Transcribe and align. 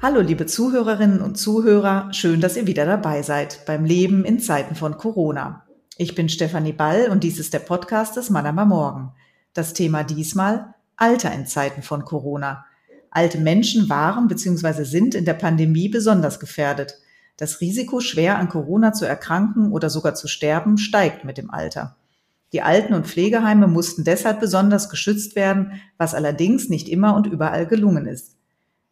Hallo, 0.00 0.20
liebe 0.20 0.46
Zuhörerinnen 0.46 1.20
und 1.20 1.38
Zuhörer, 1.38 2.12
schön, 2.12 2.40
dass 2.40 2.56
ihr 2.56 2.68
wieder 2.68 2.86
dabei 2.86 3.22
seid 3.22 3.66
beim 3.66 3.84
Leben 3.84 4.24
in 4.24 4.38
Zeiten 4.38 4.76
von 4.76 4.96
Corona. 4.96 5.64
Ich 5.96 6.14
bin 6.14 6.28
Stefanie 6.28 6.72
Ball 6.72 7.08
und 7.10 7.24
dies 7.24 7.40
ist 7.40 7.52
der 7.52 7.58
Podcast 7.58 8.16
des 8.16 8.30
Manama 8.30 8.64
Morgen. 8.64 9.10
Das 9.54 9.72
Thema 9.72 10.04
diesmal 10.04 10.72
Alter 10.96 11.32
in 11.32 11.46
Zeiten 11.46 11.82
von 11.82 12.04
Corona. 12.04 12.64
Alte 13.10 13.38
Menschen 13.38 13.88
waren 13.88 14.28
bzw. 14.28 14.84
sind 14.84 15.16
in 15.16 15.24
der 15.24 15.34
Pandemie 15.34 15.88
besonders 15.88 16.38
gefährdet. 16.38 16.94
Das 17.36 17.60
Risiko, 17.60 17.98
schwer 17.98 18.38
an 18.38 18.48
Corona 18.48 18.92
zu 18.92 19.04
erkranken 19.04 19.72
oder 19.72 19.90
sogar 19.90 20.14
zu 20.14 20.28
sterben, 20.28 20.78
steigt 20.78 21.24
mit 21.24 21.38
dem 21.38 21.50
Alter. 21.50 21.96
Die 22.52 22.62
Alten- 22.62 22.94
und 22.94 23.08
Pflegeheime 23.08 23.66
mussten 23.66 24.04
deshalb 24.04 24.38
besonders 24.38 24.90
geschützt 24.90 25.34
werden, 25.34 25.72
was 25.96 26.14
allerdings 26.14 26.68
nicht 26.68 26.88
immer 26.88 27.16
und 27.16 27.26
überall 27.26 27.66
gelungen 27.66 28.06
ist. 28.06 28.37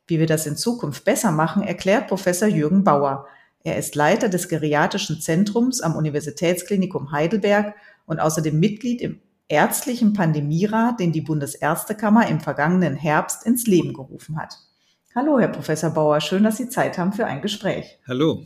Wie 0.07 0.19
wir 0.21 0.27
das 0.27 0.47
in 0.47 0.57
Zukunft 0.57 1.05
besser 1.05 1.33
machen, 1.33 1.63
erklärt 1.63 2.07
Professor 2.07 2.49
Jürgen 2.49 2.85
Bauer. 2.85 3.27
Er 3.65 3.77
ist 3.77 3.97
Leiter 3.97 4.29
des 4.29 4.49
Geriatrischen 4.49 5.21
Zentrums 5.21 5.81
am 5.81 5.97
Universitätsklinikum 5.97 7.11
Heidelberg 7.11 7.75
und 8.07 8.21
außerdem 8.21 8.59
Mitglied 8.59 9.01
im 9.01 9.21
ärztlichen 9.49 10.13
Pandemierat, 10.13 11.01
den 11.01 11.13
die 11.13 11.21
Bundesärztekammer 11.21 12.29
im 12.29 12.41
vergangenen 12.41 12.95
Herbst 12.95 13.45
ins 13.45 13.67
Leben 13.67 13.93
gerufen 13.93 14.39
hat. 14.39 14.59
Hallo, 15.15 15.41
Herr 15.41 15.49
Professor 15.49 15.91
Bauer, 15.91 16.21
schön, 16.21 16.45
dass 16.45 16.59
Sie 16.59 16.69
Zeit 16.69 16.99
haben 16.99 17.13
für 17.13 17.27
ein 17.27 17.43
Gespräch. 17.43 17.99
Hallo. 18.07 18.43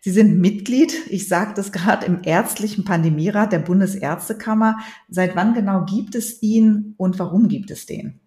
Sie 0.00 0.10
sind 0.10 0.38
Mitglied, 0.38 0.92
ich 1.08 1.26
sage 1.26 1.54
das 1.54 1.72
gerade, 1.72 2.06
im 2.06 2.20
ärztlichen 2.22 2.84
Pandemierat 2.84 3.52
der 3.52 3.60
Bundesärztekammer. 3.60 4.78
Seit 5.08 5.34
wann 5.34 5.54
genau 5.54 5.84
gibt 5.84 6.14
es 6.14 6.42
ihn 6.42 6.94
und 6.96 7.18
warum 7.18 7.48
gibt 7.48 7.70
es 7.70 7.86
den? 7.86 8.20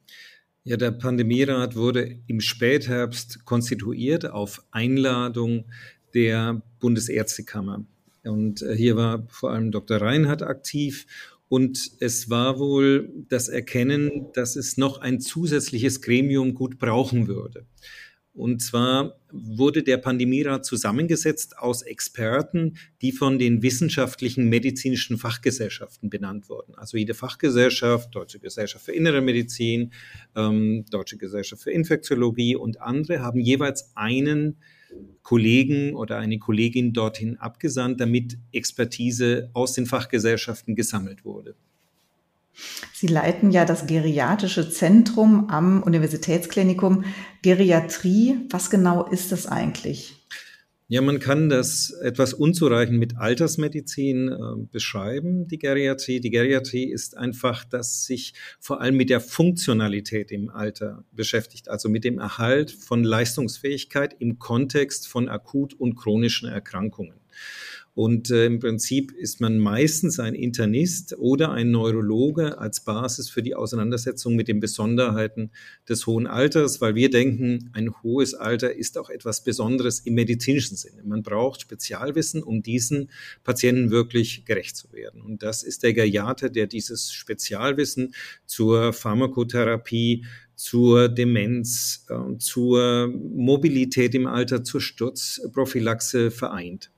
Ja, 0.69 0.77
der 0.77 0.91
Pandemierat 0.91 1.75
wurde 1.75 2.19
im 2.27 2.41
Spätherbst 2.41 3.43
konstituiert 3.43 4.29
auf 4.29 4.61
Einladung 4.69 5.65
der 6.13 6.61
Bundesärztekammer. 6.79 7.85
Und 8.23 8.61
äh, 8.61 8.75
hier 8.75 8.95
war 8.95 9.25
vor 9.29 9.49
allem 9.49 9.71
Dr. 9.71 9.99
Reinhardt 9.99 10.43
aktiv. 10.43 11.07
Und 11.47 11.93
es 12.01 12.29
war 12.29 12.59
wohl 12.59 13.11
das 13.29 13.49
Erkennen, 13.49 14.27
dass 14.35 14.55
es 14.55 14.77
noch 14.77 14.99
ein 14.99 15.19
zusätzliches 15.19 16.03
Gremium 16.03 16.53
gut 16.53 16.77
brauchen 16.77 17.27
würde. 17.27 17.65
Und 18.39 18.61
zwar 18.61 19.19
wurde 19.33 19.83
der 19.83 19.97
Pandemierat 19.97 20.65
zusammengesetzt 20.65 21.57
aus 21.57 21.81
Experten, 21.81 22.77
die 23.01 23.11
von 23.11 23.37
den 23.37 23.61
wissenschaftlichen 23.61 24.47
medizinischen 24.47 25.17
Fachgesellschaften 25.17 26.09
benannt 26.09 26.47
wurden. 26.47 26.73
Also 26.75 26.95
jede 26.95 27.13
Fachgesellschaft, 27.13 28.15
Deutsche 28.15 28.39
Gesellschaft 28.39 28.85
für 28.85 28.93
Innere 28.93 29.19
Medizin, 29.19 29.91
ähm, 30.37 30.85
Deutsche 30.89 31.17
Gesellschaft 31.17 31.63
für 31.63 31.71
Infektiologie 31.71 32.55
und 32.55 32.79
andere 32.79 33.19
haben 33.19 33.41
jeweils 33.41 33.91
einen 33.97 34.55
Kollegen 35.21 35.93
oder 35.95 36.17
eine 36.17 36.39
Kollegin 36.39 36.93
dorthin 36.93 37.35
abgesandt, 37.35 37.99
damit 37.99 38.37
Expertise 38.53 39.49
aus 39.51 39.73
den 39.73 39.85
Fachgesellschaften 39.85 40.75
gesammelt 40.75 41.25
wurde. 41.25 41.55
Sie 42.93 43.07
leiten 43.07 43.51
ja 43.51 43.65
das 43.65 43.87
geriatrische 43.87 44.69
Zentrum 44.69 45.49
am 45.49 45.81
Universitätsklinikum 45.83 47.05
Geriatrie. 47.41 48.37
Was 48.49 48.69
genau 48.69 49.05
ist 49.05 49.31
das 49.31 49.47
eigentlich? 49.47 50.19
Ja, 50.91 51.01
man 51.01 51.19
kann 51.19 51.49
das 51.49 51.91
etwas 51.91 52.33
unzureichend 52.33 52.97
mit 52.97 53.15
Altersmedizin 53.15 54.29
äh, 54.29 54.37
beschreiben, 54.71 55.47
die 55.47 55.59
Geriatrie. 55.59 56.19
Die 56.19 56.31
Geriatrie 56.31 56.91
ist 56.91 57.15
einfach, 57.15 57.63
dass 57.63 58.05
sich 58.05 58.33
vor 58.59 58.81
allem 58.81 58.97
mit 58.97 59.11
der 59.11 59.21
Funktionalität 59.21 60.31
im 60.31 60.49
Alter 60.49 61.03
beschäftigt, 61.11 61.69
also 61.69 61.89
mit 61.89 62.05
dem 62.05 62.17
Erhalt 62.17 62.71
von 62.71 63.03
Leistungsfähigkeit 63.03 64.15
im 64.17 64.39
Kontext 64.39 65.07
von 65.07 65.29
akut 65.29 65.75
und 65.75 65.95
chronischen 65.95 66.49
Erkrankungen. 66.49 67.19
Und 67.99 68.31
äh, 68.31 68.45
im 68.45 68.59
Prinzip 68.59 69.11
ist 69.11 69.41
man 69.41 69.59
meistens 69.59 70.21
ein 70.21 70.33
Internist 70.33 71.17
oder 71.17 71.51
ein 71.51 71.71
Neurologe 71.71 72.57
als 72.57 72.79
Basis 72.79 73.29
für 73.29 73.43
die 73.43 73.55
Auseinandersetzung 73.55 74.37
mit 74.37 74.47
den 74.47 74.61
Besonderheiten 74.61 75.51
des 75.89 76.07
hohen 76.07 76.25
Alters, 76.25 76.79
weil 76.79 76.95
wir 76.95 77.09
denken, 77.09 77.71
ein 77.73 77.93
hohes 78.01 78.35
Alter 78.35 78.73
ist 78.73 78.97
auch 78.97 79.09
etwas 79.09 79.43
Besonderes 79.43 79.99
im 79.99 80.13
medizinischen 80.13 80.77
Sinne. 80.77 81.03
Man 81.03 81.23
braucht 81.23 81.59
Spezialwissen, 81.59 82.41
um 82.41 82.63
diesen 82.63 83.09
Patienten 83.43 83.91
wirklich 83.91 84.45
gerecht 84.45 84.77
zu 84.77 84.93
werden. 84.93 85.21
Und 85.21 85.43
das 85.43 85.61
ist 85.61 85.83
der 85.83 85.91
Geriater, 85.91 86.49
der 86.49 86.67
dieses 86.67 87.11
Spezialwissen 87.11 88.15
zur 88.45 88.93
Pharmakotherapie 88.93 90.23
zur 90.55 91.09
Demenz, 91.09 92.05
äh, 92.07 92.37
zur 92.37 93.07
Mobilität 93.07 94.15
im 94.15 94.25
Alter, 94.25 94.63
zur 94.63 94.79
Sturzprophylaxe 94.79 96.31
vereint. 96.31 96.91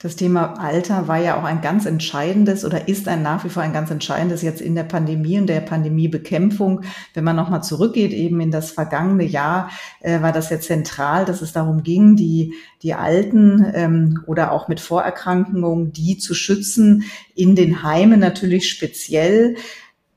Das 0.00 0.14
Thema 0.14 0.54
Alter 0.60 1.08
war 1.08 1.18
ja 1.18 1.36
auch 1.36 1.42
ein 1.42 1.60
ganz 1.60 1.84
entscheidendes 1.84 2.64
oder 2.64 2.86
ist 2.86 3.08
ein 3.08 3.20
nach 3.20 3.44
wie 3.44 3.48
vor 3.48 3.64
ein 3.64 3.72
ganz 3.72 3.90
entscheidendes 3.90 4.42
jetzt 4.42 4.60
in 4.60 4.76
der 4.76 4.84
Pandemie 4.84 5.40
und 5.40 5.48
der 5.48 5.60
Pandemiebekämpfung. 5.60 6.82
Wenn 7.14 7.24
man 7.24 7.34
nochmal 7.34 7.64
zurückgeht, 7.64 8.12
eben 8.12 8.40
in 8.40 8.52
das 8.52 8.70
vergangene 8.70 9.24
Jahr, 9.24 9.70
äh, 10.00 10.22
war 10.22 10.30
das 10.30 10.50
ja 10.50 10.60
zentral, 10.60 11.24
dass 11.24 11.42
es 11.42 11.52
darum 11.52 11.82
ging, 11.82 12.14
die, 12.14 12.54
die 12.84 12.94
Alten 12.94 13.66
ähm, 13.74 14.22
oder 14.28 14.52
auch 14.52 14.68
mit 14.68 14.78
Vorerkrankungen, 14.78 15.92
die 15.92 16.16
zu 16.16 16.32
schützen, 16.32 17.02
in 17.34 17.56
den 17.56 17.82
Heimen 17.82 18.20
natürlich 18.20 18.70
speziell. 18.70 19.56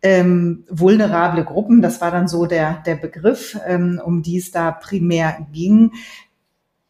Ähm, 0.03 0.63
vulnerable 0.69 1.43
Gruppen, 1.43 1.81
das 1.81 2.01
war 2.01 2.11
dann 2.11 2.27
so 2.27 2.45
der, 2.45 2.83
der 2.85 2.95
Begriff, 2.95 3.57
ähm, 3.67 3.99
um 4.03 4.21
die 4.21 4.37
es 4.37 4.51
da 4.51 4.71
primär 4.71 5.47
ging. 5.51 5.91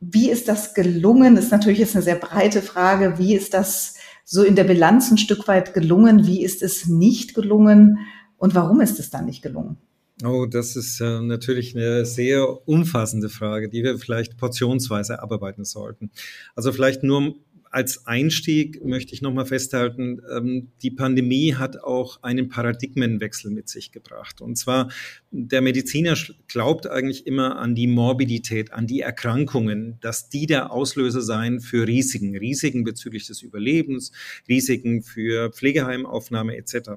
Wie 0.01 0.29
ist 0.29 0.47
das 0.47 0.73
gelungen? 0.73 1.35
Das 1.35 1.45
ist 1.45 1.51
natürlich 1.51 1.79
jetzt 1.79 1.95
eine 1.95 2.03
sehr 2.03 2.15
breite 2.15 2.61
Frage. 2.61 3.19
Wie 3.19 3.35
ist 3.35 3.53
das 3.53 3.95
so 4.25 4.43
in 4.43 4.55
der 4.55 4.63
Bilanz 4.63 5.11
ein 5.11 5.19
Stück 5.19 5.47
weit 5.47 5.73
gelungen? 5.73 6.25
Wie 6.25 6.43
ist 6.43 6.63
es 6.63 6.87
nicht 6.87 7.35
gelungen? 7.35 7.99
Und 8.37 8.55
warum 8.55 8.81
ist 8.81 8.99
es 8.99 9.11
dann 9.11 9.25
nicht 9.25 9.43
gelungen? 9.43 9.77
Oh, 10.23 10.45
das 10.45 10.75
ist 10.75 10.99
äh, 11.01 11.21
natürlich 11.21 11.75
eine 11.75 12.05
sehr 12.05 12.67
umfassende 12.67 13.29
Frage, 13.29 13.69
die 13.69 13.83
wir 13.83 13.97
vielleicht 13.97 14.37
portionsweise 14.37 15.21
abarbeiten 15.21 15.65
sollten. 15.65 16.11
Also 16.55 16.71
vielleicht 16.71 17.03
nur 17.03 17.35
als 17.71 18.05
Einstieg 18.05 18.83
möchte 18.83 19.13
ich 19.13 19.21
nochmal 19.21 19.45
festhalten, 19.45 20.21
ähm, 20.29 20.71
die 20.81 20.91
Pandemie 20.91 21.55
hat 21.55 21.81
auch 21.81 22.21
einen 22.21 22.49
Paradigmenwechsel 22.49 23.49
mit 23.49 23.69
sich 23.69 23.93
gebracht. 23.93 24.41
Und 24.41 24.57
zwar, 24.57 24.91
der 25.31 25.61
Mediziner 25.61 26.15
glaubt 26.47 26.87
eigentlich 26.87 27.25
immer 27.25 27.57
an 27.57 27.73
die 27.73 27.87
Morbidität, 27.87 28.73
an 28.73 28.87
die 28.87 28.99
Erkrankungen, 28.99 29.97
dass 30.01 30.27
die 30.27 30.47
der 30.47 30.71
Auslöser 30.71 31.21
seien 31.21 31.61
für 31.61 31.87
Risiken, 31.87 32.35
Risiken 32.35 32.83
bezüglich 32.83 33.25
des 33.27 33.41
Überlebens, 33.41 34.11
Risiken 34.49 35.01
für 35.01 35.49
Pflegeheimaufnahme 35.51 36.57
etc. 36.57 36.89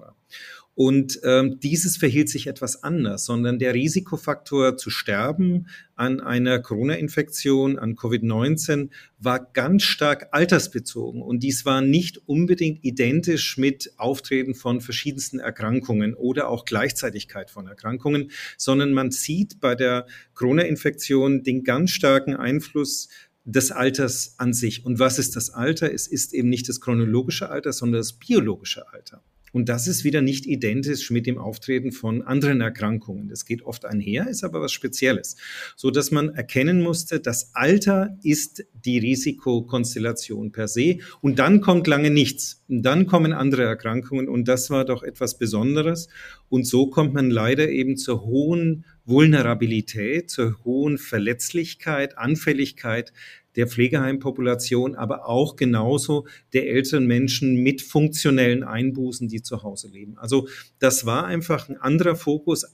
Und 0.74 1.20
ähm, 1.22 1.60
dieses 1.60 1.96
verhielt 1.96 2.28
sich 2.28 2.48
etwas 2.48 2.82
anders, 2.82 3.24
sondern 3.24 3.60
der 3.60 3.74
Risikofaktor 3.74 4.76
zu 4.76 4.90
sterben 4.90 5.68
an 5.94 6.20
einer 6.20 6.58
Corona-Infektion, 6.58 7.78
an 7.78 7.94
Covid-19, 7.94 8.90
war 9.20 9.52
ganz 9.52 9.84
stark 9.84 10.28
altersbezogen. 10.32 11.22
Und 11.22 11.44
dies 11.44 11.64
war 11.64 11.80
nicht 11.80 12.22
unbedingt 12.26 12.82
identisch 12.84 13.56
mit 13.56 13.92
Auftreten 13.98 14.56
von 14.56 14.80
verschiedensten 14.80 15.38
Erkrankungen 15.38 16.14
oder 16.14 16.48
auch 16.48 16.64
Gleichzeitigkeit 16.64 17.50
von 17.50 17.68
Erkrankungen, 17.68 18.32
sondern 18.56 18.92
man 18.92 19.12
sieht 19.12 19.60
bei 19.60 19.76
der 19.76 20.06
Corona-Infektion 20.34 21.44
den 21.44 21.62
ganz 21.62 21.92
starken 21.92 22.34
Einfluss 22.34 23.08
des 23.44 23.70
Alters 23.70 24.34
an 24.38 24.52
sich. 24.52 24.84
Und 24.84 24.98
was 24.98 25.20
ist 25.20 25.36
das 25.36 25.50
Alter? 25.50 25.92
Es 25.92 26.08
ist 26.08 26.34
eben 26.34 26.48
nicht 26.48 26.68
das 26.68 26.80
chronologische 26.80 27.50
Alter, 27.50 27.72
sondern 27.72 28.00
das 28.00 28.14
biologische 28.14 28.92
Alter. 28.92 29.22
Und 29.54 29.68
das 29.68 29.86
ist 29.86 30.02
wieder 30.02 30.20
nicht 30.20 30.46
identisch 30.46 31.12
mit 31.12 31.28
dem 31.28 31.38
Auftreten 31.38 31.92
von 31.92 32.22
anderen 32.22 32.60
Erkrankungen. 32.60 33.28
Das 33.28 33.44
geht 33.44 33.62
oft 33.62 33.84
einher, 33.84 34.28
ist 34.28 34.42
aber 34.42 34.60
was 34.60 34.72
Spezielles. 34.72 35.36
So 35.76 35.92
dass 35.92 36.10
man 36.10 36.30
erkennen 36.30 36.82
musste, 36.82 37.20
das 37.20 37.54
Alter 37.54 38.18
ist 38.24 38.64
die 38.84 38.98
Risikokonstellation 38.98 40.50
per 40.50 40.66
se. 40.66 40.98
Und 41.20 41.38
dann 41.38 41.60
kommt 41.60 41.86
lange 41.86 42.10
nichts. 42.10 42.64
Und 42.68 42.82
dann 42.82 43.06
kommen 43.06 43.32
andere 43.32 43.62
Erkrankungen. 43.62 44.28
Und 44.28 44.48
das 44.48 44.70
war 44.70 44.84
doch 44.84 45.04
etwas 45.04 45.38
Besonderes. 45.38 46.08
Und 46.48 46.66
so 46.66 46.88
kommt 46.88 47.14
man 47.14 47.30
leider 47.30 47.68
eben 47.68 47.96
zur 47.96 48.24
hohen 48.24 48.84
Vulnerabilität, 49.04 50.30
zur 50.30 50.64
hohen 50.64 50.98
Verletzlichkeit, 50.98 52.18
Anfälligkeit 52.18 53.12
der 53.56 53.66
Pflegeheimpopulation, 53.66 54.94
aber 54.94 55.28
auch 55.28 55.56
genauso 55.56 56.26
der 56.52 56.68
älteren 56.68 57.06
Menschen 57.06 57.56
mit 57.56 57.82
funktionellen 57.82 58.62
Einbußen, 58.62 59.28
die 59.28 59.42
zu 59.42 59.62
Hause 59.62 59.88
leben. 59.88 60.18
Also 60.18 60.48
das 60.78 61.06
war 61.06 61.26
einfach 61.26 61.68
ein 61.68 61.76
anderer 61.76 62.16
Fokus 62.16 62.66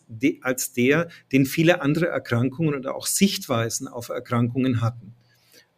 als 0.42 0.72
der, 0.72 1.08
den 1.32 1.46
viele 1.46 1.82
andere 1.82 2.06
Erkrankungen 2.06 2.74
oder 2.74 2.94
auch 2.94 3.06
Sichtweisen 3.06 3.88
auf 3.88 4.08
Erkrankungen 4.08 4.80
hatten. 4.80 5.14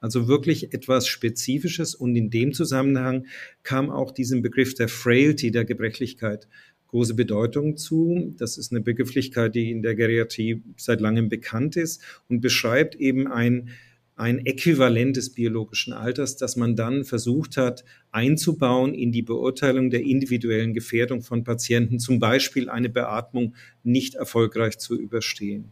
Also 0.01 0.27
wirklich 0.27 0.73
etwas 0.73 1.07
Spezifisches 1.07 1.95
und 1.95 2.17
in 2.17 2.29
dem 2.29 2.53
Zusammenhang 2.53 3.27
kam 3.63 3.89
auch 3.89 4.11
diesen 4.11 4.43
Begriff 4.43 4.75
der 4.75 4.89
Frailty, 4.89 5.53
der 5.53 5.65
Gebrechlichkeit 5.65 6.49
große 6.89 7.15
Bedeutung 7.15 7.77
zu. 7.77 8.35
Das 8.37 8.59
ist 8.59 8.71
eine 8.71 8.83
Begrifflichkeit, 8.83 9.55
die 9.55 9.71
in 9.71 9.83
der 9.83 9.95
Geriatrie 9.95 10.63
seit 10.77 11.01
langem 11.01 11.29
bekannt 11.29 11.77
ist 11.77 12.03
und 12.29 12.41
beschreibt 12.41 12.95
eben 12.97 13.27
ein 13.27 13.71
ein 14.17 14.45
Äquivalent 14.45 15.17
des 15.17 15.31
biologischen 15.31 15.93
Alters, 15.93 16.37
das 16.37 16.57
man 16.57 16.77
dann 16.77 17.05
versucht 17.05 17.57
hat 17.57 17.85
einzubauen 18.11 18.95
in 18.95 19.11
die 19.11 19.23
Beurteilung 19.23 19.91
der 19.91 20.03
individuellen 20.03 20.75
Gefährdung 20.75 21.23
von 21.23 21.45
Patienten, 21.45 21.99
zum 21.99 22.19
Beispiel 22.19 22.69
eine 22.69 22.89
Beatmung 22.89 23.55
nicht 23.83 24.15
erfolgreich 24.15 24.79
zu 24.79 24.99
überstehen. 24.99 25.65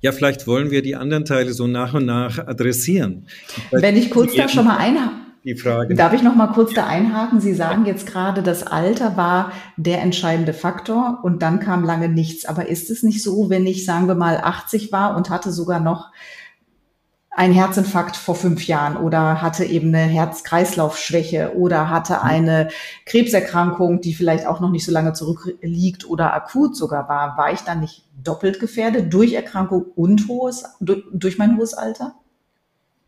Ja, 0.00 0.12
vielleicht 0.12 0.46
wollen 0.46 0.70
wir 0.70 0.82
die 0.82 0.96
anderen 0.96 1.24
Teile 1.24 1.52
so 1.52 1.66
nach 1.66 1.94
und 1.94 2.04
nach 2.04 2.38
adressieren. 2.38 3.26
Wenn 3.70 3.96
ich 3.96 4.10
kurz 4.10 4.34
da 4.34 4.48
schon 4.48 4.66
mal 4.66 4.76
einhaken 4.76 5.22
die 5.44 5.56
Frage. 5.56 5.94
Darf 5.94 6.12
ich 6.12 6.22
noch 6.22 6.36
mal 6.36 6.48
kurz 6.48 6.72
da 6.72 6.86
einhaken? 6.86 7.40
Sie 7.40 7.54
sagen 7.54 7.84
jetzt 7.84 8.06
gerade, 8.06 8.42
das 8.42 8.64
Alter 8.64 9.16
war 9.16 9.52
der 9.76 10.00
entscheidende 10.00 10.52
Faktor 10.52 11.20
und 11.22 11.42
dann 11.42 11.58
kam 11.58 11.84
lange 11.84 12.08
nichts. 12.08 12.44
Aber 12.44 12.68
ist 12.68 12.90
es 12.90 13.02
nicht 13.02 13.22
so, 13.22 13.50
wenn 13.50 13.66
ich, 13.66 13.84
sagen 13.84 14.06
wir 14.06 14.14
mal, 14.14 14.38
80 14.38 14.92
war 14.92 15.16
und 15.16 15.30
hatte 15.30 15.50
sogar 15.50 15.80
noch 15.80 16.12
ein 17.34 17.52
Herzinfarkt 17.52 18.16
vor 18.16 18.34
fünf 18.34 18.66
Jahren 18.66 18.96
oder 18.96 19.40
hatte 19.40 19.64
eben 19.64 19.88
eine 19.88 20.04
Herz-Kreislauf-Schwäche 20.04 21.54
oder 21.56 21.88
hatte 21.88 22.14
mhm. 22.14 22.20
eine 22.22 22.68
Krebserkrankung, 23.06 24.02
die 24.02 24.12
vielleicht 24.12 24.46
auch 24.46 24.60
noch 24.60 24.70
nicht 24.70 24.84
so 24.84 24.92
lange 24.92 25.14
zurückliegt 25.14 26.06
oder 26.06 26.34
akut 26.34 26.76
sogar 26.76 27.08
war, 27.08 27.38
war 27.38 27.52
ich 27.52 27.60
dann 27.60 27.80
nicht 27.80 28.04
doppelt 28.22 28.60
gefährdet 28.60 29.12
durch 29.12 29.32
Erkrankung 29.32 29.86
und 29.96 30.28
hohes, 30.28 30.64
durch 30.80 31.38
mein 31.38 31.56
hohes 31.56 31.72
Alter? 31.72 32.14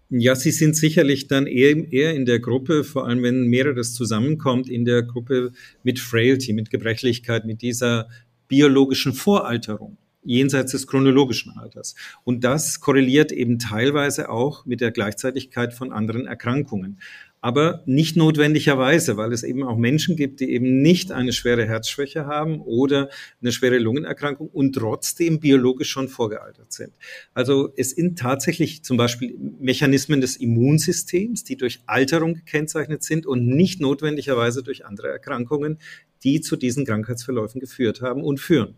Ja, 0.09 0.35
Sie 0.37 0.53
sind 0.53 0.77
sicherlich 0.77 1.29
dann 1.29 1.47
eher, 1.47 1.93
eher 1.93 2.15
in 2.15 2.25
der 2.25 2.38
Gruppe, 2.38 2.85
vor 2.85 3.06
allem 3.06 3.23
wenn 3.23 3.47
mehreres 3.49 3.94
zusammenkommt, 3.94 4.69
in 4.69 4.85
der 4.85 5.03
Gruppe 5.03 5.53
mit 5.82 5.99
Frailty, 5.99 6.53
mit 6.53 6.70
Gebrechlichkeit, 6.70 7.44
mit 7.44 7.62
dieser 7.62 8.09
biologischen 8.49 9.12
Voralterung 9.12 9.99
jenseits 10.25 10.73
des 10.73 10.87
chronologischen 10.87 11.56
Alters. 11.56 11.94
Und 12.25 12.44
das 12.44 12.81
korreliert 12.81 13.32
eben 13.32 13.59
teilweise 13.59 14.29
auch 14.31 14.67
mit 14.67 14.81
der 14.81 14.91
Gleichzeitigkeit 14.91 15.75
von 15.75 15.93
anderen 15.93 16.26
Erkrankungen. 16.26 16.99
Aber 17.44 17.82
nicht 17.85 18.17
notwendigerweise, 18.17 19.19
weil 19.19 19.31
es 19.35 19.43
eben 19.43 19.65
auch 19.65 19.76
Menschen 19.76 20.17
gibt, 20.17 20.41
die 20.41 20.50
eben 20.50 20.81
nicht 20.81 21.12
eine 21.12 21.35
schwere 21.35 21.67
Herzschwäche 21.67 22.25
haben 22.25 22.62
oder 22.62 23.11
eine 23.43 23.53
schwere 23.53 23.76
Lungenerkrankung 23.76 24.49
und 24.49 24.75
trotzdem 24.75 25.41
biologisch 25.41 25.91
schon 25.91 26.09
vorgealtert 26.09 26.73
sind. 26.73 26.94
Also 27.35 27.70
es 27.77 27.91
sind 27.91 28.19
tatsächlich 28.19 28.82
zum 28.82 28.97
Beispiel 28.97 29.37
Mechanismen 29.61 30.23
des 30.23 30.37
Immunsystems, 30.37 31.44
die 31.44 31.59
durch 31.59 31.81
Alterung 31.85 32.32
gekennzeichnet 32.32 33.03
sind 33.03 33.27
und 33.27 33.47
nicht 33.47 33.79
notwendigerweise 33.79 34.62
durch 34.62 34.87
andere 34.87 35.09
Erkrankungen, 35.09 35.77
die 36.23 36.41
zu 36.41 36.56
diesen 36.56 36.87
Krankheitsverläufen 36.87 37.61
geführt 37.61 38.00
haben 38.00 38.23
und 38.23 38.41
führen. 38.41 38.75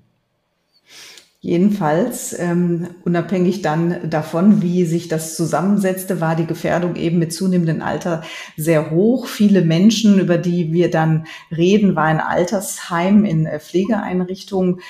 Jedenfalls, 1.41 2.37
ähm, 2.39 2.89
unabhängig 3.05 3.63
dann 3.63 4.11
davon, 4.11 4.63
wie 4.63 4.85
sich 4.85 5.09
das 5.09 5.37
zusammensetzte, 5.37 6.21
war 6.21 6.35
die 6.35 6.47
Gefährdung 6.47 6.97
eben 6.97 7.19
mit 7.19 7.33
zunehmendem 7.33 7.83
Alter 7.83 8.23
sehr 8.57 8.91
hoch. 8.91 9.27
Viele 9.27 9.63
Menschen, 9.63 10.19
über 10.19 10.39
die 10.39 10.73
wir 10.73 10.91
dann 10.91 11.27
reden, 11.55 11.95
waren 11.95 12.17
in 12.17 12.21
Altersheim, 12.21 13.25
in 13.25 13.47
äh, 13.47 13.61
Pflegeeinrichtungen. 13.61 14.81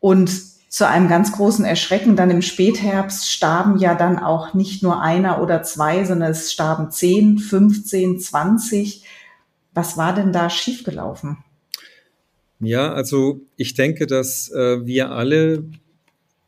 Und 0.00 0.30
zu 0.68 0.88
einem 0.88 1.06
ganz 1.06 1.32
großen 1.32 1.66
Erschrecken 1.66 2.16
dann 2.16 2.30
im 2.30 2.40
Spätherbst 2.40 3.30
starben 3.30 3.78
ja 3.78 3.94
dann 3.94 4.18
auch 4.18 4.54
nicht 4.54 4.82
nur 4.82 5.02
einer 5.02 5.42
oder 5.42 5.62
zwei, 5.62 6.04
sondern 6.04 6.30
es 6.30 6.50
starben 6.50 6.90
zehn, 6.90 7.38
15, 7.38 8.18
20. 8.18 9.04
Was 9.74 9.98
war 9.98 10.14
denn 10.14 10.32
da 10.32 10.48
schiefgelaufen? 10.48 11.44
Ja, 12.64 12.92
also 12.92 13.40
ich 13.56 13.74
denke, 13.74 14.06
dass 14.06 14.48
äh, 14.52 14.86
wir 14.86 15.10
alle 15.10 15.64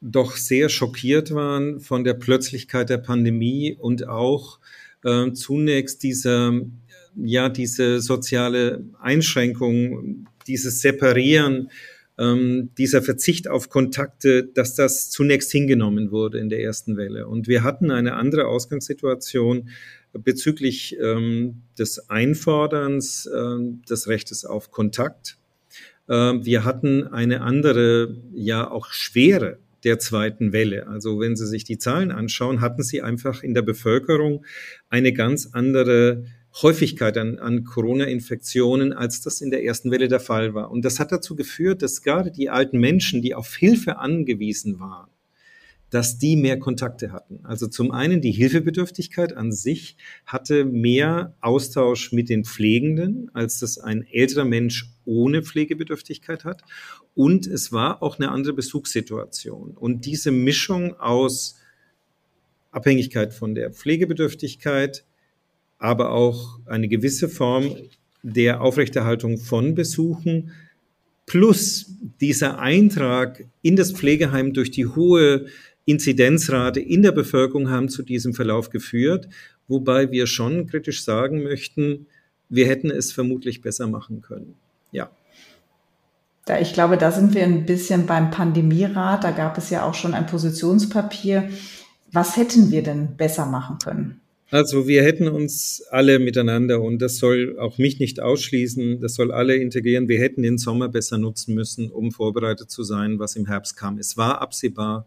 doch 0.01 0.37
sehr 0.37 0.69
schockiert 0.69 1.35
waren 1.35 1.81
von 1.81 2.05
der 2.05 2.15
Plötzlichkeit 2.15 2.89
der 2.89 2.99
Pandemie 2.99 3.77
und 3.77 4.07
auch 4.07 4.61
äh, 5.03 5.33
zunächst 5.33 6.05
diese, 6.05 6.67
ja, 7.17 7.49
diese 7.49 8.01
soziale 8.01 8.85
Einschränkung, 9.01 10.29
dieses 10.47 10.81
Separieren, 10.81 11.71
ähm, 12.17 12.71
dieser 12.79 13.03
Verzicht 13.03 13.49
auf 13.49 13.69
Kontakte, 13.69 14.45
dass 14.45 14.77
das 14.77 15.11
zunächst 15.11 15.51
hingenommen 15.51 16.13
wurde 16.13 16.39
in 16.39 16.49
der 16.49 16.63
ersten 16.63 16.97
Welle. 16.97 17.27
Und 17.27 17.49
wir 17.49 17.65
hatten 17.65 17.91
eine 17.91 18.15
andere 18.15 18.47
Ausgangssituation 18.47 19.69
bezüglich 20.13 20.97
ähm, 21.03 21.63
des 21.77 22.09
Einforderns 22.09 23.27
äh, 23.27 23.57
des 23.89 24.07
Rechtes 24.07 24.45
auf 24.45 24.71
Kontakt 24.71 25.39
ähm, 25.39 25.44
wir 26.07 26.65
hatten 26.65 27.07
eine 27.07 27.41
andere, 27.41 28.17
ja 28.35 28.71
auch 28.71 28.89
schwere 28.93 29.59
der 29.85 29.99
zweiten 29.99 30.53
Welle. 30.53 30.87
Also 30.89 31.21
wenn 31.21 31.37
Sie 31.37 31.47
sich 31.47 31.65
die 31.65 31.79
Zahlen 31.79 32.11
anschauen, 32.11 32.61
hatten 32.61 32.83
Sie 32.83 33.03
einfach 33.03 33.43
in 33.43 33.55
der 33.55 33.63
Bevölkerung 33.63 34.45
eine 34.89 35.13
ganz 35.13 35.51
andere 35.53 36.25
Häufigkeit 36.63 37.19
an, 37.19 37.39
an 37.39 37.65
Corona-Infektionen, 37.65 38.93
als 38.93 39.21
das 39.21 39.41
in 39.41 39.51
der 39.51 39.65
ersten 39.65 39.91
Welle 39.91 40.09
der 40.09 40.21
Fall 40.21 40.55
war. 40.55 40.71
Und 40.71 40.85
das 40.85 41.01
hat 41.01 41.13
dazu 41.13 41.37
geführt, 41.37 41.83
dass 41.83 42.03
gerade 42.03 42.31
die 42.31 42.49
alten 42.49 42.79
Menschen, 42.79 43.23
die 43.23 43.35
auf 43.35 43.55
Hilfe 43.55 43.99
angewiesen 43.99 44.79
waren, 44.79 45.11
dass 45.95 46.19
die 46.19 46.35
mehr 46.35 46.59
Kontakte 46.59 47.13
hatten. 47.13 47.39
Also 47.45 47.69
zum 47.69 47.93
einen 47.93 48.21
die 48.21 48.33
Hilfebedürftigkeit 48.33 49.37
an 49.37 49.53
sich 49.53 49.97
hatte 50.27 50.65
mehr 50.65 51.37
Austausch 51.41 52.11
mit 52.11 52.29
den 52.29 52.45
Pflegenden, 52.45 53.31
als 53.33 53.61
das 53.61 53.79
ein 53.79 54.05
älterer 54.11 54.45
Mensch 54.45 54.91
ohne 55.05 55.45
Pflegebedürftigkeit 55.45 56.45
hat. 56.45 56.63
Und 57.15 57.47
es 57.47 57.71
war 57.71 58.03
auch 58.03 58.19
eine 58.19 58.33
andere 58.33 58.55
Bezugssituation. 58.55 59.77
Und 59.77 60.05
diese 60.05 60.33
Mischung 60.33 60.99
aus 60.99 61.61
Abhängigkeit 62.73 63.33
von 63.33 63.55
der 63.55 63.71
Pflegebedürftigkeit, 63.71 65.05
aber 65.79 66.11
auch 66.11 66.59
eine 66.67 66.89
gewisse 66.89 67.29
Form 67.29 67.77
der 68.25 68.63
Aufrechterhaltung 68.63 69.39
von 69.39 69.77
Besuchen, 69.77 70.51
plus 71.27 71.87
dieser 72.21 72.59
Eintrag 72.59 73.45
in 73.63 73.77
das 73.77 73.93
Pflegeheim 73.93 74.53
durch 74.53 74.73
die 74.73 74.87
hohe 74.87 75.47
Inzidenzrate 75.85 76.81
in 76.81 77.03
der 77.03 77.13
Bevölkerung 77.13 77.71
haben 77.71 77.89
zu 77.89 78.03
diesem 78.03 78.35
Verlauf 78.35 78.71
geführt, 78.71 79.29
wobei 79.69 80.11
wir 80.11 80.27
schon 80.27 80.67
kritisch 80.67 81.05
sagen 81.05 81.43
möchten, 81.43 82.07
wir 82.49 82.67
hätten 82.67 82.91
es 82.91 83.13
vermutlich 83.13 83.61
besser 83.61 83.87
machen 83.87 84.23
können. 84.23 84.55
Ja. 84.93 85.11
Da, 86.47 86.61
ich 86.61 86.75
glaube, 86.75 86.99
da 86.99 87.11
sind 87.11 87.35
wir 87.35 87.43
ein 87.43 87.65
bisschen 87.65 88.07
beim 88.07 88.31
Pandemierat. 88.31 89.25
Da 89.25 89.31
gab 89.31 89.57
es 89.57 89.71
ja 89.71 89.85
auch 89.85 89.95
schon 89.95 90.15
ein 90.15 90.27
Positionspapier. 90.27 91.49
Was 92.13 92.37
hätten 92.37 92.71
wir 92.71 92.83
denn 92.83 93.17
besser 93.17 93.47
machen 93.47 93.79
können? 93.83 94.21
Also 94.51 94.87
wir 94.87 95.03
hätten 95.03 95.27
uns 95.27 95.83
alle 95.91 96.19
miteinander, 96.19 96.81
und 96.81 97.01
das 97.01 97.17
soll 97.17 97.59
auch 97.59 97.79
mich 97.79 97.99
nicht 97.99 98.21
ausschließen, 98.21 99.01
das 99.01 99.15
soll 99.15 99.33
alle 99.33 99.57
integrieren, 99.57 100.07
wir 100.07 100.21
hätten 100.21 100.43
den 100.43 100.59
Sommer 100.59 100.89
besser 100.89 101.19
nutzen 101.19 101.55
müssen, 101.55 101.91
um 101.91 102.13
vorbereitet 102.13 102.71
zu 102.71 102.85
sein, 102.85 103.19
was 103.19 103.35
im 103.35 103.47
Herbst 103.47 103.77
kam. 103.77 103.99
Es 103.99 104.17
war 104.17 104.41
absehbar, 104.41 105.07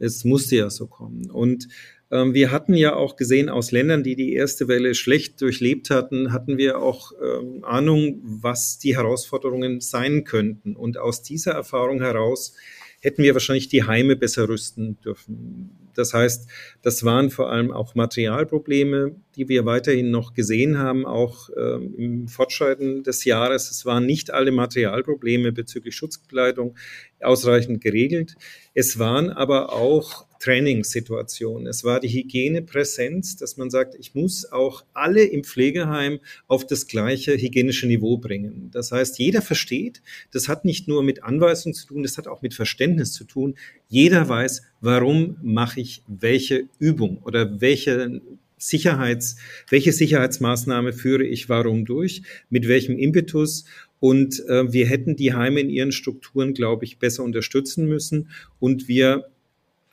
es 0.00 0.24
musste 0.24 0.56
ja 0.56 0.70
so 0.70 0.86
kommen. 0.86 1.30
Und 1.30 1.68
ähm, 2.10 2.34
wir 2.34 2.50
hatten 2.50 2.74
ja 2.74 2.96
auch 2.96 3.16
gesehen, 3.16 3.48
aus 3.48 3.70
Ländern, 3.70 4.02
die 4.02 4.16
die 4.16 4.32
erste 4.32 4.66
Welle 4.66 4.94
schlecht 4.94 5.40
durchlebt 5.40 5.90
hatten, 5.90 6.32
hatten 6.32 6.58
wir 6.58 6.78
auch 6.78 7.12
ähm, 7.22 7.62
Ahnung, 7.64 8.20
was 8.22 8.78
die 8.78 8.96
Herausforderungen 8.96 9.80
sein 9.80 10.24
könnten. 10.24 10.74
Und 10.74 10.98
aus 10.98 11.22
dieser 11.22 11.52
Erfahrung 11.52 12.00
heraus 12.00 12.54
hätten 13.00 13.22
wir 13.22 13.34
wahrscheinlich 13.34 13.68
die 13.68 13.84
Heime 13.84 14.16
besser 14.16 14.48
rüsten 14.48 15.00
dürfen. 15.00 15.79
Das 15.94 16.14
heißt, 16.14 16.48
das 16.82 17.04
waren 17.04 17.30
vor 17.30 17.50
allem 17.50 17.72
auch 17.72 17.94
Materialprobleme, 17.94 19.16
die 19.36 19.48
wir 19.48 19.66
weiterhin 19.66 20.10
noch 20.10 20.34
gesehen 20.34 20.78
haben, 20.78 21.06
auch 21.06 21.50
ähm, 21.56 21.94
im 21.96 22.28
Fortschreiten 22.28 23.02
des 23.02 23.24
Jahres. 23.24 23.70
Es 23.70 23.84
waren 23.84 24.06
nicht 24.06 24.30
alle 24.30 24.52
Materialprobleme 24.52 25.52
bezüglich 25.52 25.96
Schutzkleidung 25.96 26.76
ausreichend 27.20 27.80
geregelt. 27.82 28.36
Es 28.74 28.98
waren 28.98 29.30
aber 29.30 29.72
auch 29.72 30.29
Trainingssituation. 30.40 31.66
Es 31.66 31.84
war 31.84 32.00
die 32.00 32.08
Hygienepräsenz, 32.08 33.36
dass 33.36 33.56
man 33.56 33.70
sagt, 33.70 33.94
ich 33.94 34.14
muss 34.14 34.50
auch 34.50 34.84
alle 34.94 35.22
im 35.22 35.44
Pflegeheim 35.44 36.18
auf 36.48 36.66
das 36.66 36.86
gleiche 36.86 37.36
hygienische 37.36 37.86
Niveau 37.86 38.16
bringen. 38.16 38.70
Das 38.72 38.90
heißt, 38.90 39.18
jeder 39.18 39.42
versteht, 39.42 40.02
das 40.32 40.48
hat 40.48 40.64
nicht 40.64 40.88
nur 40.88 41.02
mit 41.02 41.22
Anweisung 41.22 41.74
zu 41.74 41.86
tun, 41.86 42.02
das 42.02 42.18
hat 42.18 42.26
auch 42.26 42.42
mit 42.42 42.54
Verständnis 42.54 43.12
zu 43.12 43.24
tun. 43.24 43.54
Jeder 43.88 44.28
weiß, 44.28 44.62
warum 44.80 45.36
mache 45.42 45.80
ich 45.80 46.02
welche 46.08 46.64
Übung 46.78 47.18
oder 47.22 47.60
welche 47.60 48.20
Sicherheits, 48.56 49.36
welche 49.70 49.92
Sicherheitsmaßnahme 49.92 50.92
führe 50.92 51.24
ich 51.24 51.48
warum 51.48 51.86
durch, 51.86 52.22
mit 52.50 52.68
welchem 52.68 52.98
Impetus 52.98 53.64
und 54.00 54.42
äh, 54.48 54.72
wir 54.72 54.86
hätten 54.86 55.14
die 55.16 55.34
Heime 55.34 55.60
in 55.60 55.70
ihren 55.70 55.92
Strukturen, 55.92 56.54
glaube 56.54 56.86
ich, 56.86 56.98
besser 56.98 57.22
unterstützen 57.22 57.86
müssen. 57.86 58.30
Und 58.58 58.88
wir 58.88 59.29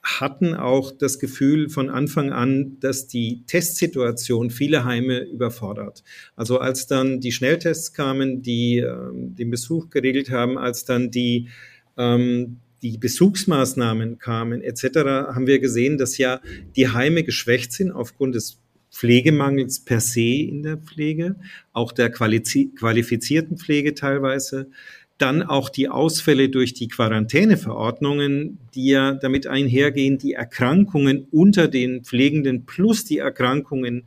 hatten 0.08 0.56
auch 0.56 0.92
das 0.92 1.20
Gefühl 1.20 1.70
von 1.70 1.90
Anfang 1.90 2.32
an, 2.32 2.78
dass 2.80 3.08
die 3.08 3.44
Testsituation 3.46 4.50
viele 4.50 4.86
Heime 4.86 5.20
überfordert. 5.20 6.04
Also 6.36 6.60
als 6.60 6.88
dann 6.88 7.20
die 7.20 7.32
Schnelltests 7.32 7.94
kamen, 7.94 8.42
die 8.42 8.80
äh, 8.80 8.96
den 9.14 9.52
Besuch 9.52 9.90
geregelt 9.90 10.32
haben, 10.32 10.58
als 10.58 10.86
dann 10.86 11.12
die 11.12 11.50
ähm, 11.98 12.60
die 12.84 12.98
Besuchsmaßnahmen 12.98 14.20
kamen 14.20 14.62
etc., 14.62 14.98
haben 15.34 15.48
wir 15.48 15.60
gesehen, 15.60 15.98
dass 15.98 16.18
ja 16.18 16.40
die 16.76 16.90
Heime 16.90 17.24
geschwächt 17.24 17.74
sind 17.74 17.92
aufgrund 17.92 18.36
des 18.36 18.62
Pflegemangels 18.92 19.84
per 19.84 20.00
se 20.00 20.22
in 20.22 20.64
der 20.64 20.78
Pflege, 20.78 21.36
auch 21.74 21.92
der 21.92 22.10
qualifizierten 22.12 23.58
Pflege 23.58 23.94
teilweise, 23.94 24.70
dann 25.18 25.42
auch 25.42 25.70
die 25.70 25.90
Ausfälle 25.90 26.50
durch 26.50 26.74
die 26.74 26.88
Quarantäneverordnungen, 26.88 28.60
die 28.76 28.88
ja 28.90 29.14
damit 29.14 29.48
einhergehen, 29.48 30.18
die 30.18 30.34
Erkrankungen 30.34 31.28
unter 31.32 31.68
den 31.68 32.04
Pflegenden 32.04 32.66
plus 32.66 33.04
die 33.04 33.18
Erkrankungen 33.18 34.04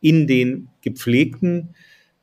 in 0.00 0.26
den 0.26 0.68
Gepflegten. 0.82 1.74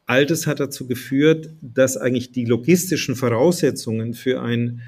All 0.07 0.25
das 0.25 0.47
hat 0.47 0.59
dazu 0.59 0.87
geführt, 0.87 1.49
dass 1.61 1.97
eigentlich 1.97 2.31
die 2.31 2.45
logistischen 2.45 3.15
Voraussetzungen 3.15 4.13
für 4.13 4.41
ein 4.41 4.81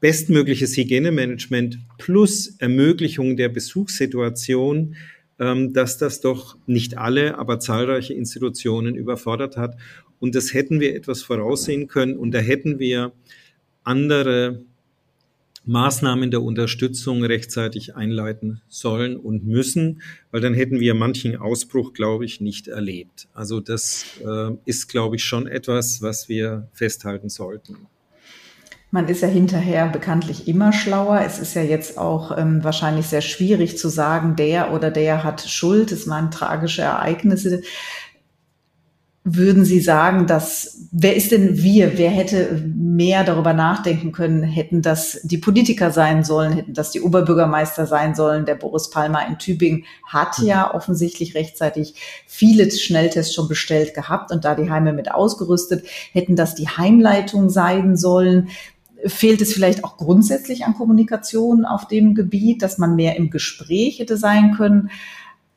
bestmögliches 0.00 0.76
Hygienemanagement 0.76 1.78
plus 1.98 2.56
Ermöglichung 2.58 3.36
der 3.36 3.48
Besuchssituation, 3.48 4.94
ähm, 5.38 5.72
dass 5.72 5.98
das 5.98 6.20
doch 6.20 6.56
nicht 6.66 6.96
alle, 6.96 7.38
aber 7.38 7.58
zahlreiche 7.60 8.14
Institutionen 8.14 8.94
überfordert 8.94 9.56
hat. 9.56 9.76
Und 10.20 10.34
das 10.34 10.54
hätten 10.54 10.80
wir 10.80 10.94
etwas 10.94 11.22
voraussehen 11.22 11.88
können 11.88 12.16
und 12.16 12.32
da 12.32 12.38
hätten 12.38 12.78
wir 12.78 13.12
andere 13.84 14.62
Maßnahmen 15.66 16.30
der 16.30 16.42
Unterstützung 16.42 17.24
rechtzeitig 17.24 17.96
einleiten 17.96 18.62
sollen 18.68 19.16
und 19.16 19.44
müssen, 19.44 20.00
weil 20.30 20.40
dann 20.40 20.54
hätten 20.54 20.78
wir 20.78 20.94
manchen 20.94 21.36
Ausbruch, 21.36 21.92
glaube 21.92 22.24
ich, 22.24 22.40
nicht 22.40 22.68
erlebt. 22.68 23.28
Also 23.34 23.58
das 23.58 24.06
äh, 24.24 24.52
ist, 24.64 24.88
glaube 24.88 25.16
ich, 25.16 25.24
schon 25.24 25.48
etwas, 25.48 26.02
was 26.02 26.28
wir 26.28 26.68
festhalten 26.72 27.28
sollten. 27.28 27.76
Man 28.92 29.08
ist 29.08 29.22
ja 29.22 29.28
hinterher 29.28 29.88
bekanntlich 29.88 30.46
immer 30.46 30.72
schlauer. 30.72 31.20
Es 31.26 31.40
ist 31.40 31.54
ja 31.54 31.62
jetzt 31.62 31.98
auch 31.98 32.38
ähm, 32.38 32.62
wahrscheinlich 32.62 33.06
sehr 33.06 33.20
schwierig 33.20 33.76
zu 33.76 33.88
sagen, 33.88 34.36
der 34.36 34.72
oder 34.72 34.92
der 34.92 35.24
hat 35.24 35.40
Schuld. 35.40 35.90
Es 35.90 36.08
waren 36.08 36.30
tragische 36.30 36.82
Ereignisse 36.82 37.62
würden 39.28 39.64
Sie 39.64 39.80
sagen, 39.80 40.28
dass 40.28 40.86
wer 40.92 41.16
ist 41.16 41.32
denn 41.32 41.60
wir? 41.60 41.98
Wer 41.98 42.10
hätte 42.10 42.62
mehr 42.64 43.24
darüber 43.24 43.54
nachdenken 43.54 44.12
können? 44.12 44.44
Hätten 44.44 44.82
das 44.82 45.18
die 45.24 45.38
Politiker 45.38 45.90
sein 45.90 46.22
sollen? 46.22 46.52
Hätten 46.52 46.74
das 46.74 46.92
die 46.92 47.00
Oberbürgermeister 47.00 47.86
sein 47.86 48.14
sollen? 48.14 48.46
Der 48.46 48.54
Boris 48.54 48.88
Palmer 48.88 49.26
in 49.26 49.36
Tübingen 49.38 49.84
hat 50.06 50.38
mhm. 50.38 50.46
ja 50.46 50.72
offensichtlich 50.72 51.34
rechtzeitig 51.34 51.96
viele 52.28 52.70
Schnelltests 52.70 53.34
schon 53.34 53.48
bestellt 53.48 53.94
gehabt 53.94 54.30
und 54.30 54.44
da 54.44 54.54
die 54.54 54.70
Heime 54.70 54.92
mit 54.92 55.10
ausgerüstet. 55.10 55.84
Hätten 56.12 56.36
das 56.36 56.54
die 56.54 56.68
Heimleitung 56.68 57.50
sein 57.50 57.96
sollen? 57.96 58.50
Fehlt 59.06 59.40
es 59.40 59.52
vielleicht 59.52 59.82
auch 59.82 59.96
grundsätzlich 59.96 60.64
an 60.64 60.74
Kommunikation 60.74 61.64
auf 61.64 61.88
dem 61.88 62.14
Gebiet, 62.14 62.62
dass 62.62 62.78
man 62.78 62.94
mehr 62.94 63.16
im 63.16 63.30
Gespräch 63.30 63.98
hätte 63.98 64.16
sein 64.16 64.54
können? 64.56 64.88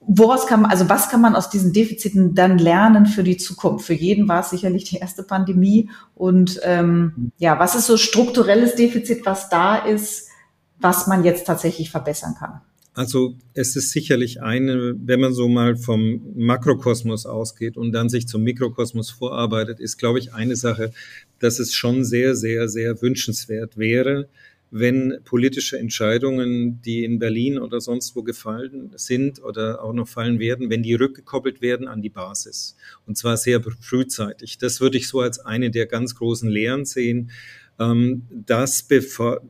Woraus 0.09 0.47
kann 0.47 0.63
man, 0.63 0.71
also 0.71 0.89
was 0.89 1.09
kann 1.09 1.21
man 1.21 1.35
aus 1.35 1.49
diesen 1.49 1.71
Defiziten 1.71 2.33
dann 2.33 2.57
lernen 2.57 3.05
für 3.05 3.23
die 3.23 3.37
Zukunft? 3.37 3.85
Für 3.85 3.93
jeden 3.93 4.27
war 4.27 4.41
es 4.41 4.49
sicherlich 4.49 4.83
die 4.85 4.97
erste 4.97 5.21
Pandemie. 5.23 5.89
Und 6.15 6.59
ähm, 6.63 7.31
ja, 7.37 7.59
was 7.59 7.75
ist 7.75 7.85
so 7.85 7.95
strukturelles 7.95 8.75
Defizit, 8.75 9.25
was 9.25 9.49
da 9.49 9.77
ist, 9.77 10.27
was 10.79 11.05
man 11.05 11.23
jetzt 11.23 11.45
tatsächlich 11.45 11.91
verbessern 11.91 12.35
kann? 12.37 12.61
Also 12.95 13.35
es 13.53 13.75
ist 13.75 13.91
sicherlich 13.91 14.41
eine, 14.41 14.95
wenn 14.97 15.19
man 15.19 15.33
so 15.33 15.47
mal 15.47 15.77
vom 15.77 16.21
Makrokosmos 16.35 17.27
ausgeht 17.27 17.77
und 17.77 17.91
dann 17.91 18.09
sich 18.09 18.27
zum 18.27 18.41
Mikrokosmos 18.43 19.11
vorarbeitet, 19.11 19.79
ist, 19.79 19.97
glaube 19.97 20.17
ich, 20.17 20.33
eine 20.33 20.55
Sache, 20.55 20.91
dass 21.37 21.59
es 21.59 21.73
schon 21.73 22.03
sehr, 22.03 22.35
sehr, 22.35 22.67
sehr 22.67 23.01
wünschenswert 23.01 23.77
wäre, 23.77 24.27
wenn 24.71 25.19
politische 25.25 25.79
Entscheidungen, 25.79 26.81
die 26.83 27.03
in 27.03 27.17
Berlin 27.17 27.57
oder 27.57 27.81
sonst 27.81 28.15
wo 28.15 28.23
gefallen 28.23 28.91
sind 28.95 29.41
oder 29.41 29.83
auch 29.83 29.93
noch 29.93 30.07
fallen 30.07 30.39
werden, 30.39 30.69
wenn 30.69 30.83
die 30.83 30.93
rückgekoppelt 30.93 31.61
werden 31.61 31.87
an 31.87 32.01
die 32.01 32.09
Basis. 32.09 32.75
Und 33.07 33.17
zwar 33.17 33.37
sehr 33.37 33.61
frühzeitig. 33.61 34.57
Das 34.59 34.79
würde 34.79 34.97
ich 34.97 35.07
so 35.07 35.21
als 35.21 35.39
eine 35.39 35.71
der 35.71 35.87
ganz 35.87 36.15
großen 36.15 36.49
Lehren 36.49 36.85
sehen. 36.85 37.31
Ähm, 37.79 38.23
das, 38.31 38.87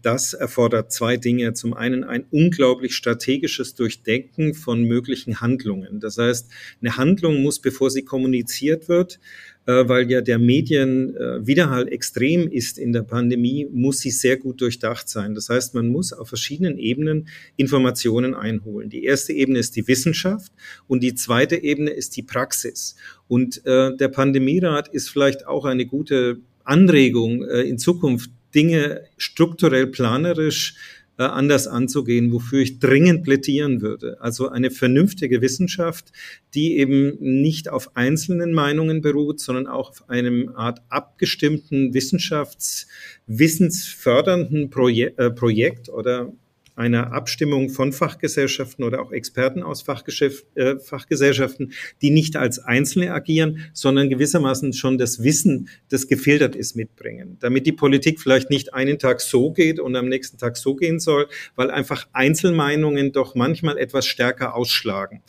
das 0.01 0.33
erfordert 0.33 0.91
zwei 0.91 1.17
Dinge. 1.17 1.53
Zum 1.53 1.74
einen 1.74 2.03
ein 2.03 2.25
unglaublich 2.29 2.95
strategisches 2.95 3.75
Durchdenken 3.75 4.53
von 4.53 4.83
möglichen 4.83 5.41
Handlungen. 5.41 6.00
Das 6.00 6.17
heißt, 6.17 6.50
eine 6.81 6.98
Handlung 6.98 7.41
muss, 7.41 7.59
bevor 7.59 7.89
sie 7.89 8.03
kommuniziert 8.03 8.88
wird, 8.88 9.19
äh, 9.65 9.88
weil 9.88 10.09
ja 10.12 10.21
der 10.21 10.38
Medienwiderhall 10.38 11.88
äh, 11.88 11.91
extrem 11.91 12.48
ist 12.48 12.77
in 12.77 12.93
der 12.93 13.01
Pandemie, 13.01 13.67
muss 13.71 14.00
sie 14.00 14.12
sehr 14.12 14.38
gut 14.38 14.62
durchdacht 14.62 15.09
sein. 15.09 15.33
Das 15.33 15.50
heißt, 15.50 15.74
man 15.74 15.88
muss 15.88 16.13
auf 16.13 16.29
verschiedenen 16.29 16.77
Ebenen 16.77 17.27
Informationen 17.55 18.36
einholen. 18.36 18.89
Die 18.89 19.03
erste 19.03 19.33
Ebene 19.33 19.59
ist 19.59 19.75
die 19.75 19.88
Wissenschaft 19.88 20.51
und 20.88 21.01
die 21.01 21.15
zweite 21.15 21.55
Ebene 21.55 21.91
ist 21.91 22.15
die 22.15 22.24
Praxis. 22.24 22.95
Und 23.27 23.65
äh, 23.65 23.95
der 23.95 24.07
Pandemierat 24.09 24.88
ist 24.88 25.09
vielleicht 25.09 25.48
auch 25.48 25.65
eine 25.65 25.86
gute 25.86 26.39
Anregung, 26.69 27.43
äh, 27.43 27.61
in 27.61 27.77
Zukunft 27.77 28.31
Dinge 28.53 29.03
strukturell 29.17 29.88
planerisch 29.88 30.75
äh, 31.19 31.23
anders 31.23 31.67
anzugehen, 31.67 32.31
wofür 32.31 32.61
ich 32.61 32.79
dringend 32.79 33.23
plädieren 33.23 33.81
würde. 33.81 34.17
Also 34.21 34.49
eine 34.49 34.71
vernünftige 34.71 35.41
Wissenschaft, 35.41 36.13
die 36.53 36.77
eben 36.77 37.17
nicht 37.19 37.69
auf 37.69 37.95
einzelnen 37.97 38.53
Meinungen 38.53 39.01
beruht, 39.01 39.39
sondern 39.39 39.67
auch 39.67 39.89
auf 39.89 40.09
einem 40.09 40.49
Art 40.55 40.79
abgestimmten 40.89 41.93
Wissenschafts-, 41.93 42.88
wissensfördernden 43.27 44.69
Projek 44.69 45.19
äh, 45.19 45.29
Projekt 45.29 45.89
oder 45.89 46.31
einer 46.79 47.12
Abstimmung 47.12 47.69
von 47.69 47.91
Fachgesellschaften 47.91 48.86
oder 48.86 49.01
auch 49.01 49.12
Experten 49.12 49.63
aus 49.63 49.86
äh, 49.86 50.79
Fachgesellschaften, 50.79 51.74
die 52.01 52.09
nicht 52.09 52.38
als 52.38 52.59
Einzelne 52.59 53.13
agieren, 53.13 53.65
sondern 53.74 54.09
gewissermaßen 54.09 54.71
schon 54.71 54.98
das 54.98 55.21
Wissen, 55.21 55.67
das 55.89 56.07
gefiltert 56.07 56.55
ist, 56.55 56.77
mitbringen. 56.77 57.38
Damit 57.41 57.67
die 57.67 57.74
Politik 57.74 58.21
vielleicht 58.21 58.50
nicht 58.50 58.74
einen 58.74 58.98
Tag 58.98 59.19
so 59.19 59.51
geht 59.51 59.79
und 59.79 59.95
am 59.98 60.07
nächsten 60.07 60.38
Tag 60.38 60.55
so 60.55 60.74
gehen 60.74 61.00
soll, 61.00 61.27
weil 61.55 61.69
einfach 61.69 62.07
Einzelmeinungen 62.13 63.12
doch 63.12 63.36
manchmal 63.36 63.77
etwas 63.77 64.05
stärker 64.05 64.55
ausschlagen. 64.55 65.21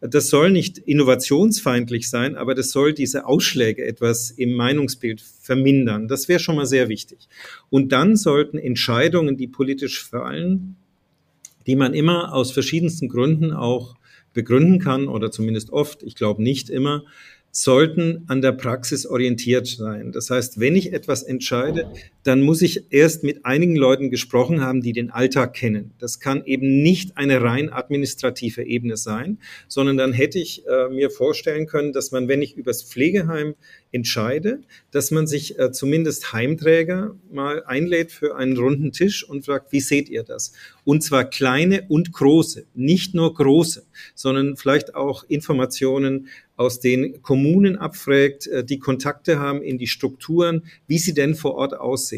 Das 0.00 0.28
soll 0.28 0.52
nicht 0.52 0.78
innovationsfeindlich 0.78 2.08
sein, 2.08 2.36
aber 2.36 2.54
das 2.54 2.70
soll 2.70 2.92
diese 2.92 3.26
Ausschläge 3.26 3.84
etwas 3.84 4.30
im 4.30 4.52
Meinungsbild 4.52 5.20
vermindern. 5.20 6.06
Das 6.06 6.28
wäre 6.28 6.38
schon 6.38 6.54
mal 6.54 6.66
sehr 6.66 6.88
wichtig. 6.88 7.28
Und 7.68 7.90
dann 7.90 8.14
sollten 8.14 8.58
Entscheidungen, 8.58 9.36
die 9.36 9.48
politisch 9.48 10.04
fallen, 10.04 10.76
die 11.68 11.76
man 11.76 11.94
immer 11.94 12.34
aus 12.34 12.50
verschiedensten 12.50 13.08
Gründen 13.08 13.52
auch 13.52 13.94
begründen 14.32 14.80
kann 14.80 15.06
oder 15.06 15.30
zumindest 15.30 15.70
oft, 15.70 16.02
ich 16.02 16.16
glaube 16.16 16.42
nicht 16.42 16.70
immer, 16.70 17.04
sollten 17.50 18.24
an 18.26 18.40
der 18.42 18.52
Praxis 18.52 19.06
orientiert 19.06 19.66
sein. 19.66 20.12
Das 20.12 20.30
heißt, 20.30 20.60
wenn 20.60 20.76
ich 20.76 20.92
etwas 20.92 21.22
entscheide, 21.22 21.90
dann 22.28 22.42
muss 22.42 22.60
ich 22.60 22.84
erst 22.90 23.24
mit 23.24 23.46
einigen 23.46 23.74
Leuten 23.74 24.10
gesprochen 24.10 24.60
haben, 24.60 24.82
die 24.82 24.92
den 24.92 25.10
Alltag 25.10 25.54
kennen. 25.54 25.92
Das 25.98 26.20
kann 26.20 26.44
eben 26.44 26.82
nicht 26.82 27.16
eine 27.16 27.40
rein 27.40 27.72
administrative 27.72 28.64
Ebene 28.64 28.98
sein, 28.98 29.38
sondern 29.66 29.96
dann 29.96 30.12
hätte 30.12 30.38
ich 30.38 30.66
äh, 30.66 30.90
mir 30.90 31.08
vorstellen 31.08 31.66
können, 31.66 31.94
dass 31.94 32.12
man, 32.12 32.28
wenn 32.28 32.42
ich 32.42 32.54
übers 32.54 32.82
Pflegeheim 32.82 33.54
entscheide, 33.92 34.60
dass 34.90 35.10
man 35.10 35.26
sich 35.26 35.58
äh, 35.58 35.72
zumindest 35.72 36.34
Heimträger 36.34 37.16
mal 37.32 37.64
einlädt 37.64 38.12
für 38.12 38.36
einen 38.36 38.58
runden 38.58 38.92
Tisch 38.92 39.26
und 39.26 39.46
fragt, 39.46 39.72
wie 39.72 39.80
seht 39.80 40.10
ihr 40.10 40.22
das? 40.22 40.52
Und 40.84 41.02
zwar 41.02 41.24
kleine 41.24 41.86
und 41.88 42.12
große, 42.12 42.66
nicht 42.74 43.14
nur 43.14 43.32
große, 43.32 43.86
sondern 44.14 44.58
vielleicht 44.58 44.94
auch 44.94 45.24
Informationen 45.24 46.28
aus 46.56 46.80
den 46.80 47.22
Kommunen 47.22 47.76
abfragt, 47.76 48.48
äh, 48.48 48.64
die 48.64 48.80
Kontakte 48.80 49.38
haben 49.38 49.62
in 49.62 49.78
die 49.78 49.86
Strukturen, 49.86 50.64
wie 50.86 50.98
sie 50.98 51.14
denn 51.14 51.34
vor 51.34 51.54
Ort 51.54 51.72
aussehen. 51.72 52.17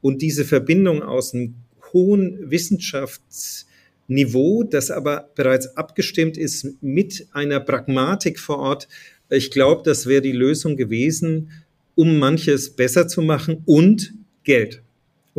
Und 0.00 0.22
diese 0.22 0.44
Verbindung 0.44 1.02
aus 1.02 1.34
einem 1.34 1.54
hohen 1.92 2.50
Wissenschaftsniveau, 2.50 4.64
das 4.64 4.90
aber 4.90 5.30
bereits 5.34 5.76
abgestimmt 5.76 6.36
ist 6.36 6.82
mit 6.82 7.26
einer 7.32 7.60
Pragmatik 7.60 8.38
vor 8.38 8.58
Ort, 8.58 8.88
ich 9.28 9.50
glaube, 9.50 9.82
das 9.84 10.06
wäre 10.06 10.22
die 10.22 10.32
Lösung 10.32 10.76
gewesen, 10.76 11.50
um 11.94 12.18
manches 12.18 12.70
besser 12.70 13.06
zu 13.06 13.22
machen 13.22 13.62
und 13.66 14.14
Geld. 14.42 14.82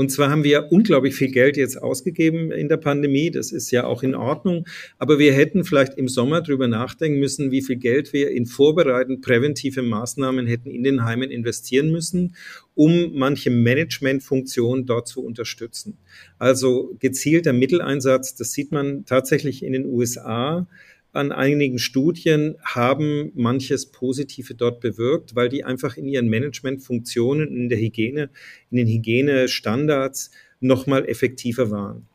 Und 0.01 0.09
zwar 0.09 0.31
haben 0.31 0.43
wir 0.43 0.71
unglaublich 0.71 1.13
viel 1.13 1.29
Geld 1.29 1.57
jetzt 1.57 1.79
ausgegeben 1.79 2.51
in 2.51 2.69
der 2.69 2.77
Pandemie. 2.77 3.29
Das 3.29 3.51
ist 3.51 3.69
ja 3.69 3.85
auch 3.85 4.01
in 4.01 4.15
Ordnung. 4.15 4.65
Aber 4.97 5.19
wir 5.19 5.31
hätten 5.31 5.63
vielleicht 5.63 5.93
im 5.93 6.07
Sommer 6.07 6.41
drüber 6.41 6.67
nachdenken 6.67 7.19
müssen, 7.19 7.51
wie 7.51 7.61
viel 7.61 7.75
Geld 7.75 8.11
wir 8.11 8.31
in 8.31 8.47
vorbereitend 8.47 9.21
präventive 9.21 9.83
Maßnahmen 9.83 10.47
hätten 10.47 10.71
in 10.71 10.81
den 10.81 11.05
Heimen 11.05 11.29
investieren 11.29 11.91
müssen, 11.91 12.35
um 12.73 13.11
manche 13.13 13.51
Managementfunktionen 13.51 14.87
dort 14.87 15.07
zu 15.07 15.23
unterstützen. 15.23 15.99
Also 16.39 16.95
gezielter 16.97 17.53
Mitteleinsatz, 17.53 18.33
das 18.33 18.53
sieht 18.53 18.71
man 18.71 19.05
tatsächlich 19.05 19.61
in 19.61 19.71
den 19.71 19.85
USA 19.85 20.67
an 21.13 21.31
einigen 21.31 21.77
Studien 21.77 22.55
haben 22.63 23.31
manches 23.35 23.87
Positive 23.87 24.55
dort 24.55 24.79
bewirkt, 24.79 25.35
weil 25.35 25.49
die 25.49 25.63
einfach 25.63 25.97
in 25.97 26.07
ihren 26.07 26.29
Managementfunktionen, 26.29 27.49
in 27.49 27.69
der 27.69 27.79
Hygiene, 27.79 28.29
in 28.69 28.77
den 28.77 28.87
Hygienestandards 28.87 30.31
nochmal 30.59 31.07
effektiver 31.07 31.69
waren. 31.71 32.07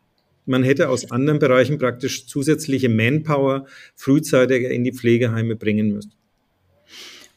Man 0.47 0.63
hätte 0.63 0.89
aus 0.89 1.11
anderen 1.11 1.41
Bereichen 1.41 1.79
praktisch 1.79 2.27
zusätzliche 2.27 2.89
Manpower 2.89 3.67
frühzeitiger 3.97 4.71
in 4.71 4.85
die 4.85 4.93
Pflegeheime 4.93 5.57
bringen 5.57 5.93
müssen. 5.93 6.13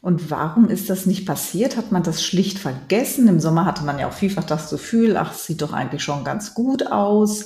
Und 0.00 0.30
warum 0.30 0.68
ist 0.70 0.88
das 0.88 1.04
nicht 1.04 1.26
passiert? 1.26 1.76
Hat 1.76 1.92
man 1.92 2.02
das 2.02 2.24
schlicht 2.24 2.58
vergessen? 2.58 3.28
Im 3.28 3.38
Sommer 3.38 3.66
hatte 3.66 3.84
man 3.84 3.98
ja 3.98 4.08
auch 4.08 4.14
vielfach 4.14 4.44
das 4.44 4.70
Gefühl, 4.70 5.16
ach, 5.16 5.34
sieht 5.34 5.60
doch 5.60 5.74
eigentlich 5.74 6.02
schon 6.02 6.24
ganz 6.24 6.54
gut 6.54 6.86
aus. 6.86 7.44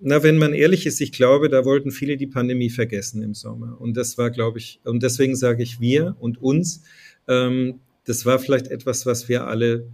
Na, 0.00 0.22
wenn 0.22 0.38
man 0.38 0.52
ehrlich 0.52 0.86
ist, 0.86 1.00
ich 1.00 1.12
glaube, 1.12 1.48
da 1.48 1.64
wollten 1.64 1.90
viele 1.90 2.16
die 2.16 2.26
Pandemie 2.26 2.70
vergessen 2.70 3.22
im 3.22 3.34
Sommer. 3.34 3.80
Und 3.80 3.96
das 3.96 4.18
war, 4.18 4.30
glaube 4.30 4.58
ich, 4.58 4.80
und 4.84 5.02
deswegen 5.02 5.36
sage 5.36 5.62
ich 5.62 5.80
wir 5.80 6.16
und 6.18 6.42
uns, 6.42 6.82
ähm, 7.28 7.80
das 8.04 8.26
war 8.26 8.38
vielleicht 8.38 8.68
etwas, 8.68 9.06
was 9.06 9.28
wir 9.28 9.46
alle 9.46 9.86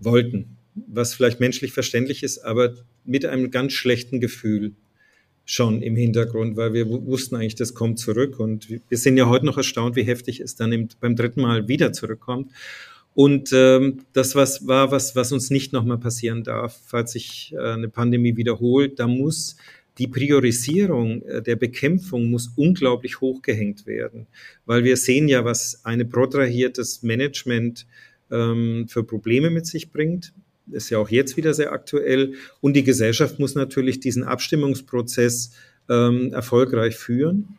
wollten, 0.00 0.56
was 0.74 1.14
vielleicht 1.14 1.40
menschlich 1.40 1.72
verständlich 1.72 2.22
ist, 2.22 2.38
aber 2.38 2.74
mit 3.04 3.26
einem 3.26 3.50
ganz 3.50 3.72
schlechten 3.72 4.20
Gefühl 4.20 4.72
schon 5.44 5.82
im 5.82 5.94
Hintergrund, 5.94 6.56
weil 6.56 6.72
wir 6.72 6.88
wussten 6.88 7.36
eigentlich, 7.36 7.54
das 7.54 7.74
kommt 7.74 7.98
zurück. 7.98 8.40
Und 8.40 8.68
wir 8.68 8.98
sind 8.98 9.16
ja 9.16 9.28
heute 9.28 9.44
noch 9.44 9.58
erstaunt, 9.58 9.94
wie 9.94 10.04
heftig 10.04 10.40
es 10.40 10.56
dann 10.56 10.88
beim 11.00 11.16
dritten 11.16 11.42
Mal 11.42 11.68
wieder 11.68 11.92
zurückkommt. 11.92 12.50
Und 13.14 13.52
ähm, 13.52 14.00
das 14.12 14.34
was 14.34 14.66
war 14.66 14.90
was, 14.90 15.14
was 15.14 15.30
uns 15.30 15.50
nicht 15.50 15.72
nochmal 15.72 15.98
passieren 15.98 16.42
darf, 16.42 16.80
falls 16.84 17.12
sich 17.12 17.54
äh, 17.56 17.58
eine 17.58 17.88
Pandemie 17.88 18.36
wiederholt. 18.36 18.98
Da 18.98 19.06
muss 19.06 19.56
die 19.98 20.08
Priorisierung 20.08 21.22
äh, 21.22 21.40
der 21.40 21.56
Bekämpfung 21.56 22.30
muss 22.30 22.50
unglaublich 22.56 23.20
hochgehängt 23.20 23.86
werden, 23.86 24.26
weil 24.66 24.82
wir 24.82 24.96
sehen 24.96 25.28
ja, 25.28 25.44
was 25.44 25.84
eine 25.84 26.04
protrahiertes 26.04 27.02
Management 27.02 27.86
ähm, 28.30 28.86
für 28.88 29.04
Probleme 29.04 29.50
mit 29.50 29.66
sich 29.66 29.92
bringt. 29.92 30.32
Ist 30.70 30.90
ja 30.90 30.98
auch 30.98 31.10
jetzt 31.10 31.36
wieder 31.36 31.54
sehr 31.54 31.72
aktuell. 31.72 32.34
Und 32.60 32.74
die 32.74 32.84
Gesellschaft 32.84 33.38
muss 33.38 33.54
natürlich 33.54 34.00
diesen 34.00 34.24
Abstimmungsprozess 34.24 35.52
ähm, 35.88 36.32
erfolgreich 36.32 36.96
führen. 36.96 37.58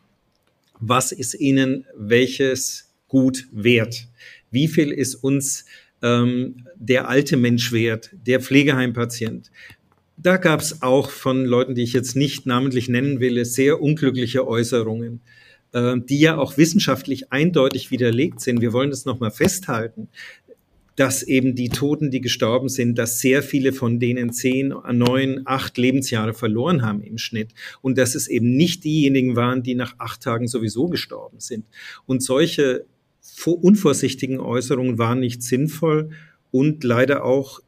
Was 0.80 1.12
ist 1.12 1.34
ihnen 1.34 1.86
welches 1.96 2.92
Gut 3.08 3.46
wert? 3.52 4.08
Wie 4.56 4.68
viel 4.68 4.90
ist 4.90 5.16
uns 5.16 5.66
ähm, 6.02 6.66
der 6.76 7.10
alte 7.10 7.36
Mensch 7.36 7.72
wert, 7.72 8.08
der 8.26 8.40
Pflegeheimpatient? 8.40 9.50
Da 10.16 10.38
gab 10.38 10.60
es 10.60 10.80
auch 10.80 11.10
von 11.10 11.44
Leuten, 11.44 11.74
die 11.74 11.82
ich 11.82 11.92
jetzt 11.92 12.16
nicht 12.16 12.46
namentlich 12.46 12.88
nennen 12.88 13.20
will, 13.20 13.44
sehr 13.44 13.82
unglückliche 13.82 14.48
Äußerungen, 14.48 15.20
äh, 15.74 15.96
die 15.98 16.20
ja 16.20 16.38
auch 16.38 16.56
wissenschaftlich 16.56 17.34
eindeutig 17.34 17.90
widerlegt 17.90 18.40
sind. 18.40 18.62
Wir 18.62 18.72
wollen 18.72 18.88
das 18.88 19.04
nochmal 19.04 19.30
festhalten 19.30 20.08
dass 20.96 21.22
eben 21.22 21.54
die 21.54 21.68
Toten, 21.68 22.10
die 22.10 22.22
gestorben 22.22 22.68
sind, 22.68 22.96
dass 22.96 23.20
sehr 23.20 23.42
viele 23.42 23.72
von 23.72 24.00
denen 24.00 24.32
zehn, 24.32 24.74
neun, 24.92 25.42
acht 25.44 25.76
Lebensjahre 25.76 26.32
verloren 26.32 26.82
haben 26.82 27.02
im 27.02 27.18
Schnitt 27.18 27.50
und 27.82 27.98
dass 27.98 28.14
es 28.14 28.28
eben 28.28 28.56
nicht 28.56 28.82
diejenigen 28.84 29.36
waren, 29.36 29.62
die 29.62 29.74
nach 29.74 29.94
acht 29.98 30.22
Tagen 30.22 30.48
sowieso 30.48 30.88
gestorben 30.88 31.38
sind. 31.38 31.66
Und 32.06 32.22
solche 32.22 32.86
unvorsichtigen 33.46 34.40
Äußerungen 34.40 34.98
waren 34.98 35.20
nicht 35.20 35.42
sinnvoll 35.42 36.10
und 36.50 36.84
leider 36.84 37.24
auch 37.24 37.60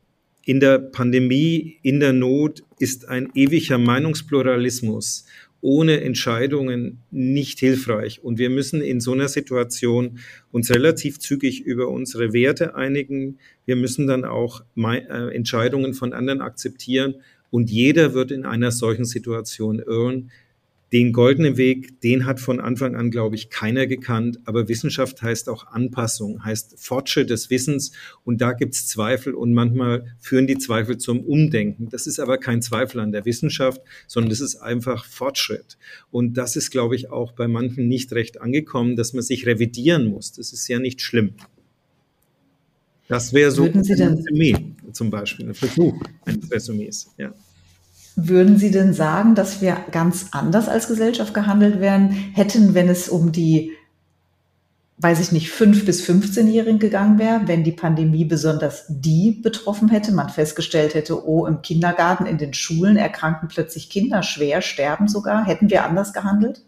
in 0.45 0.61
der 0.61 0.79
Pandemie, 0.79 1.79
in 1.83 2.01
der 2.01 2.13
Not 2.13 2.63
ist 2.79 3.09
ein 3.09 3.29
ewiger 3.35 3.77
Meinungspluralismus 3.77 5.27
ohne 5.61 6.01
Entscheidungen 6.01 6.99
nicht 7.11 7.59
hilfreich. 7.59 8.23
Und 8.23 8.39
wir 8.39 8.49
müssen 8.51 8.81
in 8.81 9.01
so 9.01 9.13
einer 9.13 9.29
Situation 9.29 10.21
uns 10.53 10.71
relativ 10.71 11.19
zügig 11.19 11.63
über 11.63 11.89
unsere 11.89 12.33
Werte 12.33 12.77
einigen. 12.77 13.39
Wir 13.67 13.77
müssen 13.77 14.07
dann 14.07 14.25
auch 14.25 14.63
äh, 14.77 15.35
Entscheidungen 15.35 15.95
von 15.95 16.13
anderen 16.13 16.41
akzeptieren. 16.41 17.17
Und 17.51 17.71
jeder 17.71 18.15
wird 18.15 18.31
in 18.31 18.45
einer 18.45 18.71
solchen 18.71 19.05
Situation 19.05 19.81
irren. 19.81 20.31
Den 20.91 21.13
goldenen 21.13 21.59
Weg, 21.59 22.01
den 22.01 22.25
hat 22.25 22.41
von 22.41 22.61
Anfang 22.61 22.97
an, 22.97 23.11
glaube 23.11 23.37
ich, 23.37 23.51
keiner 23.51 23.87
gekannt. 23.87 24.39
Aber 24.47 24.69
Wissenschaft 24.69 25.21
heißt 25.21 25.51
auch 25.51 25.67
Anpassung, 25.67 26.43
heißt 26.45 26.77
Fortschritt 26.79 27.29
des 27.29 27.51
Wissens. 27.51 27.93
Und 28.25 28.41
da 28.41 28.53
gibt 28.55 28.75
es 28.75 28.87
Zweifel 28.87 29.35
und 29.35 29.53
manchmal 29.53 30.07
führen 30.19 30.47
die 30.47 30.57
Zweifel 30.57 30.97
zum 30.97 31.21
Umdenken. 31.21 31.91
Das 31.91 32.07
ist 32.07 32.19
aber 32.19 32.39
kein 32.39 32.63
Zweifel 32.63 33.01
an 33.01 33.13
der 33.13 33.27
Wissenschaft, 33.27 33.83
sondern 34.07 34.31
das 34.31 34.41
ist 34.41 34.57
einfach 34.57 35.05
Fortschritt. 35.05 35.77
Und 36.11 36.39
das 36.39 36.57
ist, 36.57 36.71
glaube 36.71 36.97
ich, 36.97 37.11
auch 37.11 37.33
bei 37.33 37.49
manchen 37.49 37.87
nicht 37.87 38.13
recht 38.13 38.41
angekommen, 38.41 38.97
dass 38.97 39.13
man 39.13 39.23
sich 39.23 39.47
revidieren 39.47 40.07
muss. 40.07 40.33
Das 40.33 40.55
ist 40.55 40.69
ja 40.69 40.79
nicht 40.79 41.03
schlimm. 41.03 41.35
Das 43.09 43.33
wäre 43.33 43.51
so 43.51 43.65
ein 43.65 43.73
Resümee 43.73 44.55
zum 44.93 45.11
Beispiel, 45.11 45.49
ein 45.49 45.55
Versuch 45.55 45.99
eines 46.25 46.51
Resümees. 46.51 47.11
Ja. 47.17 47.35
Würden 48.21 48.59
Sie 48.59 48.73
denn 48.73 48.95
sagen, 48.95 49.37
dass 49.37 49.61
wir 49.61 49.77
ganz 49.93 50.31
anders 50.33 50.69
als 50.69 50.89
Gesellschaft 50.89 51.35
gehandelt 51.35 51.79
werden 51.81 52.11
hätten, 52.11 52.75
wenn 52.75 52.89
es 52.89 53.09
um 53.09 53.31
die, 53.31 53.71
weiß 54.97 55.21
ich 55.21 55.31
nicht, 55.31 55.53
5- 55.53 55.85
bis 55.85 56.05
15-Jährigen 56.05 56.81
gegangen 56.81 57.21
wäre, 57.21 57.43
wenn 57.47 57.63
die 57.63 57.71
Pandemie 57.71 58.25
besonders 58.25 58.87
die 58.89 59.39
betroffen 59.41 59.89
hätte, 59.89 60.11
man 60.11 60.31
festgestellt 60.31 60.95
hätte, 60.95 61.25
oh, 61.29 61.47
im 61.47 61.63
Kindergarten, 61.63 62.27
in 62.27 62.39
den 62.39 62.55
Schulen 62.55 62.97
erkranken 62.97 63.47
plötzlich 63.47 63.89
Kinder 63.89 64.25
schwer, 64.25 64.63
sterben 64.63 65.07
sogar, 65.07 65.47
hätten 65.47 65.71
wir 65.71 65.85
anders 65.85 66.13
gehandelt? 66.13 66.63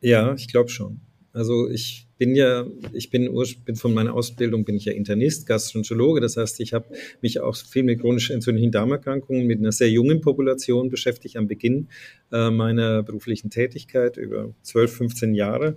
Ja, 0.00 0.32
ich 0.34 0.46
glaube 0.46 0.68
schon. 0.68 1.00
Also 1.32 1.68
ich 1.68 2.03
bin 2.18 2.34
ja, 2.34 2.66
ich 2.92 3.10
bin, 3.10 3.30
bin 3.64 3.76
von 3.76 3.94
meiner 3.94 4.14
Ausbildung 4.14 4.64
bin 4.64 4.76
ich 4.76 4.84
ja 4.84 4.92
Internist, 4.92 5.46
Gastroenterologe. 5.46 6.20
Das 6.20 6.36
heißt, 6.36 6.60
ich 6.60 6.72
habe 6.72 6.86
mich 7.20 7.40
auch 7.40 7.56
viel 7.56 7.82
mit 7.82 8.00
chronischen 8.00 8.34
entzündlichen 8.34 8.70
Darmerkrankungen 8.70 9.46
mit 9.46 9.58
einer 9.58 9.72
sehr 9.72 9.90
jungen 9.90 10.20
Population 10.20 10.90
beschäftigt 10.90 11.36
am 11.36 11.48
Beginn 11.48 11.88
äh, 12.32 12.50
meiner 12.50 13.02
beruflichen 13.02 13.50
Tätigkeit 13.50 14.16
über 14.16 14.54
12, 14.62 14.96
15 14.96 15.34
Jahre. 15.34 15.76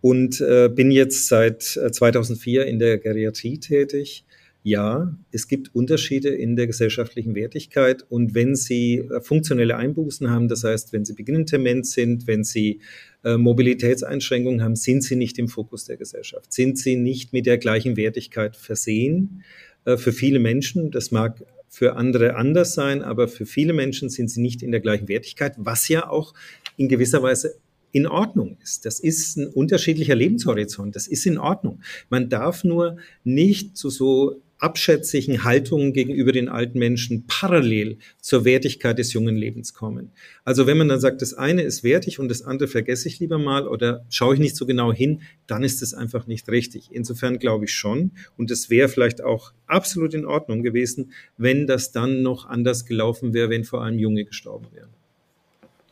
Und 0.00 0.40
äh, 0.40 0.68
bin 0.68 0.90
jetzt 0.90 1.26
seit 1.26 1.62
2004 1.62 2.64
äh, 2.64 2.70
in 2.70 2.78
der 2.78 2.98
Geriatrie 2.98 3.58
tätig. 3.58 4.24
Ja, 4.62 5.16
es 5.30 5.46
gibt 5.46 5.76
Unterschiede 5.76 6.30
in 6.30 6.56
der 6.56 6.66
gesellschaftlichen 6.66 7.36
Wertigkeit. 7.36 8.04
Und 8.08 8.34
wenn 8.34 8.56
Sie 8.56 8.98
äh, 8.98 9.20
funktionelle 9.20 9.76
Einbußen 9.76 10.28
haben, 10.28 10.48
das 10.48 10.64
heißt, 10.64 10.92
wenn 10.92 11.04
Sie 11.04 11.14
beginnend 11.14 11.52
dement 11.52 11.86
sind, 11.86 12.26
wenn 12.26 12.42
Sie 12.42 12.80
äh, 13.26 13.36
Mobilitätseinschränkungen 13.36 14.62
haben, 14.62 14.76
sind 14.76 15.02
Sie 15.02 15.16
nicht 15.16 15.36
im 15.36 15.48
Fokus 15.48 15.84
der 15.84 15.96
Gesellschaft, 15.96 16.52
sind 16.52 16.78
Sie 16.78 16.94
nicht 16.94 17.32
mit 17.32 17.44
der 17.44 17.58
gleichen 17.58 17.96
Wertigkeit 17.96 18.56
versehen. 18.56 19.42
Äh, 19.84 19.96
für 19.96 20.12
viele 20.12 20.38
Menschen, 20.38 20.92
das 20.92 21.10
mag 21.10 21.42
für 21.68 21.96
andere 21.96 22.36
anders 22.36 22.74
sein, 22.74 23.02
aber 23.02 23.26
für 23.26 23.44
viele 23.44 23.72
Menschen 23.72 24.08
sind 24.10 24.30
sie 24.30 24.40
nicht 24.40 24.62
in 24.62 24.70
der 24.70 24.80
gleichen 24.80 25.08
Wertigkeit, 25.08 25.54
was 25.58 25.88
ja 25.88 26.08
auch 26.08 26.34
in 26.76 26.88
gewisser 26.88 27.20
Weise 27.20 27.56
in 27.90 28.06
Ordnung 28.06 28.58
ist. 28.62 28.86
Das 28.86 29.00
ist 29.00 29.36
ein 29.36 29.48
unterschiedlicher 29.48 30.14
Lebenshorizont. 30.14 30.94
Das 30.94 31.08
ist 31.08 31.26
in 31.26 31.36
Ordnung. 31.36 31.80
Man 32.08 32.28
darf 32.28 32.62
nur 32.62 32.98
nicht 33.24 33.76
zu 33.76 33.90
so 33.90 34.40
abschätzigen 34.58 35.44
Haltungen 35.44 35.92
gegenüber 35.92 36.32
den 36.32 36.48
alten 36.48 36.78
Menschen 36.78 37.26
parallel 37.26 37.98
zur 38.20 38.44
Wertigkeit 38.44 38.98
des 38.98 39.12
jungen 39.12 39.36
Lebens 39.36 39.74
kommen. 39.74 40.12
Also 40.44 40.66
wenn 40.66 40.78
man 40.78 40.88
dann 40.88 41.00
sagt, 41.00 41.20
das 41.20 41.34
eine 41.34 41.62
ist 41.62 41.84
wertig 41.84 42.18
und 42.18 42.28
das 42.28 42.42
andere 42.42 42.68
vergesse 42.68 43.08
ich 43.08 43.20
lieber 43.20 43.38
mal 43.38 43.68
oder 43.68 44.06
schaue 44.08 44.34
ich 44.34 44.40
nicht 44.40 44.56
so 44.56 44.64
genau 44.64 44.92
hin, 44.92 45.22
dann 45.46 45.62
ist 45.62 45.82
es 45.82 45.92
einfach 45.92 46.26
nicht 46.26 46.48
richtig. 46.48 46.88
Insofern 46.90 47.38
glaube 47.38 47.66
ich 47.66 47.74
schon 47.74 48.12
und 48.36 48.50
es 48.50 48.70
wäre 48.70 48.88
vielleicht 48.88 49.22
auch 49.22 49.52
absolut 49.66 50.14
in 50.14 50.24
Ordnung 50.24 50.62
gewesen, 50.62 51.12
wenn 51.36 51.66
das 51.66 51.92
dann 51.92 52.22
noch 52.22 52.46
anders 52.46 52.86
gelaufen 52.86 53.34
wäre, 53.34 53.50
wenn 53.50 53.64
vor 53.64 53.82
allem 53.82 53.98
Junge 53.98 54.24
gestorben 54.24 54.68
wären. 54.72 54.90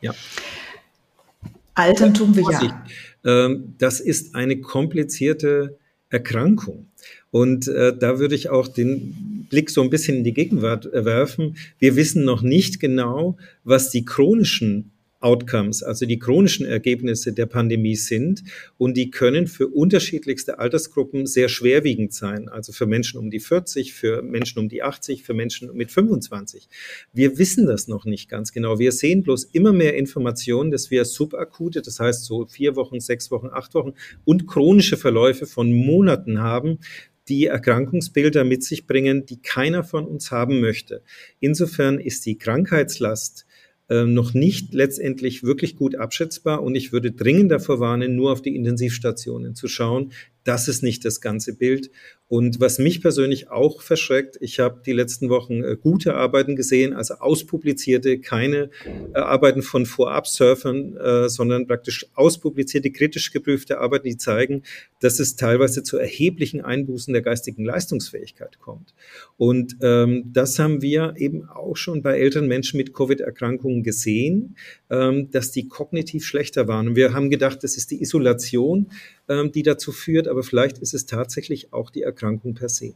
Ja. 0.01 0.15
Altern 1.75 2.13
tun 2.13 2.35
wir 2.35 2.43
ja. 2.51 2.85
Ähm, 3.25 3.75
das 3.77 3.99
ist 3.99 4.33
eine 4.33 4.61
komplizierte 4.61 5.77
Erkrankung. 6.09 6.87
Und 7.35 7.67
äh, 7.67 7.93
da 7.93 8.17
würde 8.17 8.33
ich 8.33 8.47
auch 8.47 8.65
den 8.65 9.45
Blick 9.49 9.69
so 9.69 9.81
ein 9.81 9.89
bisschen 9.89 10.19
in 10.19 10.23
die 10.23 10.31
Gegenwart 10.31 10.87
werfen. 10.93 11.57
Wir 11.79 11.97
wissen 11.97 12.23
noch 12.23 12.41
nicht 12.41 12.79
genau, 12.79 13.35
was 13.65 13.89
die 13.89 14.05
chronischen 14.05 14.93
Outcomes, 15.19 15.83
also 15.83 16.05
die 16.05 16.17
chronischen 16.17 16.65
Ergebnisse 16.65 17.33
der 17.33 17.45
Pandemie 17.45 17.97
sind. 17.97 18.45
Und 18.77 18.95
die 18.95 19.11
können 19.11 19.47
für 19.47 19.67
unterschiedlichste 19.67 20.59
Altersgruppen 20.59 21.25
sehr 21.25 21.49
schwerwiegend 21.49 22.13
sein. 22.13 22.47
Also 22.47 22.71
für 22.71 22.85
Menschen 22.85 23.19
um 23.19 23.29
die 23.29 23.41
40, 23.41 23.93
für 23.93 24.21
Menschen 24.21 24.59
um 24.59 24.69
die 24.69 24.81
80, 24.81 25.23
für 25.23 25.33
Menschen 25.33 25.75
mit 25.75 25.91
25. 25.91 26.69
Wir 27.11 27.37
wissen 27.37 27.65
das 27.65 27.89
noch 27.89 28.05
nicht 28.05 28.29
ganz 28.29 28.53
genau. 28.53 28.79
Wir 28.79 28.93
sehen 28.93 29.23
bloß 29.23 29.43
immer 29.51 29.73
mehr 29.73 29.97
Informationen, 29.97 30.71
dass 30.71 30.89
wir 30.89 31.03
subakute, 31.03 31.81
das 31.81 31.99
heißt 31.99 32.23
so 32.23 32.45
vier 32.45 32.77
Wochen, 32.77 33.01
sechs 33.01 33.29
Wochen, 33.29 33.49
acht 33.51 33.73
Wochen 33.73 33.91
und 34.23 34.47
chronische 34.47 34.95
Verläufe 34.95 35.45
von 35.47 35.73
Monaten 35.73 36.39
haben, 36.39 36.79
die 37.27 37.45
Erkrankungsbilder 37.45 38.43
mit 38.43 38.63
sich 38.63 38.87
bringen, 38.87 39.25
die 39.25 39.41
keiner 39.41 39.83
von 39.83 40.05
uns 40.05 40.31
haben 40.31 40.61
möchte. 40.61 41.01
Insofern 41.39 41.99
ist 41.99 42.25
die 42.25 42.37
Krankheitslast 42.37 43.45
äh, 43.89 44.05
noch 44.05 44.33
nicht 44.33 44.73
letztendlich 44.73 45.43
wirklich 45.43 45.75
gut 45.75 45.95
abschätzbar 45.95 46.63
und 46.63 46.75
ich 46.75 46.91
würde 46.91 47.11
dringend 47.11 47.51
davor 47.51 47.79
warnen, 47.79 48.15
nur 48.15 48.31
auf 48.31 48.41
die 48.41 48.55
Intensivstationen 48.55 49.55
zu 49.55 49.67
schauen. 49.67 50.11
Das 50.45 50.67
ist 50.67 50.83
nicht 50.83 51.03
das 51.03 51.21
ganze 51.21 51.57
Bild. 51.57 51.89
Und 52.27 52.59
was 52.59 52.79
mich 52.79 53.01
persönlich 53.01 53.49
auch 53.49 53.81
verschreckt, 53.81 54.37
ich 54.41 54.59
habe 54.59 54.81
die 54.85 54.93
letzten 54.93 55.29
Wochen 55.29 55.63
äh, 55.63 55.75
gute 55.75 56.15
Arbeiten 56.15 56.55
gesehen, 56.55 56.93
also 56.93 57.15
auspublizierte, 57.15 58.19
keine 58.19 58.69
äh, 59.13 59.19
Arbeiten 59.19 59.61
von 59.61 59.85
Vorab-Surfern, 59.85 60.97
äh, 60.97 61.29
sondern 61.29 61.67
praktisch 61.67 62.07
auspublizierte, 62.13 62.91
kritisch 62.91 63.31
geprüfte 63.31 63.79
Arbeiten, 63.79 64.07
die 64.07 64.17
zeigen, 64.17 64.63
dass 65.01 65.19
es 65.19 65.35
teilweise 65.35 65.83
zu 65.83 65.97
erheblichen 65.97 66.61
Einbußen 66.61 67.13
der 67.13 67.21
geistigen 67.21 67.65
Leistungsfähigkeit 67.65 68.59
kommt. 68.59 68.95
Und 69.37 69.77
ähm, 69.81 70.31
das 70.31 70.57
haben 70.57 70.81
wir 70.81 71.15
eben 71.17 71.47
auch 71.47 71.75
schon 71.75 72.01
bei 72.01 72.19
älteren 72.19 72.47
Menschen 72.47 72.77
mit 72.77 72.93
Covid-Erkrankungen 72.93 73.83
gesehen, 73.83 74.57
ähm, 74.89 75.29
dass 75.31 75.51
die 75.51 75.67
kognitiv 75.67 76.25
schlechter 76.25 76.67
waren. 76.67 76.87
Und 76.89 76.95
wir 76.95 77.13
haben 77.13 77.29
gedacht, 77.29 77.63
das 77.63 77.77
ist 77.77 77.91
die 77.91 78.01
Isolation, 78.01 78.91
die 79.27 79.63
dazu 79.63 79.91
führt, 79.91 80.27
aber 80.27 80.43
vielleicht 80.43 80.77
ist 80.77 80.93
es 80.93 81.05
tatsächlich 81.05 81.73
auch 81.73 81.89
die 81.89 82.03
Erkrankung 82.03 82.53
per 82.53 82.69
se. 82.69 82.93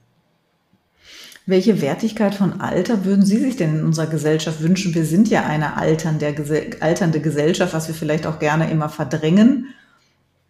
Welche 1.45 1.81
Wertigkeit 1.81 2.35
von 2.35 2.61
Alter 2.61 3.05
würden 3.05 3.25
Sie 3.25 3.37
sich 3.37 3.55
denn 3.55 3.79
in 3.79 3.85
unserer 3.85 4.05
Gesellschaft 4.05 4.61
wünschen? 4.61 4.93
Wir 4.93 5.05
sind 5.05 5.29
ja 5.29 5.47
eine 5.47 5.77
alternde, 5.77 6.35
alternde 6.79 7.21
Gesellschaft, 7.21 7.73
was 7.73 7.87
wir 7.87 7.95
vielleicht 7.95 8.27
auch 8.27 8.37
gerne 8.37 8.69
immer 8.69 8.89
verdrängen, 8.89 9.67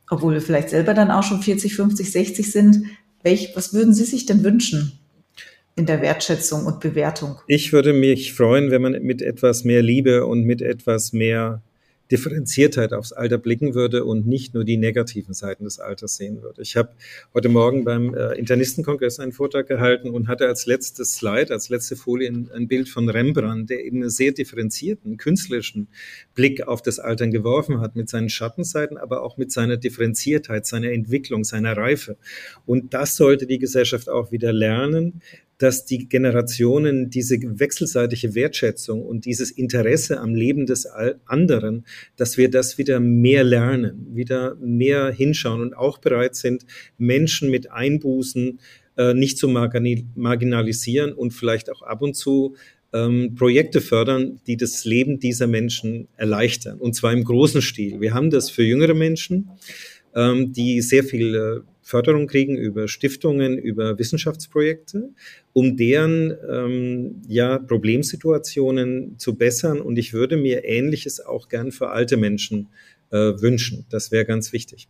obwohl 0.10 0.34
wir 0.34 0.42
vielleicht 0.42 0.70
selber 0.70 0.94
dann 0.94 1.12
auch 1.12 1.24
schon 1.24 1.42
40, 1.42 1.76
50, 1.76 2.12
60 2.12 2.52
sind. 2.52 2.86
Welch, 3.24 3.54
was 3.56 3.74
würden 3.74 3.94
Sie 3.94 4.04
sich 4.04 4.26
denn 4.26 4.44
wünschen? 4.44 5.00
in 5.80 5.86
der 5.86 6.02
Wertschätzung 6.02 6.66
und 6.66 6.82
Bewertung. 6.82 7.38
Ich 7.48 7.72
würde 7.72 7.94
mich 7.94 8.34
freuen, 8.34 8.70
wenn 8.70 8.82
man 8.82 9.02
mit 9.02 9.22
etwas 9.22 9.64
mehr 9.64 9.82
Liebe 9.82 10.26
und 10.26 10.44
mit 10.44 10.62
etwas 10.62 11.14
mehr 11.14 11.62
Differenziertheit 12.12 12.94
aufs 12.94 13.12
Alter 13.12 13.38
blicken 13.38 13.76
würde 13.76 14.04
und 14.04 14.26
nicht 14.26 14.54
nur 14.54 14.64
die 14.64 14.78
negativen 14.78 15.34
Seiten 15.34 15.64
des 15.64 15.80
Alters 15.80 16.16
sehen 16.16 16.42
würde. 16.42 16.62
Ich 16.62 16.76
habe 16.76 16.90
heute 17.34 17.50
Morgen 17.50 17.84
beim 17.84 18.14
äh, 18.14 18.34
Internistenkongress 18.34 19.20
einen 19.20 19.32
Vortrag 19.32 19.68
gehalten 19.68 20.10
und 20.10 20.28
hatte 20.28 20.48
als 20.48 20.66
letztes 20.66 21.14
Slide, 21.14 21.54
als 21.54 21.70
letzte 21.70 21.96
Folie 21.96 22.30
ein, 22.30 22.50
ein 22.54 22.68
Bild 22.68 22.90
von 22.90 23.08
Rembrandt, 23.10 23.70
der 23.70 23.84
eben 23.86 24.02
einen 24.02 24.10
sehr 24.10 24.32
differenzierten, 24.32 25.18
künstlerischen 25.18 25.88
Blick 26.34 26.68
auf 26.68 26.82
das 26.82 27.00
Altern 27.00 27.32
geworfen 27.32 27.80
hat, 27.80 27.96
mit 27.96 28.10
seinen 28.10 28.30
Schattenseiten, 28.30 28.98
aber 28.98 29.24
auch 29.24 29.38
mit 29.38 29.52
seiner 29.52 29.78
Differenziertheit, 29.78 30.66
seiner 30.66 30.92
Entwicklung, 30.92 31.44
seiner 31.44 31.78
Reife. 31.78 32.18
Und 32.66 32.94
das 32.94 33.16
sollte 33.16 33.46
die 33.46 33.60
Gesellschaft 33.60 34.10
auch 34.10 34.32
wieder 34.32 34.52
lernen, 34.52 35.22
dass 35.60 35.86
die 35.86 36.10
Generationen 36.10 37.10
diese 37.10 37.38
wechselseitige 37.42 38.34
Wertschätzung 38.34 39.06
und 39.06 39.26
dieses 39.26 39.52
Interesse 39.52 40.20
am 40.20 40.34
Leben 40.34 40.66
des 40.66 40.88
anderen, 41.26 41.86
dass 42.16 42.38
wir 42.38 42.50
das 42.50 42.78
wieder 42.78 43.00
mehr 43.00 43.44
lernen, 43.44 44.08
wieder 44.14 44.56
mehr 44.56 45.12
hinschauen 45.12 45.62
und 45.62 45.74
auch 45.76 46.00
bereit 46.00 46.36
sind, 46.36 46.66
Menschen 46.98 47.52
mit 47.52 47.72
Einbußen 47.72 48.60
äh, 48.98 49.14
nicht 49.14 49.38
zu 49.38 49.50
marginalisieren 49.50 51.14
und 51.14 51.32
vielleicht 51.32 51.70
auch 51.70 51.82
ab 51.82 52.02
und 52.02 52.16
zu 52.16 52.56
ähm, 52.94 53.36
Projekte 53.36 53.82
fördern, 53.82 54.40
die 54.48 54.56
das 54.58 54.86
Leben 54.86 55.20
dieser 55.20 55.48
Menschen 55.48 56.08
erleichtern. 56.16 56.80
Und 56.80 56.96
zwar 56.96 57.12
im 57.12 57.24
großen 57.26 57.62
Stil. 57.62 58.00
Wir 58.00 58.14
haben 58.14 58.30
das 58.30 58.50
für 58.50 58.64
jüngere 58.64 58.94
Menschen, 58.94 59.50
ähm, 60.16 60.54
die 60.54 60.82
sehr 60.82 61.04
viel 61.04 61.36
äh, 61.36 61.69
Förderung 61.90 62.28
kriegen 62.28 62.56
über 62.56 62.88
Stiftungen, 62.88 63.58
über 63.58 63.98
Wissenschaftsprojekte, 63.98 65.10
um 65.54 65.76
deren 65.76 66.38
ähm, 66.48 67.22
ja, 67.28 67.58
Problemsituationen 67.58 69.18
zu 69.18 69.36
bessern. 69.36 69.82
Und 69.82 69.98
ich 69.98 70.14
würde 70.14 70.38
mir 70.38 70.66
Ähnliches 70.66 71.20
auch 71.20 71.50
gern 71.50 71.72
für 71.72 71.90
alte 71.90 72.16
Menschen 72.16 72.68
äh, 73.10 73.18
wünschen. 73.18 73.86
Das 73.90 74.12
wäre 74.12 74.24
ganz 74.24 74.54
wichtig. 74.54 74.88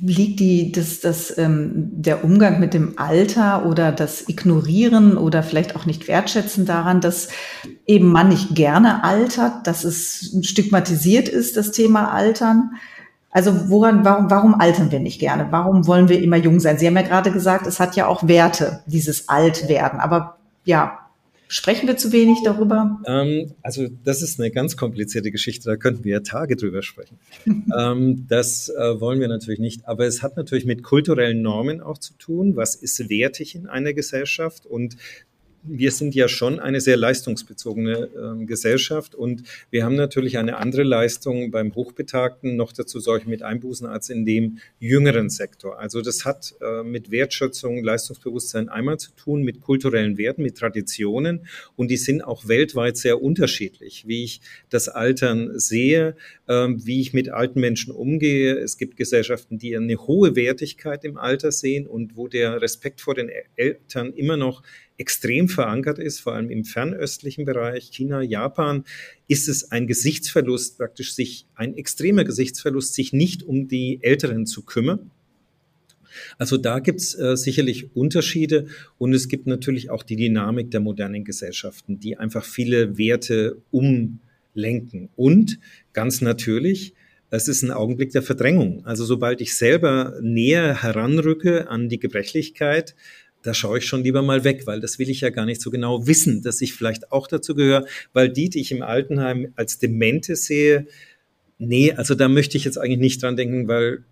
Liegt 0.00 0.40
die, 0.40 0.72
das, 0.72 1.00
das, 1.00 1.36
ähm, 1.36 1.90
der 1.92 2.24
Umgang 2.24 2.58
mit 2.58 2.72
dem 2.72 2.98
Alter 2.98 3.66
oder 3.66 3.92
das 3.92 4.26
Ignorieren 4.26 5.18
oder 5.18 5.42
vielleicht 5.42 5.76
auch 5.76 5.84
nicht 5.84 6.08
wertschätzen 6.08 6.64
daran, 6.64 7.02
dass 7.02 7.28
eben 7.86 8.06
man 8.06 8.30
nicht 8.30 8.54
gerne 8.54 9.04
altert, 9.04 9.66
dass 9.66 9.84
es 9.84 10.34
stigmatisiert 10.42 11.28
ist, 11.28 11.58
das 11.58 11.72
Thema 11.72 12.10
Altern? 12.12 12.70
Also 13.32 13.70
woran, 13.70 14.04
warum, 14.04 14.30
warum 14.30 14.54
altern 14.54 14.92
wir 14.92 15.00
nicht 15.00 15.18
gerne? 15.18 15.48
Warum 15.50 15.86
wollen 15.86 16.08
wir 16.10 16.22
immer 16.22 16.36
jung 16.36 16.60
sein? 16.60 16.78
Sie 16.78 16.86
haben 16.86 16.96
ja 16.96 17.02
gerade 17.02 17.32
gesagt, 17.32 17.66
es 17.66 17.80
hat 17.80 17.96
ja 17.96 18.06
auch 18.06 18.28
Werte, 18.28 18.82
dieses 18.86 19.30
Altwerden. 19.30 20.00
Aber 20.00 20.36
ja, 20.64 20.98
sprechen 21.48 21.88
wir 21.88 21.96
zu 21.96 22.12
wenig 22.12 22.42
darüber? 22.44 23.00
Ähm, 23.06 23.52
also 23.62 23.88
das 24.04 24.20
ist 24.20 24.38
eine 24.38 24.50
ganz 24.50 24.76
komplizierte 24.76 25.30
Geschichte, 25.30 25.68
da 25.68 25.76
könnten 25.76 26.04
wir 26.04 26.12
ja 26.12 26.20
Tage 26.20 26.56
drüber 26.56 26.82
sprechen. 26.82 27.18
ähm, 27.46 28.26
das 28.28 28.68
äh, 28.68 29.00
wollen 29.00 29.18
wir 29.18 29.28
natürlich 29.28 29.60
nicht, 29.60 29.88
aber 29.88 30.06
es 30.06 30.22
hat 30.22 30.36
natürlich 30.36 30.66
mit 30.66 30.82
kulturellen 30.82 31.40
Normen 31.40 31.80
auch 31.80 31.96
zu 31.96 32.12
tun. 32.18 32.54
Was 32.54 32.74
ist 32.74 33.08
wertig 33.08 33.54
in 33.54 33.66
einer 33.66 33.94
Gesellschaft? 33.94 34.66
Und 34.66 34.96
wir 35.64 35.92
sind 35.92 36.14
ja 36.14 36.28
schon 36.28 36.58
eine 36.58 36.80
sehr 36.80 36.96
leistungsbezogene 36.96 38.08
äh, 38.40 38.44
Gesellschaft 38.44 39.14
und 39.14 39.44
wir 39.70 39.84
haben 39.84 39.94
natürlich 39.94 40.38
eine 40.38 40.56
andere 40.56 40.82
Leistung 40.82 41.50
beim 41.50 41.74
Hochbetagten, 41.74 42.56
noch 42.56 42.72
dazu 42.72 42.98
solche 43.00 43.28
mit 43.28 43.42
Einbußen 43.42 43.86
als 43.86 44.10
in 44.10 44.26
dem 44.26 44.58
jüngeren 44.80 45.30
Sektor. 45.30 45.78
Also 45.78 46.00
das 46.00 46.24
hat 46.24 46.54
äh, 46.60 46.82
mit 46.82 47.10
Wertschätzung, 47.10 47.82
Leistungsbewusstsein 47.82 48.68
einmal 48.68 48.98
zu 48.98 49.12
tun, 49.12 49.42
mit 49.42 49.60
kulturellen 49.60 50.18
Werten, 50.18 50.42
mit 50.42 50.58
Traditionen 50.58 51.46
und 51.76 51.88
die 51.88 51.96
sind 51.96 52.22
auch 52.22 52.48
weltweit 52.48 52.96
sehr 52.96 53.22
unterschiedlich, 53.22 54.06
wie 54.06 54.24
ich 54.24 54.40
das 54.68 54.88
Altern 54.88 55.58
sehe, 55.58 56.16
wie 56.52 57.00
ich 57.00 57.12
mit 57.12 57.28
alten 57.28 57.60
Menschen 57.60 57.92
umgehe. 57.92 58.54
Es 58.56 58.76
gibt 58.76 58.96
Gesellschaften, 58.96 59.58
die 59.58 59.76
eine 59.76 59.96
hohe 59.96 60.36
Wertigkeit 60.36 61.04
im 61.04 61.16
Alter 61.16 61.52
sehen 61.52 61.86
und 61.86 62.16
wo 62.16 62.28
der 62.28 62.60
Respekt 62.60 63.00
vor 63.00 63.14
den 63.14 63.30
Eltern 63.56 64.12
immer 64.12 64.36
noch 64.36 64.62
extrem 64.98 65.48
verankert 65.48 65.98
ist, 65.98 66.20
vor 66.20 66.34
allem 66.34 66.50
im 66.50 66.64
fernöstlichen 66.64 67.44
Bereich, 67.44 67.90
China, 67.90 68.22
Japan, 68.22 68.84
ist 69.26 69.48
es 69.48 69.72
ein 69.72 69.86
Gesichtsverlust, 69.86 70.78
praktisch 70.78 71.14
sich, 71.14 71.46
ein 71.54 71.76
extremer 71.76 72.24
Gesichtsverlust, 72.24 72.94
sich 72.94 73.12
nicht 73.12 73.42
um 73.42 73.68
die 73.68 73.98
Älteren 74.02 74.46
zu 74.46 74.62
kümmern. 74.62 75.10
Also 76.38 76.56
da 76.56 76.78
gibt 76.78 77.00
es 77.00 77.18
äh, 77.18 77.36
sicherlich 77.36 77.96
Unterschiede 77.96 78.66
und 78.98 79.14
es 79.14 79.28
gibt 79.28 79.46
natürlich 79.46 79.90
auch 79.90 80.02
die 80.02 80.16
Dynamik 80.16 80.70
der 80.70 80.80
modernen 80.80 81.24
Gesellschaften, 81.24 81.98
die 82.00 82.16
einfach 82.18 82.44
viele 82.44 82.98
Werte 82.98 83.62
umlenken. 84.54 85.08
Und 85.16 85.58
ganz 85.92 86.20
natürlich, 86.20 86.94
es 87.30 87.48
ist 87.48 87.62
ein 87.62 87.70
Augenblick 87.70 88.10
der 88.12 88.22
Verdrängung. 88.22 88.84
Also 88.84 89.04
sobald 89.04 89.40
ich 89.40 89.56
selber 89.56 90.18
näher 90.20 90.82
heranrücke 90.82 91.68
an 91.68 91.88
die 91.88 91.98
Gebrechlichkeit, 91.98 92.94
da 93.42 93.54
schaue 93.54 93.78
ich 93.78 93.86
schon 93.86 94.04
lieber 94.04 94.22
mal 94.22 94.44
weg, 94.44 94.66
weil 94.66 94.80
das 94.80 94.98
will 94.98 95.10
ich 95.10 95.22
ja 95.22 95.30
gar 95.30 95.46
nicht 95.46 95.60
so 95.60 95.70
genau 95.70 96.06
wissen, 96.06 96.42
dass 96.42 96.60
ich 96.60 96.74
vielleicht 96.74 97.10
auch 97.10 97.26
dazu 97.26 97.54
gehöre, 97.54 97.86
weil 98.12 98.28
die, 98.28 98.50
die 98.50 98.60
ich 98.60 98.70
im 98.70 98.82
Altenheim 98.82 99.52
als 99.56 99.78
Demente 99.78 100.36
sehe, 100.36 100.86
nee, 101.58 101.92
also 101.92 102.14
da 102.14 102.28
möchte 102.28 102.56
ich 102.56 102.64
jetzt 102.64 102.78
eigentlich 102.78 103.00
nicht 103.00 103.22
dran 103.22 103.36
denken, 103.36 103.66
weil 103.66 104.04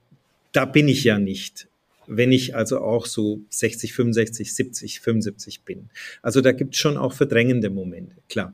da 0.52 0.64
bin 0.64 0.88
ich 0.88 1.04
ja 1.04 1.18
nicht 1.18 1.68
wenn 2.12 2.32
ich 2.32 2.56
also 2.56 2.80
auch 2.80 3.06
so 3.06 3.40
60, 3.50 3.92
65, 3.92 4.52
70, 4.52 5.00
75 5.00 5.62
bin. 5.62 5.90
Also 6.22 6.40
da 6.40 6.50
gibt 6.50 6.74
es 6.74 6.80
schon 6.80 6.96
auch 6.96 7.12
verdrängende 7.12 7.70
Momente, 7.70 8.16
klar. 8.28 8.52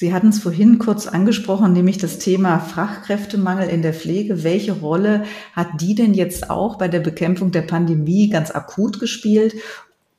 Sie 0.00 0.14
hatten 0.14 0.30
es 0.30 0.38
vorhin 0.38 0.78
kurz 0.78 1.06
angesprochen, 1.06 1.74
nämlich 1.74 1.98
das 1.98 2.18
Thema 2.18 2.58
Fachkräftemangel 2.58 3.68
in 3.68 3.82
der 3.82 3.92
Pflege. 3.92 4.44
Welche 4.44 4.72
Rolle 4.72 5.24
hat 5.52 5.78
die 5.78 5.94
denn 5.94 6.14
jetzt 6.14 6.48
auch 6.48 6.78
bei 6.78 6.88
der 6.88 7.00
Bekämpfung 7.00 7.50
der 7.50 7.60
Pandemie 7.60 8.30
ganz 8.30 8.50
akut 8.50 8.98
gespielt? 8.98 9.56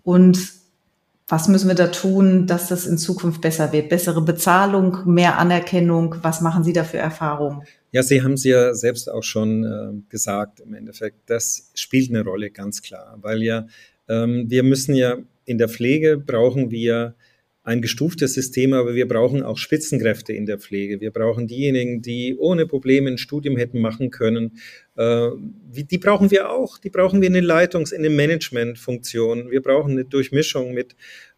Und 0.03 0.37
was 1.27 1.47
müssen 1.47 1.67
wir 1.67 1.73
da 1.73 1.87
tun, 1.87 2.45
dass 2.45 2.67
das 2.67 2.85
in 2.85 2.99
Zukunft 2.99 3.41
besser 3.41 3.71
wird? 3.71 3.89
Bessere 3.89 4.21
Bezahlung, 4.21 4.99
mehr 5.05 5.39
Anerkennung? 5.39 6.13
Was 6.21 6.41
machen 6.41 6.63
Sie 6.63 6.73
da 6.73 6.83
für 6.83 6.99
Erfahrungen? 6.99 7.63
Ja, 7.91 8.03
Sie 8.03 8.21
haben 8.21 8.33
es 8.33 8.43
ja 8.43 8.75
selbst 8.75 9.11
auch 9.11 9.23
schon 9.23 9.63
äh, 9.63 9.99
gesagt 10.09 10.59
im 10.59 10.75
Endeffekt. 10.75 11.27
Das 11.27 11.71
spielt 11.73 12.11
eine 12.11 12.23
Rolle, 12.23 12.51
ganz 12.51 12.83
klar, 12.83 13.17
weil 13.19 13.41
ja 13.41 13.65
ähm, 14.07 14.45
wir 14.47 14.61
müssen 14.61 14.93
ja 14.93 15.17
in 15.45 15.57
der 15.57 15.69
Pflege 15.69 16.19
brauchen 16.19 16.69
wir 16.69 17.15
ein 17.63 17.81
gestuftes 17.81 18.33
System, 18.33 18.73
aber 18.73 18.95
wir 18.95 19.07
brauchen 19.07 19.43
auch 19.43 19.57
Spitzenkräfte 19.57 20.33
in 20.33 20.47
der 20.47 20.57
Pflege. 20.57 20.99
Wir 20.99 21.11
brauchen 21.11 21.45
diejenigen, 21.45 22.01
die 22.01 22.35
ohne 22.37 22.65
Probleme 22.65 23.09
ein 23.09 23.19
Studium 23.19 23.55
hätten 23.55 23.79
machen 23.79 24.09
können. 24.09 24.57
Äh, 24.95 25.29
die 25.69 25.97
brauchen 25.99 26.31
wir 26.31 26.49
auch. 26.49 26.79
Die 26.79 26.89
brauchen 26.89 27.21
wir 27.21 27.27
in 27.27 27.33
den 27.33 27.45
Leitungs-, 27.45 27.91
in 27.91 28.01
den 28.01 28.15
Managementfunktionen. 28.15 29.51
Wir 29.51 29.61
brauchen 29.61 29.91
eine 29.91 30.05
Durchmischung 30.05 30.73
mit 30.73 30.95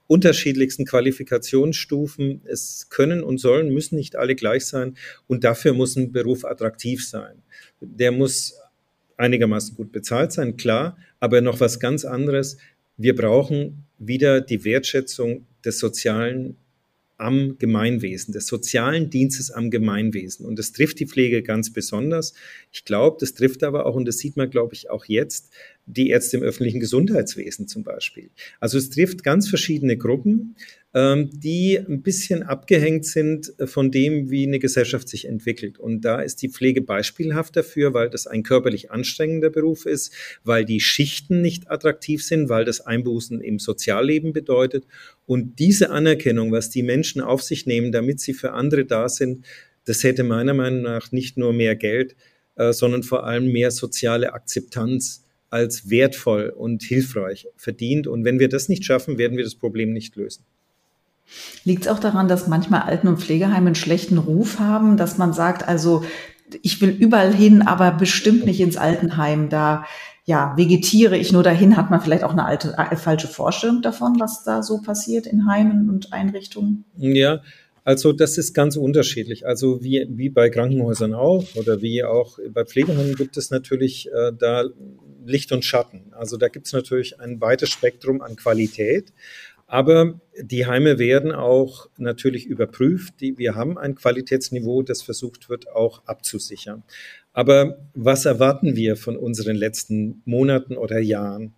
unterschiedlichsten 0.07 0.85
Qualifikationsstufen. 0.85 2.41
Es 2.45 2.87
können 2.89 3.21
und 3.21 3.39
sollen, 3.39 3.73
müssen 3.73 3.97
nicht 3.97 4.15
alle 4.15 4.35
gleich 4.35 4.65
sein. 4.65 4.95
Und 5.27 5.43
dafür 5.43 5.73
muss 5.73 5.97
ein 5.97 6.13
Beruf 6.13 6.45
attraktiv 6.45 7.05
sein. 7.05 7.43
Der 7.81 8.13
muss 8.13 8.55
einigermaßen 9.17 9.75
gut 9.75 9.91
bezahlt 9.91 10.31
sein, 10.31 10.57
klar, 10.57 10.97
aber 11.19 11.41
noch 11.41 11.59
was 11.59 11.79
ganz 11.79 12.05
anderes. 12.05 12.57
Wir 12.97 13.15
brauchen 13.15 13.85
wieder 14.07 14.41
die 14.41 14.63
Wertschätzung 14.65 15.45
des 15.63 15.79
sozialen 15.79 16.57
am 17.17 17.57
Gemeinwesen, 17.57 18.33
des 18.33 18.47
sozialen 18.47 19.09
Dienstes 19.09 19.51
am 19.51 19.69
Gemeinwesen. 19.71 20.45
Und 20.45 20.59
das 20.59 20.73
trifft 20.73 20.99
die 20.99 21.05
Pflege 21.05 21.43
ganz 21.43 21.71
besonders. 21.71 22.33
Ich 22.71 22.85
glaube, 22.85 23.17
das 23.19 23.33
trifft 23.33 23.63
aber 23.63 23.85
auch, 23.85 23.95
und 23.95 24.05
das 24.05 24.17
sieht 24.17 24.35
man, 24.35 24.49
glaube 24.49 24.73
ich, 24.73 24.89
auch 24.89 25.05
jetzt, 25.05 25.53
die 25.85 26.09
Ärzte 26.09 26.37
im 26.37 26.43
öffentlichen 26.43 26.79
Gesundheitswesen 26.79 27.67
zum 27.67 27.83
Beispiel. 27.83 28.29
Also 28.59 28.77
es 28.77 28.89
trifft 28.89 29.23
ganz 29.23 29.49
verschiedene 29.49 29.97
Gruppen, 29.97 30.55
ähm, 30.93 31.29
die 31.33 31.77
ein 31.77 32.03
bisschen 32.03 32.43
abgehängt 32.43 33.05
sind 33.05 33.53
von 33.65 33.91
dem, 33.91 34.29
wie 34.29 34.47
eine 34.47 34.59
Gesellschaft 34.59 35.09
sich 35.09 35.25
entwickelt. 35.25 35.79
Und 35.79 36.01
da 36.01 36.21
ist 36.21 36.41
die 36.41 36.49
Pflege 36.49 36.81
beispielhaft 36.81 37.55
dafür, 37.55 37.93
weil 37.93 38.09
das 38.09 38.27
ein 38.27 38.43
körperlich 38.43 38.91
anstrengender 38.91 39.49
Beruf 39.49 39.85
ist, 39.85 40.13
weil 40.43 40.63
die 40.65 40.79
Schichten 40.79 41.41
nicht 41.41 41.69
attraktiv 41.69 42.23
sind, 42.23 42.47
weil 42.47 42.63
das 42.63 42.81
Einbußen 42.81 43.41
im 43.41 43.59
Sozialleben 43.59 44.31
bedeutet. 44.33 44.85
Und 45.25 45.59
diese 45.59 45.89
Anerkennung, 45.89 46.51
was 46.51 46.69
die 46.69 46.83
Menschen 46.83 47.21
auf 47.21 47.41
sich 47.41 47.65
nehmen, 47.65 47.91
damit 47.91 48.19
sie 48.19 48.33
für 48.33 48.53
andere 48.53 48.85
da 48.85 49.09
sind, 49.09 49.45
das 49.85 50.03
hätte 50.03 50.23
meiner 50.23 50.53
Meinung 50.53 50.83
nach 50.83 51.11
nicht 51.11 51.37
nur 51.37 51.51
mehr 51.51 51.75
Geld, 51.75 52.15
äh, 52.55 52.71
sondern 52.71 53.03
vor 53.03 53.25
allem 53.25 53.51
mehr 53.51 53.71
soziale 53.71 54.33
Akzeptanz 54.33 55.22
als 55.53 55.91
wertvoll 55.91 56.49
und 56.49 56.81
hilfreich 56.81 57.47
verdient. 57.55 58.07
Und 58.07 58.25
wenn 58.25 58.39
wir 58.39 58.49
das 58.49 58.69
nicht 58.69 58.83
schaffen, 58.83 59.19
werden 59.19 59.37
wir 59.37 59.43
das 59.43 59.53
Problem 59.53 59.93
nicht 59.93 60.15
lösen. 60.15 60.43
Liegt 61.63 61.83
es 61.83 61.87
auch 61.91 61.99
daran, 61.99 62.27
dass 62.27 62.47
manchmal 62.47 62.81
Alten- 62.81 63.07
und 63.07 63.21
Pflegeheime 63.21 63.67
einen 63.67 63.75
schlechten 63.75 64.17
Ruf 64.17 64.57
haben, 64.57 64.97
dass 64.97 65.19
man 65.19 65.31
sagt, 65.31 65.67
also 65.67 66.03
ich 66.63 66.81
will 66.81 66.89
überall 66.89 67.33
hin, 67.33 67.61
aber 67.61 67.91
bestimmt 67.91 68.45
nicht 68.45 68.59
ins 68.59 68.77
Altenheim. 68.77 69.49
Da 69.49 69.85
ja, 70.25 70.53
vegetiere 70.57 71.17
ich 71.17 71.31
nur 71.31 71.43
dahin, 71.43 71.77
hat 71.77 71.91
man 71.91 72.01
vielleicht 72.01 72.23
auch 72.23 72.31
eine 72.31 72.45
alte, 72.45 72.75
äh, 72.77 72.95
falsche 72.95 73.27
Vorstellung 73.27 73.83
davon, 73.83 74.19
was 74.19 74.43
da 74.43 74.63
so 74.63 74.81
passiert 74.81 75.27
in 75.27 75.45
Heimen 75.45 75.87
und 75.89 76.13
Einrichtungen? 76.13 76.85
Ja, 76.97 77.41
also 77.83 78.13
das 78.13 78.37
ist 78.37 78.53
ganz 78.53 78.77
unterschiedlich. 78.77 79.45
Also 79.45 79.83
wie, 79.83 80.07
wie 80.09 80.29
bei 80.29 80.49
Krankenhäusern 80.49 81.13
auch 81.13 81.43
oder 81.55 81.81
wie 81.81 82.03
auch 82.03 82.39
bei 82.49 82.63
Pflegeheimen 82.63 83.15
gibt 83.15 83.35
es 83.35 83.51
natürlich 83.51 84.07
äh, 84.07 84.31
da 84.37 84.63
Licht 85.25 85.51
und 85.51 85.65
Schatten. 85.65 86.13
Also 86.13 86.37
da 86.37 86.47
gibt 86.47 86.67
es 86.67 86.73
natürlich 86.73 87.19
ein 87.19 87.39
weites 87.41 87.69
Spektrum 87.69 88.21
an 88.21 88.35
Qualität. 88.35 89.13
Aber 89.67 90.19
die 90.39 90.65
Heime 90.65 90.99
werden 90.99 91.31
auch 91.31 91.89
natürlich 91.97 92.45
überprüft. 92.45 93.15
Die, 93.21 93.37
wir 93.37 93.55
haben 93.55 93.77
ein 93.77 93.95
Qualitätsniveau, 93.95 94.83
das 94.83 95.01
versucht 95.01 95.49
wird, 95.49 95.71
auch 95.71 96.05
abzusichern. 96.05 96.83
Aber 97.33 97.79
was 97.95 98.25
erwarten 98.25 98.75
wir 98.75 98.95
von 98.95 99.17
unseren 99.17 99.55
letzten 99.55 100.21
Monaten 100.25 100.77
oder 100.77 100.99
Jahren? 100.99 101.53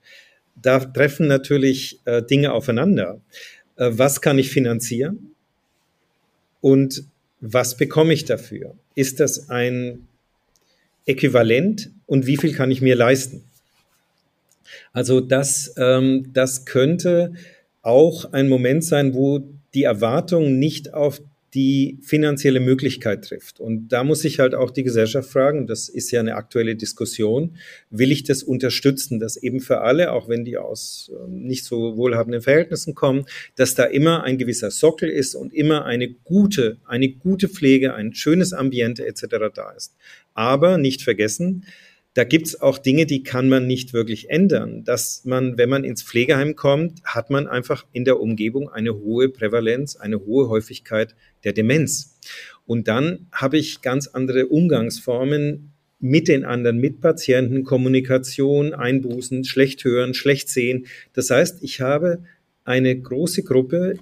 Da 0.56 0.80
treffen 0.80 1.28
natürlich 1.28 2.00
äh, 2.06 2.24
Dinge 2.24 2.54
aufeinander. 2.54 3.20
Äh, 3.76 3.90
was 3.92 4.22
kann 4.22 4.40
ich 4.40 4.50
finanzieren? 4.50 5.36
Und 6.62 7.04
was 7.42 7.76
bekomme 7.76 8.14
ich 8.14 8.26
dafür? 8.26 8.76
Ist 8.96 9.20
das 9.20 9.50
ein 9.50 10.08
Äquivalent 11.06 11.92
und 12.06 12.26
wie 12.26 12.38
viel 12.38 12.54
kann 12.54 12.72
ich 12.72 12.82
mir 12.82 12.96
leisten? 12.96 13.44
Also 14.94 15.22
das, 15.22 15.74
ähm, 15.78 16.32
das 16.34 16.66
könnte 16.66 17.34
auch 17.82 18.32
ein 18.34 18.50
Moment 18.50 18.84
sein, 18.84 19.14
wo 19.14 19.48
die 19.74 19.84
Erwartung 19.84 20.58
nicht 20.58 20.94
auf 20.94 21.22
die 21.56 22.00
finanzielle 22.02 22.60
Möglichkeit 22.60 23.24
trifft. 23.24 23.62
Und 23.62 23.88
da 23.88 24.04
muss 24.04 24.20
sich 24.20 24.40
halt 24.40 24.54
auch 24.54 24.72
die 24.72 24.84
Gesellschaft 24.84 25.30
fragen, 25.30 25.68
das 25.68 25.88
ist 25.88 26.12
ja 26.12 26.20
eine 26.20 26.36
aktuelle 26.36 26.76
Diskussion, 26.76 27.56
will 27.90 28.12
ich 28.12 28.24
das 28.24 28.44
unterstützen, 28.44 29.22
dass 29.22 29.38
eben 29.38 29.62
für 29.62 29.80
alle, 29.80 30.12
auch 30.12 30.28
wenn 30.28 30.44
die 30.44 30.58
aus 30.58 31.10
ähm, 31.18 31.44
nicht 31.44 31.64
so 31.64 31.96
wohlhabenden 31.96 32.42
Verhältnissen 32.42 32.94
kommen, 32.94 33.26
dass 33.56 33.74
da 33.74 33.86
immer 33.86 34.24
ein 34.24 34.38
gewisser 34.38 34.70
Sockel 34.70 35.10
ist 35.10 35.34
und 35.34 35.54
immer 35.54 35.86
eine 35.86 36.10
gute, 36.10 36.78
eine 36.86 37.08
gute 37.08 37.48
Pflege, 37.48 37.94
ein 37.94 38.14
schönes 38.14 38.52
Ambiente 38.52 39.08
etc. 39.08 39.26
da 39.54 39.72
ist. 39.72 39.96
Aber 40.34 40.78
nicht 40.78 41.04
vergessen, 41.04 41.64
da 42.16 42.24
gibt's 42.24 42.62
auch 42.62 42.78
Dinge, 42.78 43.06
die 43.06 43.24
kann 43.24 43.50
man 43.50 43.68
nicht 43.68 43.92
wirklich 43.92 44.30
ändern. 44.30 44.86
Dass 44.86 45.26
man, 45.26 45.58
wenn 45.58 45.70
man 45.70 45.84
ins 45.84 46.02
Pflegeheim 46.02 46.56
kommt, 46.56 47.04
hat 47.04 47.30
man 47.30 47.46
einfach 47.46 47.86
in 47.92 48.06
der 48.06 48.22
Umgebung 48.22 48.70
eine 48.70 48.96
hohe 48.96 49.28
Prävalenz, 49.28 49.98
eine 49.98 50.26
hohe 50.26 50.48
Häufigkeit 50.48 51.14
der 51.44 51.52
Demenz. 51.52 52.18
Und 52.66 52.88
dann 52.88 53.28
habe 53.34 53.58
ich 53.58 53.82
ganz 53.82 54.08
andere 54.08 54.48
Umgangsformen 54.48 55.72
mit 56.00 56.30
den 56.30 56.46
anderen 56.46 56.78
Mitpatienten, 56.78 57.66
Kommunikation, 57.66 58.74
Einbußen, 58.74 59.44
schlecht 59.44 59.84
hören, 59.84 60.14
schlecht 60.14 60.48
sehen. 60.48 60.88
Das 61.12 61.30
heißt, 61.30 61.64
ich 61.64 61.82
habe 61.82 62.24
eine 62.64 62.98
große 62.98 63.44
Gruppe, 63.44 63.98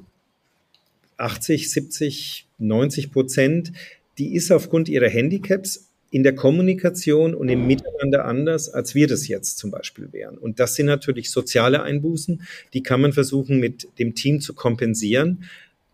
80, 1.17 1.71
70, 1.71 2.47
90 2.60 3.12
Prozent, 3.12 3.71
die 4.19 4.36
ist 4.36 4.52
aufgrund 4.52 4.88
ihrer 4.88 5.10
Handicaps 5.10 5.89
in 6.13 6.21
der 6.21 6.36
Kommunikation 6.36 7.34
und 7.34 7.49
im 7.49 7.65
Miteinander 7.65 8.26
anders, 8.26 8.69
als 8.69 8.93
wir 8.93 9.08
das 9.08 9.28
jetzt 9.28 9.58
zum 9.58 9.71
Beispiel 9.71 10.13
wären. 10.13 10.38
Und 10.38 10.60
das 10.60 10.76
sind 10.76 10.86
natürlich 10.86 11.32
soziale 11.32 11.82
Einbußen, 11.82 12.43
die 12.73 12.84
kann 12.84 13.02
man 13.02 13.13
versuchen 13.13 13.60
mit 13.60 13.88
dem 13.97 14.13
Team 14.13 14.39
zu 14.39 14.54
kompensieren. 14.54 15.45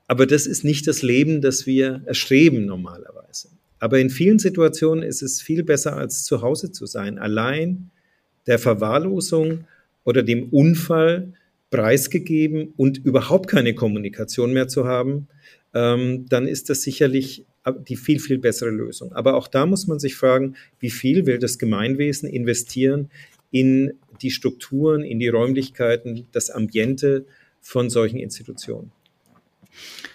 Aber 0.07 0.27
das 0.27 0.45
ist 0.45 0.65
nicht 0.65 0.87
das 0.87 1.03
Leben, 1.03 1.39
das 1.39 1.65
wir 1.65 2.01
erstreben 2.05 2.65
normalerweise. 2.65 3.47
Aber 3.79 3.97
in 3.99 4.09
vielen 4.09 4.39
Situationen 4.39 5.05
ist 5.05 5.21
es 5.21 5.41
viel 5.41 5.63
besser, 5.63 5.95
als 5.95 6.25
zu 6.25 6.41
Hause 6.41 6.73
zu 6.73 6.85
sein. 6.85 7.17
Allein 7.17 7.89
der 8.45 8.59
Verwahrlosung 8.59 9.63
oder 10.03 10.21
dem 10.21 10.49
Unfall 10.49 11.31
preisgegeben 11.71 12.73
und 12.75 12.97
überhaupt 12.97 13.49
keine 13.49 13.73
Kommunikation 13.73 14.51
mehr 14.51 14.67
zu 14.67 14.83
haben, 14.83 15.29
ähm, 15.73 16.25
dann 16.27 16.45
ist 16.45 16.69
das 16.69 16.81
sicherlich 16.81 17.45
die 17.87 17.95
viel, 17.95 18.19
viel 18.19 18.37
bessere 18.37 18.69
Lösung. 18.69 19.13
Aber 19.13 19.35
auch 19.35 19.47
da 19.47 19.65
muss 19.65 19.87
man 19.87 19.99
sich 19.99 20.15
fragen, 20.15 20.55
wie 20.79 20.89
viel 20.89 21.25
will 21.25 21.39
das 21.39 21.57
Gemeinwesen 21.57 22.29
investieren 22.29 23.09
in 23.51 23.93
die 24.21 24.31
Strukturen, 24.31 25.03
in 25.03 25.19
die 25.19 25.27
Räumlichkeiten, 25.27 26.27
das 26.31 26.49
Ambiente 26.49 27.25
von 27.61 27.89
solchen 27.89 28.17
Institutionen. 28.17 28.91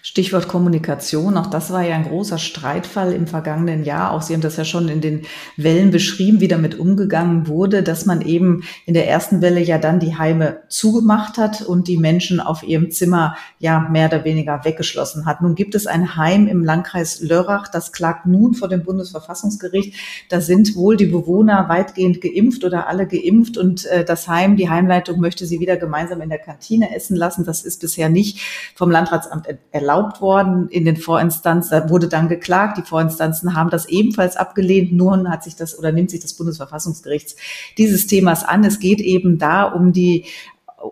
Stichwort 0.07 0.49
Kommunikation, 0.49 1.39
auch 1.39 1.47
das 1.47 1.71
war 1.71 1.81
ja 1.81 1.95
ein 1.95 2.05
großer 2.05 2.37
Streitfall 2.37 3.15
im 3.15 3.27
vergangenen 3.27 3.85
Jahr. 3.85 4.11
Auch 4.11 4.21
Sie 4.21 4.35
haben 4.35 4.43
das 4.43 4.59
ja 4.59 4.67
schon 4.67 4.91
in 4.91 5.01
den 5.01 5.23
Wellen 5.57 5.91
beschrieben, 5.91 6.41
wie 6.41 6.47
damit 6.47 6.79
umgegangen 6.79 7.47
wurde, 7.47 7.83
dass 7.83 8.05
man 8.05 8.21
eben 8.21 8.65
in 8.85 8.93
der 8.93 9.09
ersten 9.09 9.41
Welle 9.41 9.61
ja 9.61 9.79
dann 9.79 10.01
die 10.01 10.19
Heime 10.19 10.59
zugemacht 10.69 11.39
hat 11.39 11.63
und 11.63 11.89
die 11.89 11.97
Menschen 11.97 12.39
auf 12.39 12.63
ihrem 12.63 12.91
Zimmer 12.91 13.35
ja 13.59 13.89
mehr 13.89 14.09
oder 14.09 14.25
weniger 14.25 14.67
weggeschlossen 14.67 15.25
hat. 15.25 15.41
Nun 15.41 15.55
gibt 15.55 15.75
es 15.75 15.87
ein 15.87 16.17
Heim 16.17 16.49
im 16.49 16.63
Landkreis 16.63 17.23
Lörrach, 17.23 17.69
das 17.69 17.91
klagt 17.91 18.27
nun 18.27 18.53
vor 18.53 18.69
dem 18.69 18.83
Bundesverfassungsgericht. 18.83 19.95
Da 20.29 20.43
sind 20.43 20.77
wohl 20.77 20.99
die 20.99 21.07
Bewohner 21.07 21.71
weitgehend 21.71 22.21
geimpft 22.21 22.63
oder 22.63 22.89
alle 22.89 23.07
geimpft 23.07 23.57
und 23.57 23.87
äh, 23.87 24.05
das 24.05 24.29
Heim, 24.29 24.57
die 24.57 24.69
Heimleitung 24.69 25.19
möchte 25.19 25.47
sie 25.47 25.61
wieder 25.61 25.79
gemeinsam 25.79 26.21
in 26.21 26.29
der 26.29 26.41
Kantine 26.41 26.95
essen 26.95 27.17
lassen. 27.17 27.47
Das 27.47 27.63
ist 27.63 27.81
bisher 27.81 28.11
nicht 28.11 28.43
vom 28.75 28.91
Landratsamt 28.91 29.47
erlaubt 29.71 29.94
erlaubt 29.95 30.21
worden. 30.21 30.69
In 30.69 30.85
den 30.85 30.97
Vorinstanzen 30.97 31.89
wurde 31.89 32.09
dann 32.09 32.29
geklagt. 32.29 32.79
Die 32.79 32.83
Vorinstanzen 32.83 33.55
haben 33.55 33.71
das 33.71 33.87
ebenfalls 33.87 34.37
abgelehnt. 34.37 34.93
Nun 34.93 35.31
hat 35.31 35.45
sich 35.45 35.57
das 35.57 35.79
oder 35.79 35.93
nimmt 35.93 36.11
sich 36.11 36.21
das 36.21 36.35
Bundesverfassungsgericht 36.35 37.37
dieses 37.79 38.07
Themas 38.07 38.45
an. 38.45 38.65
Es 38.65 38.79
geht 38.79 39.01
eben 39.01 39.39
da 39.39 39.65
um 39.65 39.93
die 39.93 40.27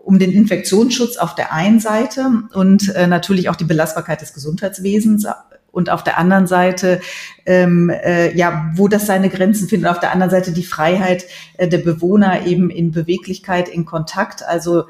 um 0.05 0.17
den 0.17 0.31
Infektionsschutz 0.31 1.17
auf 1.17 1.35
der 1.35 1.53
einen 1.53 1.79
Seite 1.79 2.25
und 2.55 2.95
äh, 2.95 3.05
natürlich 3.05 3.49
auch 3.49 3.55
die 3.55 3.63
Belastbarkeit 3.63 4.21
des 4.21 4.33
Gesundheitswesens 4.33 5.27
und 5.71 5.91
auf 5.91 6.03
der 6.03 6.17
anderen 6.17 6.47
Seite, 6.47 6.99
ähm, 7.45 7.91
äh, 7.91 8.35
ja, 8.35 8.71
wo 8.73 8.87
das 8.87 9.05
seine 9.05 9.29
Grenzen 9.29 9.67
findet. 9.67 9.91
auf 9.91 9.99
der 9.99 10.11
anderen 10.11 10.31
Seite 10.31 10.51
die 10.51 10.63
Freiheit 10.63 11.25
äh, 11.57 11.67
der 11.67 11.77
Bewohner 11.77 12.47
eben 12.47 12.71
in 12.71 12.91
Beweglichkeit, 12.91 13.69
in 13.69 13.85
Kontakt. 13.85 14.43
Also 14.43 14.85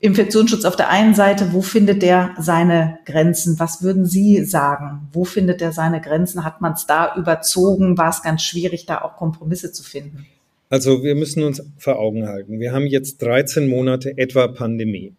Infektionsschutz 0.00 0.64
auf 0.64 0.76
der 0.76 0.90
einen 0.90 1.14
Seite, 1.14 1.52
wo 1.52 1.60
findet 1.60 2.02
der 2.02 2.34
seine 2.38 2.98
Grenzen? 3.04 3.58
Was 3.58 3.82
würden 3.82 4.06
Sie 4.06 4.44
sagen? 4.44 5.08
Wo 5.12 5.24
findet 5.24 5.60
er 5.60 5.72
seine 5.72 6.00
Grenzen? 6.00 6.44
Hat 6.44 6.60
man 6.60 6.74
es 6.74 6.86
da 6.86 7.16
überzogen? 7.16 7.98
War 7.98 8.10
es 8.10 8.22
ganz 8.22 8.42
schwierig, 8.42 8.86
da 8.86 9.00
auch 9.00 9.16
Kompromisse 9.16 9.72
zu 9.72 9.82
finden? 9.82 10.26
Also 10.70 11.02
wir 11.02 11.14
müssen 11.14 11.42
uns 11.42 11.62
vor 11.78 11.98
Augen 11.98 12.26
halten. 12.28 12.60
Wir 12.60 12.72
haben 12.72 12.86
jetzt 12.86 13.22
13 13.22 13.68
Monate 13.68 14.16
etwa 14.18 14.48
Pandemie. 14.48 15.14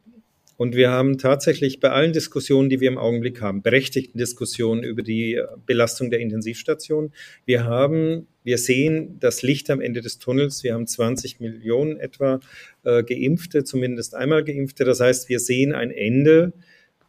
Und 0.59 0.75
wir 0.75 0.89
haben 0.89 1.17
tatsächlich 1.17 1.79
bei 1.79 1.89
allen 1.91 2.11
Diskussionen, 2.11 2.67
die 2.67 2.81
wir 2.81 2.89
im 2.89 2.97
Augenblick 2.97 3.39
haben, 3.39 3.61
berechtigten 3.61 4.17
Diskussionen 4.17 4.83
über 4.83 5.03
die 5.03 5.41
Belastung 5.65 6.09
der 6.09 6.19
Intensivstation, 6.19 7.13
wir 7.45 7.63
haben, 7.63 8.27
wir 8.43 8.57
sehen 8.57 9.15
das 9.21 9.41
Licht 9.41 9.69
am 9.69 9.79
Ende 9.79 10.01
des 10.01 10.19
Tunnels. 10.19 10.61
Wir 10.65 10.73
haben 10.73 10.85
20 10.85 11.39
Millionen 11.39 11.95
etwa 11.95 12.41
äh, 12.83 13.03
Geimpfte, 13.03 13.63
zumindest 13.63 14.15
einmal 14.15 14.43
Geimpfte. 14.43 14.83
Das 14.83 14.99
heißt, 14.99 15.29
wir 15.29 15.39
sehen 15.39 15.71
ein 15.71 15.91
Ende 15.91 16.51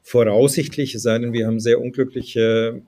voraussichtlich, 0.00 0.94
es 0.94 1.02
sei 1.02 1.18
denn, 1.18 1.32
wir 1.32 1.48
haben 1.48 1.58
sehr 1.58 1.80
unglückliche 1.80 2.82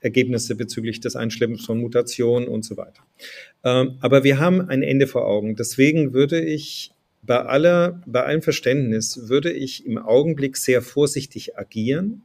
Ergebnisse 0.00 0.54
bezüglich 0.54 1.00
des 1.00 1.14
Einschleppens 1.14 1.66
von 1.66 1.78
Mutationen 1.78 2.48
und 2.48 2.64
so 2.64 2.78
weiter. 2.78 3.02
Ähm, 3.64 3.98
aber 4.00 4.24
wir 4.24 4.38
haben 4.38 4.62
ein 4.62 4.82
Ende 4.82 5.08
vor 5.08 5.26
Augen. 5.26 5.56
Deswegen 5.56 6.14
würde 6.14 6.42
ich 6.42 6.95
bei 7.26 7.40
aller, 7.40 8.00
bei 8.06 8.22
allem 8.22 8.42
Verständnis 8.42 9.28
würde 9.28 9.52
ich 9.52 9.84
im 9.84 9.98
Augenblick 9.98 10.56
sehr 10.56 10.82
vorsichtig 10.82 11.58
agieren. 11.58 12.22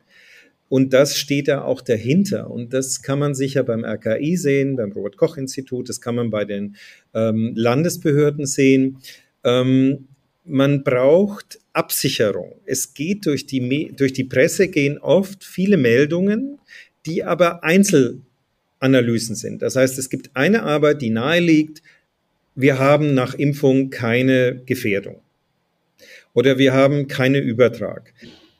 Und 0.69 0.93
das 0.93 1.17
steht 1.17 1.49
da 1.49 1.63
auch 1.63 1.81
dahinter. 1.81 2.49
Und 2.49 2.73
das 2.73 3.01
kann 3.01 3.19
man 3.19 3.35
sicher 3.35 3.63
beim 3.63 3.83
RKI 3.83 4.37
sehen, 4.37 4.77
beim 4.77 4.93
Robert-Koch-Institut, 4.93 5.89
das 5.89 5.99
kann 5.99 6.15
man 6.15 6.29
bei 6.29 6.45
den 6.45 6.77
ähm, 7.13 7.51
Landesbehörden 7.55 8.45
sehen. 8.45 8.99
Ähm, 9.43 10.07
man 10.45 10.83
braucht 10.83 11.59
Absicherung. 11.73 12.53
Es 12.65 12.93
geht 12.93 13.25
durch 13.25 13.45
die, 13.45 13.93
durch 13.95 14.13
die 14.13 14.23
Presse 14.23 14.69
gehen 14.69 14.97
oft 14.97 15.43
viele 15.43 15.77
Meldungen, 15.77 16.57
die 17.05 17.23
aber 17.23 17.63
Einzelanalysen 17.63 19.35
sind. 19.35 19.61
Das 19.61 19.75
heißt, 19.75 19.97
es 19.99 20.09
gibt 20.09 20.31
eine 20.35 20.63
Arbeit, 20.63 21.01
die 21.01 21.09
nahe 21.09 21.39
liegt, 21.39 21.81
wir 22.55 22.79
haben 22.79 23.13
nach 23.13 23.33
Impfung 23.33 23.89
keine 23.89 24.61
Gefährdung 24.65 25.21
oder 26.33 26.57
wir 26.57 26.73
haben 26.73 27.07
keinen 27.07 27.43
Übertrag. 27.43 28.13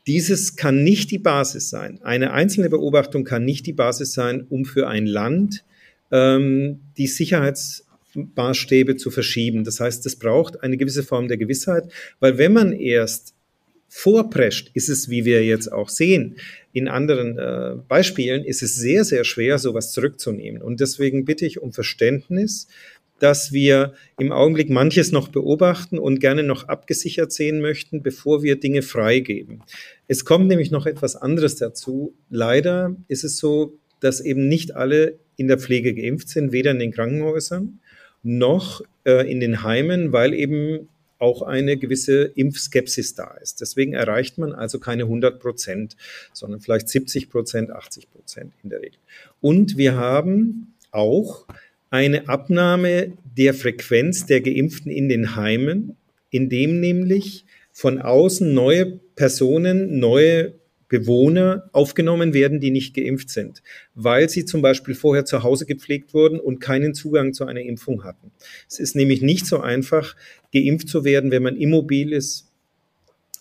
Dieses 0.07 0.55
kann 0.55 0.83
nicht 0.83 1.11
die 1.11 1.19
Basis 1.19 1.69
sein. 1.69 1.99
Eine 2.01 2.33
einzelne 2.33 2.69
Beobachtung 2.69 3.23
kann 3.23 3.45
nicht 3.45 3.67
die 3.67 3.73
Basis 3.73 4.13
sein, 4.13 4.45
um 4.49 4.65
für 4.65 4.87
ein 4.87 5.05
Land 5.05 5.63
ähm, 6.11 6.79
die 6.97 7.07
Sicherheitsmaßstäbe 7.07 8.95
zu 8.95 9.11
verschieben. 9.11 9.63
Das 9.63 9.79
heißt, 9.79 10.05
es 10.05 10.15
braucht 10.15 10.63
eine 10.63 10.77
gewisse 10.77 11.03
Form 11.03 11.27
der 11.27 11.37
Gewissheit, 11.37 11.83
weil 12.19 12.37
wenn 12.37 12.53
man 12.53 12.73
erst 12.73 13.35
vorprescht, 13.87 14.71
ist 14.73 14.87
es, 14.87 15.09
wie 15.09 15.25
wir 15.25 15.45
jetzt 15.45 15.71
auch 15.71 15.89
sehen, 15.89 16.37
in 16.71 16.87
anderen 16.87 17.37
äh, 17.37 17.75
Beispielen, 17.87 18.45
ist 18.45 18.63
es 18.63 18.75
sehr, 18.75 19.03
sehr 19.03 19.25
schwer, 19.25 19.59
sowas 19.59 19.91
zurückzunehmen. 19.91 20.61
Und 20.61 20.79
deswegen 20.79 21.25
bitte 21.25 21.45
ich 21.45 21.61
um 21.61 21.73
Verständnis, 21.73 22.67
dass 23.21 23.51
wir 23.51 23.93
im 24.17 24.31
Augenblick 24.31 24.71
manches 24.71 25.11
noch 25.11 25.27
beobachten 25.27 25.99
und 25.99 26.19
gerne 26.19 26.41
noch 26.41 26.67
abgesichert 26.67 27.31
sehen 27.31 27.61
möchten, 27.61 28.01
bevor 28.01 28.41
wir 28.41 28.59
Dinge 28.59 28.81
freigeben. 28.81 29.61
Es 30.07 30.25
kommt 30.25 30.47
nämlich 30.47 30.71
noch 30.71 30.87
etwas 30.87 31.15
anderes 31.15 31.55
dazu. 31.55 32.15
Leider 32.31 32.95
ist 33.07 33.23
es 33.23 33.37
so, 33.37 33.77
dass 33.99 34.21
eben 34.21 34.47
nicht 34.47 34.75
alle 34.75 35.19
in 35.37 35.47
der 35.47 35.59
Pflege 35.59 35.93
geimpft 35.93 36.29
sind, 36.29 36.51
weder 36.51 36.71
in 36.71 36.79
den 36.79 36.91
Krankenhäusern 36.91 37.79
noch 38.23 38.81
äh, 39.05 39.31
in 39.31 39.39
den 39.39 39.61
Heimen, 39.61 40.11
weil 40.11 40.33
eben 40.33 40.89
auch 41.19 41.43
eine 41.43 41.77
gewisse 41.77 42.23
Impfskepsis 42.23 43.13
da 43.13 43.35
ist. 43.39 43.61
Deswegen 43.61 43.93
erreicht 43.93 44.39
man 44.39 44.53
also 44.53 44.79
keine 44.79 45.03
100 45.03 45.39
Prozent, 45.39 45.95
sondern 46.33 46.59
vielleicht 46.59 46.89
70 46.89 47.29
Prozent, 47.29 47.69
80 47.69 48.09
Prozent 48.09 48.53
in 48.63 48.71
der 48.71 48.81
Regel. 48.81 48.97
Und 49.39 49.77
wir 49.77 49.95
haben 49.95 50.73
auch 50.89 51.45
eine 51.91 52.29
Abnahme 52.29 53.13
der 53.37 53.53
Frequenz 53.53 54.25
der 54.25 54.41
Geimpften 54.41 54.91
in 54.91 55.09
den 55.09 55.35
Heimen, 55.35 55.97
indem 56.31 56.79
nämlich 56.79 57.45
von 57.71 57.99
außen 57.99 58.53
neue 58.53 58.99
Personen, 59.15 59.99
neue 59.99 60.53
Bewohner 60.87 61.69
aufgenommen 61.71 62.33
werden, 62.33 62.59
die 62.59 62.71
nicht 62.71 62.93
geimpft 62.93 63.29
sind, 63.29 63.61
weil 63.95 64.27
sie 64.29 64.43
zum 64.43 64.61
Beispiel 64.61 64.93
vorher 64.93 65.23
zu 65.23 65.43
Hause 65.43 65.65
gepflegt 65.65 66.13
wurden 66.13 66.39
und 66.39 66.59
keinen 66.59 66.93
Zugang 66.93 67.33
zu 67.33 67.45
einer 67.45 67.61
Impfung 67.61 68.03
hatten. 68.03 68.31
Es 68.69 68.79
ist 68.79 68.95
nämlich 68.95 69.21
nicht 69.21 69.45
so 69.45 69.61
einfach, 69.61 70.15
geimpft 70.53 70.89
zu 70.89 71.05
werden, 71.05 71.31
wenn 71.31 71.43
man 71.43 71.55
immobil 71.55 72.11
ist. 72.11 72.51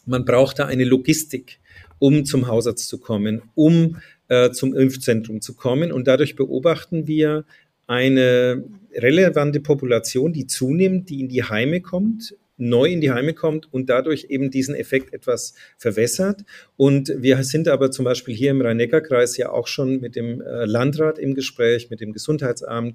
Man 0.07 0.25
braucht 0.25 0.61
da 0.61 0.67
eine 0.67 0.85
Logistik, 0.85 1.59
um 1.99 2.25
zum 2.25 2.47
Hausarzt 2.47 2.89
zu 2.89 2.99
kommen, 2.99 3.43
um 3.55 3.97
äh, 4.29 4.51
zum 4.51 4.75
Impfzentrum 4.75 5.41
zu 5.41 5.55
kommen. 5.55 5.91
Und 5.91 6.07
dadurch 6.07 6.37
beobachten 6.37 7.09
wir 7.09 7.45
eine 7.91 8.63
relevante 8.95 9.59
Population, 9.59 10.33
die 10.33 10.47
zunimmt, 10.47 11.11
die 11.11 11.19
in 11.19 11.29
die 11.29 11.43
Heime 11.43 11.81
kommt, 11.81 12.37
neu 12.57 12.85
in 12.85 13.01
die 13.01 13.11
Heime 13.11 13.35
kommt 13.35 13.73
und 13.73 13.91
dadurch 13.91 14.27
eben 14.29 14.53
diesen 14.53 14.77
Effekt 14.77 15.13
etwas 15.13 15.55
verwässert. 15.77 16.43
Und 16.77 17.13
wir 17.17 17.43
sind 17.43 17.67
aber 17.67 17.91
zum 17.91 18.05
Beispiel 18.05 18.33
hier 18.33 18.53
im 18.53 18.61
Rhein-Neckar-Kreis 18.61 19.37
ja 19.39 19.51
auch 19.51 19.67
schon 19.67 20.01
mit 20.01 20.15
dem 20.15 20.41
äh, 20.41 20.67
Landrat 20.67 21.19
im 21.19 21.35
Gespräch, 21.35 21.91
mit 21.91 22.01
dem 22.01 22.13
Gesundheitsamt, 22.13 22.95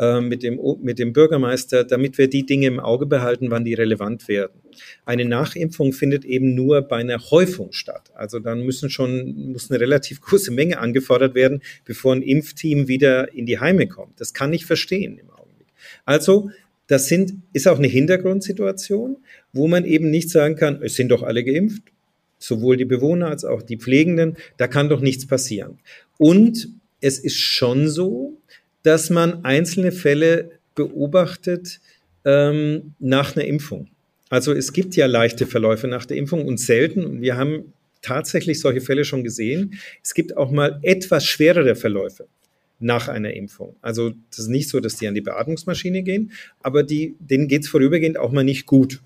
äh, 0.00 0.22
mit 0.22 0.42
dem, 0.42 0.58
mit 0.80 0.98
dem 0.98 1.12
Bürgermeister, 1.12 1.84
damit 1.84 2.16
wir 2.16 2.26
die 2.26 2.46
Dinge 2.46 2.68
im 2.68 2.80
Auge 2.80 3.04
behalten, 3.04 3.50
wann 3.50 3.66
die 3.66 3.74
relevant 3.74 4.28
werden. 4.28 4.58
Eine 5.04 5.26
Nachimpfung 5.26 5.92
findet 5.92 6.24
eben 6.24 6.54
nur 6.54 6.80
bei 6.80 6.96
einer 6.96 7.18
Häufung 7.30 7.72
statt. 7.72 8.10
Also 8.14 8.38
dann 8.38 8.62
müssen 8.62 8.88
schon, 8.88 9.52
muss 9.52 9.70
eine 9.70 9.78
relativ 9.78 10.22
große 10.22 10.52
Menge 10.52 10.78
angefordert 10.78 11.34
werden, 11.34 11.60
bevor 11.84 12.14
ein 12.14 12.22
Impfteam 12.22 12.88
wieder 12.88 13.34
in 13.34 13.44
die 13.44 13.60
Heime 13.60 13.88
kommt. 13.88 14.18
Das 14.18 14.32
kann 14.32 14.54
ich 14.54 14.64
verstehen 14.64 15.18
im 15.18 15.28
Augenblick. 15.28 15.68
Also 16.06 16.50
das 16.86 17.06
sind, 17.06 17.34
ist 17.52 17.68
auch 17.68 17.76
eine 17.76 17.86
Hintergrundsituation, 17.86 19.18
wo 19.52 19.68
man 19.68 19.84
eben 19.84 20.10
nicht 20.10 20.30
sagen 20.30 20.56
kann, 20.56 20.82
es 20.82 20.94
sind 20.94 21.10
doch 21.10 21.22
alle 21.22 21.44
geimpft, 21.44 21.82
sowohl 22.38 22.78
die 22.78 22.86
Bewohner 22.86 23.26
als 23.26 23.44
auch 23.44 23.60
die 23.60 23.76
Pflegenden, 23.76 24.38
da 24.56 24.66
kann 24.66 24.88
doch 24.88 25.02
nichts 25.02 25.26
passieren. 25.26 25.78
Und 26.16 26.68
es 27.02 27.18
ist 27.18 27.36
schon 27.36 27.86
so, 27.86 28.39
dass 28.82 29.10
man 29.10 29.44
einzelne 29.44 29.92
Fälle 29.92 30.50
beobachtet 30.74 31.80
ähm, 32.24 32.94
nach 32.98 33.36
einer 33.36 33.44
Impfung. 33.44 33.88
Also 34.28 34.52
es 34.52 34.72
gibt 34.72 34.94
ja 34.96 35.06
leichte 35.06 35.46
Verläufe 35.46 35.88
nach 35.88 36.06
der 36.06 36.16
Impfung 36.16 36.46
und 36.46 36.58
selten, 36.58 37.20
wir 37.20 37.36
haben 37.36 37.72
tatsächlich 38.02 38.60
solche 38.60 38.80
Fälle 38.80 39.04
schon 39.04 39.24
gesehen, 39.24 39.78
es 40.02 40.14
gibt 40.14 40.36
auch 40.36 40.50
mal 40.50 40.78
etwas 40.82 41.26
schwerere 41.26 41.74
Verläufe 41.74 42.26
nach 42.78 43.08
einer 43.08 43.34
Impfung. 43.34 43.76
Also 43.82 44.12
das 44.30 44.40
ist 44.40 44.48
nicht 44.48 44.68
so, 44.68 44.80
dass 44.80 44.96
die 44.96 45.06
an 45.06 45.14
die 45.14 45.20
Beatmungsmaschine 45.20 46.02
gehen, 46.02 46.32
aber 46.62 46.82
die, 46.82 47.14
denen 47.18 47.48
geht 47.48 47.62
es 47.62 47.68
vorübergehend 47.68 48.18
auch 48.18 48.32
mal 48.32 48.44
nicht 48.44 48.66
gut. 48.66 49.00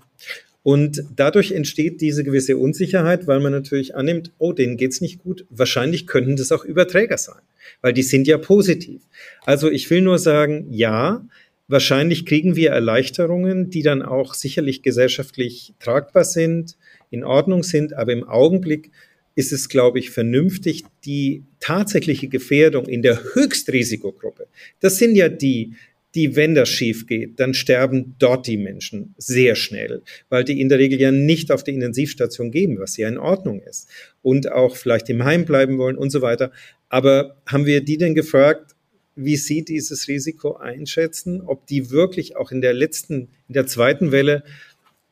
Und 0.63 1.03
dadurch 1.15 1.51
entsteht 1.51 2.01
diese 2.01 2.23
gewisse 2.23 2.57
Unsicherheit, 2.57 3.27
weil 3.27 3.39
man 3.39 3.51
natürlich 3.51 3.95
annimmt, 3.95 4.31
oh, 4.39 4.51
denen 4.51 4.77
geht's 4.77 5.01
nicht 5.01 5.19
gut. 5.19 5.45
Wahrscheinlich 5.49 6.07
könnten 6.07 6.37
das 6.37 6.51
auch 6.51 6.65
Überträger 6.65 7.17
sein, 7.17 7.41
weil 7.81 7.93
die 7.93 8.03
sind 8.03 8.27
ja 8.27 8.37
positiv. 8.37 9.01
Also 9.45 9.69
ich 9.69 9.89
will 9.89 10.01
nur 10.01 10.19
sagen, 10.19 10.67
ja, 10.71 11.25
wahrscheinlich 11.67 12.25
kriegen 12.25 12.55
wir 12.55 12.71
Erleichterungen, 12.71 13.69
die 13.69 13.81
dann 13.81 14.01
auch 14.01 14.33
sicherlich 14.33 14.83
gesellschaftlich 14.83 15.73
tragbar 15.79 16.23
sind, 16.23 16.77
in 17.09 17.23
Ordnung 17.23 17.63
sind, 17.63 17.93
aber 17.93 18.13
im 18.13 18.23
Augenblick 18.23 18.91
ist 19.35 19.51
es, 19.51 19.67
glaube 19.67 19.99
ich, 19.99 20.11
vernünftig, 20.11 20.83
die 21.03 21.43
tatsächliche 21.59 22.27
Gefährdung 22.27 22.85
in 22.87 23.01
der 23.01 23.19
Höchstrisikogruppe, 23.33 24.47
das 24.79 24.97
sind 24.97 25.15
ja 25.15 25.29
die, 25.29 25.75
die, 26.15 26.35
wenn 26.35 26.55
das 26.55 26.69
schief 26.69 27.07
geht, 27.07 27.39
dann 27.39 27.53
sterben 27.53 28.15
dort 28.17 28.47
die 28.47 28.57
Menschen 28.57 29.13
sehr 29.17 29.55
schnell, 29.55 30.01
weil 30.29 30.43
die 30.43 30.59
in 30.59 30.69
der 30.69 30.79
Regel 30.79 30.99
ja 30.99 31.11
nicht 31.11 31.51
auf 31.51 31.63
die 31.63 31.73
Intensivstation 31.73 32.51
gehen, 32.51 32.79
was 32.79 32.97
ja 32.97 33.07
in 33.07 33.17
Ordnung 33.17 33.61
ist 33.61 33.89
und 34.21 34.51
auch 34.51 34.75
vielleicht 34.75 35.09
im 35.09 35.23
Heim 35.23 35.45
bleiben 35.45 35.77
wollen 35.77 35.97
und 35.97 36.09
so 36.09 36.21
weiter. 36.21 36.51
Aber 36.89 37.37
haben 37.45 37.65
wir 37.65 37.81
die 37.81 37.97
denn 37.97 38.15
gefragt, 38.15 38.71
wie 39.15 39.37
sie 39.37 39.63
dieses 39.63 40.07
Risiko 40.07 40.55
einschätzen, 40.55 41.41
ob 41.41 41.67
die 41.67 41.91
wirklich 41.91 42.35
auch 42.35 42.51
in 42.51 42.61
der 42.61 42.73
letzten, 42.73 43.29
in 43.47 43.53
der 43.53 43.67
zweiten 43.67 44.11
Welle 44.11 44.43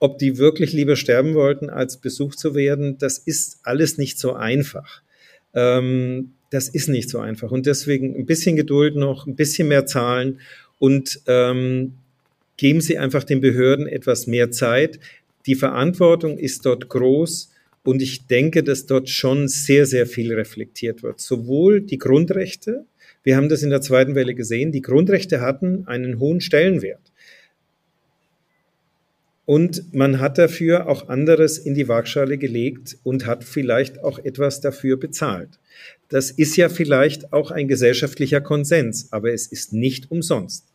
ob 0.04 0.18
die 0.18 0.38
wirklich 0.38 0.74
lieber 0.74 0.98
sterben 0.98 1.34
wollten, 1.34 1.70
als 1.70 1.96
besucht 1.96 2.38
zu 2.38 2.56
werden, 2.56 2.98
das 2.98 3.18
ist 3.20 3.60
alles 3.64 3.98
nicht 3.98 4.20
so 4.20 4.34
einfach. 4.34 5.02
Ähm, 5.54 6.34
das 6.50 6.68
ist 6.68 6.90
nicht 6.90 7.10
so 7.10 7.20
einfach. 7.20 7.52
Und 7.52 7.68
deswegen 7.68 8.14
ein 8.14 8.26
bisschen 8.26 8.58
Geduld 8.58 8.98
noch, 8.98 9.28
ein 9.28 9.38
bisschen 9.38 9.70
mehr 9.70 9.86
Zahlen 9.86 10.42
und 10.84 11.22
ähm, 11.28 11.94
geben 12.58 12.82
Sie 12.82 12.98
einfach 12.98 13.24
den 13.24 13.40
Behörden 13.40 13.88
etwas 13.88 14.28
mehr 14.28 14.52
Zeit. 14.52 15.00
Die 15.46 15.56
Verantwortung 15.56 16.38
ist 16.38 16.66
dort 16.66 16.90
groß 16.90 17.54
und 17.86 18.02
ich 18.02 18.28
denke, 18.28 18.64
dass 18.64 18.86
dort 18.86 19.08
schon 19.08 19.48
sehr, 19.48 19.86
sehr 19.86 20.06
viel 20.06 20.34
reflektiert 20.34 21.02
wird. 21.02 21.22
Sowohl 21.22 21.80
die 21.80 21.98
Grundrechte, 21.98 22.84
wir 23.24 23.38
haben 23.38 23.48
das 23.48 23.64
in 23.64 23.70
der 23.70 23.80
zweiten 23.80 24.14
Welle 24.14 24.36
gesehen, 24.36 24.74
die 24.74 24.82
Grundrechte 24.82 25.40
hatten 25.40 25.88
einen 25.88 26.20
hohen 26.20 26.42
Stellenwert. 26.42 27.14
Und 29.46 29.94
man 29.94 30.20
hat 30.20 30.38
dafür 30.38 30.90
auch 30.90 31.08
anderes 31.08 31.58
in 31.58 31.76
die 31.76 31.88
Waagschale 31.88 32.38
gelegt 32.38 32.98
und 33.04 33.26
hat 33.26 33.46
vielleicht 33.46 34.04
auch 34.04 34.20
etwas 34.20 34.60
dafür 34.60 34.98
bezahlt. 34.98 35.60
Das 36.10 36.30
ist 36.30 36.58
ja 36.58 36.68
vielleicht 36.68 37.32
auch 37.32 37.52
ein 37.52 37.70
gesellschaftlicher 37.70 38.42
Konsens, 38.42 39.14
aber 39.14 39.32
es 39.32 39.48
ist 39.48 39.72
nicht 39.72 40.12
umsonst. 40.12 40.73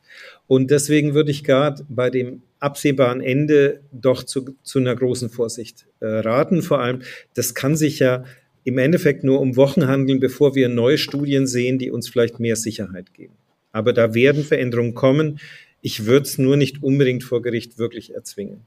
Und 0.48 0.70
deswegen 0.70 1.14
würde 1.14 1.30
ich 1.30 1.44
gerade 1.44 1.84
bei 1.88 2.10
dem 2.10 2.42
absehbaren 2.58 3.20
Ende 3.20 3.80
doch 3.92 4.24
zu, 4.24 4.56
zu 4.62 4.80
einer 4.80 4.96
großen 4.96 5.30
Vorsicht 5.30 5.86
äh, 6.00 6.06
raten 6.06 6.62
vor 6.62 6.80
allem, 6.80 7.02
das 7.34 7.54
kann 7.54 7.76
sich 7.76 8.00
ja 8.00 8.24
im 8.64 8.78
Endeffekt 8.78 9.24
nur 9.24 9.40
um 9.40 9.56
Wochen 9.56 9.86
handeln, 9.86 10.20
bevor 10.20 10.54
wir 10.54 10.68
neue 10.68 10.98
Studien 10.98 11.46
sehen, 11.46 11.78
die 11.78 11.90
uns 11.90 12.08
vielleicht 12.08 12.40
mehr 12.40 12.56
Sicherheit 12.56 13.14
geben. 13.14 13.34
Aber 13.72 13.92
da 13.92 14.14
werden 14.14 14.42
Veränderungen 14.42 14.94
kommen. 14.94 15.38
Ich 15.82 16.06
würde 16.06 16.24
es 16.24 16.38
nur 16.38 16.56
nicht 16.56 16.82
unbedingt 16.82 17.22
vor 17.22 17.40
Gericht 17.42 17.78
wirklich 17.78 18.14
erzwingen. 18.14 18.62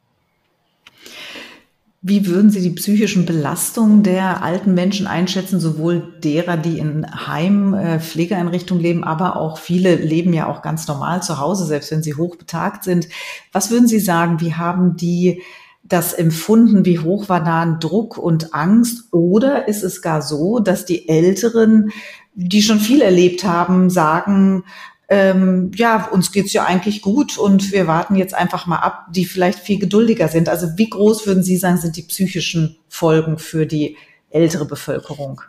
Wie 2.04 2.26
würden 2.26 2.50
Sie 2.50 2.62
die 2.62 2.72
psychischen 2.72 3.28
Belastungen 3.28 4.02
der 4.02 4.44
alten 4.44 4.74
Menschen 4.74 5.06
einschätzen, 5.06 5.60
sowohl 5.60 6.16
derer, 6.24 6.58
die 6.58 6.80
in 6.80 7.06
Heim, 7.28 7.76
äh, 7.76 8.00
Pflegeeinrichtungen 8.00 8.82
leben, 8.82 9.04
aber 9.04 9.36
auch 9.36 9.60
viele 9.60 9.96
leben 9.98 10.34
ja 10.34 10.48
auch 10.48 10.64
ganz 10.64 10.88
normal 10.88 11.22
zu 11.22 11.40
Hause, 11.40 11.68
selbst 11.68 11.92
wenn 11.92 12.02
sie 12.02 12.16
hochbetagt 12.16 12.84
sind. 12.84 13.08
Was 13.52 13.70
würden 13.70 13.88
Sie 13.88 14.00
sagen, 14.00 14.42
wie 14.42 14.56
haben 14.56 14.98
die 14.98 15.44
das 15.84 16.14
empfunden, 16.14 16.86
wie 16.86 16.98
hoch 16.98 17.30
war 17.30 17.44
da 17.44 17.62
ein 17.62 17.80
Druck 17.80 18.18
und 18.18 18.56
Angst? 18.56 19.14
Oder 19.14 19.68
ist 19.68 19.84
es 19.84 20.02
gar 20.02 20.24
so, 20.24 20.58
dass 20.58 20.86
die 20.86 21.08
Älteren, 21.08 21.92
die 22.34 22.64
schon 22.64 22.80
viel 22.80 23.02
erlebt 23.02 23.44
haben, 23.44 23.92
sagen, 23.92 24.64
ähm, 25.12 25.72
ja, 25.76 26.08
uns 26.08 26.32
geht's 26.32 26.54
ja 26.54 26.64
eigentlich 26.64 27.02
gut 27.02 27.38
und 27.38 27.74
wir 27.74 27.86
warten 27.86 28.16
jetzt 28.16 28.34
einfach 28.34 28.66
mal 28.66 28.78
ab, 28.78 29.08
die 29.14 29.26
vielleicht 29.26 29.60
viel 29.60 29.78
geduldiger 29.78 30.30
sind. 30.30 30.48
Also 30.48 30.68
wie 30.78 30.90
groß 30.90 31.28
würden 31.28 31.44
Sie 31.44 31.58
sagen, 31.58 31.76
sind 31.76 31.98
die 31.98 32.04
psychischen 32.04 32.78
Folgen 32.88 33.38
für 33.38 33.66
die 33.66 33.98
ältere 34.30 34.66
Bevölkerung? 34.66 35.42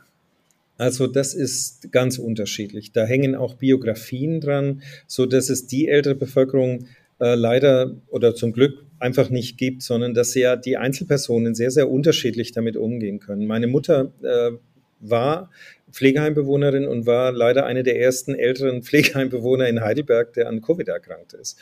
Also 0.78 1.06
das 1.06 1.32
ist 1.32 1.92
ganz 1.92 2.18
unterschiedlich. 2.18 2.90
Da 2.90 3.04
hängen 3.04 3.36
auch 3.36 3.54
Biografien 3.54 4.40
dran, 4.40 4.82
so 5.06 5.26
dass 5.26 5.48
es 5.48 5.68
die 5.68 5.86
ältere 5.86 6.16
Bevölkerung 6.16 6.88
äh, 7.20 7.36
leider 7.36 7.94
oder 8.08 8.34
zum 8.34 8.52
Glück 8.52 8.84
einfach 8.98 9.30
nicht 9.30 9.58
gibt, 9.58 9.84
sondern 9.84 10.12
dass 10.12 10.34
ja 10.34 10.56
die 10.56 10.76
Einzelpersonen 10.76 11.54
sehr, 11.54 11.70
sehr 11.70 11.88
unterschiedlich 11.88 12.50
damit 12.50 12.76
umgehen 12.76 13.20
können. 13.20 13.46
Meine 13.46 13.68
Mutter 13.68 14.10
äh, 14.22 14.50
war 15.02 15.50
Pflegeheimbewohnerin 15.90 16.86
und 16.86 17.06
war 17.06 17.32
leider 17.32 17.66
eine 17.66 17.82
der 17.82 18.00
ersten 18.00 18.34
älteren 18.34 18.82
Pflegeheimbewohner 18.82 19.68
in 19.68 19.82
Heidelberg, 19.82 20.32
der 20.32 20.48
an 20.48 20.62
Covid 20.62 20.88
erkrankt 20.88 21.34
ist. 21.34 21.58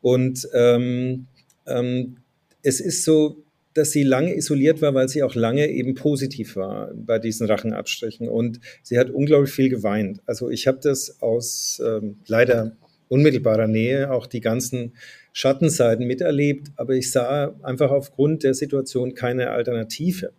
Und 0.00 0.48
ähm, 0.54 1.26
ähm, 1.66 2.16
es 2.62 2.80
ist 2.80 3.04
so, 3.04 3.42
dass 3.74 3.92
sie 3.92 4.02
lange 4.02 4.34
isoliert 4.34 4.82
war, 4.82 4.94
weil 4.94 5.08
sie 5.08 5.22
auch 5.22 5.34
lange 5.34 5.68
eben 5.68 5.94
positiv 5.94 6.56
war 6.56 6.90
bei 6.94 7.18
diesen 7.18 7.46
Rachenabstrichen. 7.46 8.28
Und 8.28 8.60
sie 8.82 8.98
hat 8.98 9.10
unglaublich 9.10 9.52
viel 9.52 9.68
geweint. 9.68 10.20
Also 10.26 10.50
ich 10.50 10.66
habe 10.66 10.78
das 10.82 11.22
aus 11.22 11.80
ähm, 11.84 12.16
leider 12.26 12.76
unmittelbarer 13.08 13.66
Nähe 13.66 14.10
auch 14.10 14.26
die 14.26 14.40
ganzen 14.40 14.94
Schattenseiten 15.32 16.06
miterlebt, 16.06 16.68
aber 16.76 16.94
ich 16.94 17.10
sah 17.10 17.54
einfach 17.62 17.90
aufgrund 17.90 18.42
der 18.42 18.54
Situation 18.54 19.14
keine 19.14 19.50
Alternative. 19.50 20.32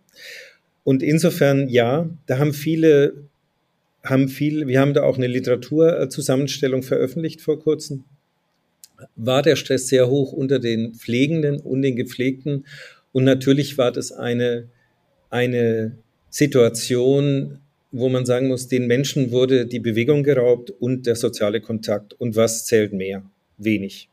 Und 0.84 1.02
insofern, 1.02 1.68
ja, 1.68 2.10
da 2.26 2.38
haben 2.38 2.52
viele, 2.52 3.14
haben 4.04 4.28
viel, 4.28 4.66
wir 4.66 4.80
haben 4.80 4.94
da 4.94 5.04
auch 5.04 5.16
eine 5.16 5.28
Literaturzusammenstellung 5.28 6.82
veröffentlicht 6.82 7.40
vor 7.40 7.60
kurzem. 7.60 8.04
War 9.16 9.42
der 9.42 9.56
Stress 9.56 9.88
sehr 9.88 10.08
hoch 10.08 10.32
unter 10.32 10.58
den 10.58 10.94
Pflegenden 10.94 11.60
und 11.60 11.82
den 11.82 11.96
Gepflegten? 11.96 12.66
Und 13.12 13.24
natürlich 13.24 13.78
war 13.78 13.92
das 13.92 14.12
eine, 14.12 14.68
eine 15.30 15.96
Situation, 16.30 17.58
wo 17.92 18.08
man 18.08 18.24
sagen 18.24 18.48
muss, 18.48 18.68
den 18.68 18.86
Menschen 18.86 19.32
wurde 19.32 19.66
die 19.66 19.80
Bewegung 19.80 20.22
geraubt 20.22 20.70
und 20.70 21.06
der 21.06 21.14
soziale 21.14 21.60
Kontakt. 21.60 22.14
Und 22.14 22.36
was 22.36 22.64
zählt 22.64 22.92
mehr? 22.92 23.22
Wenig. 23.58 24.08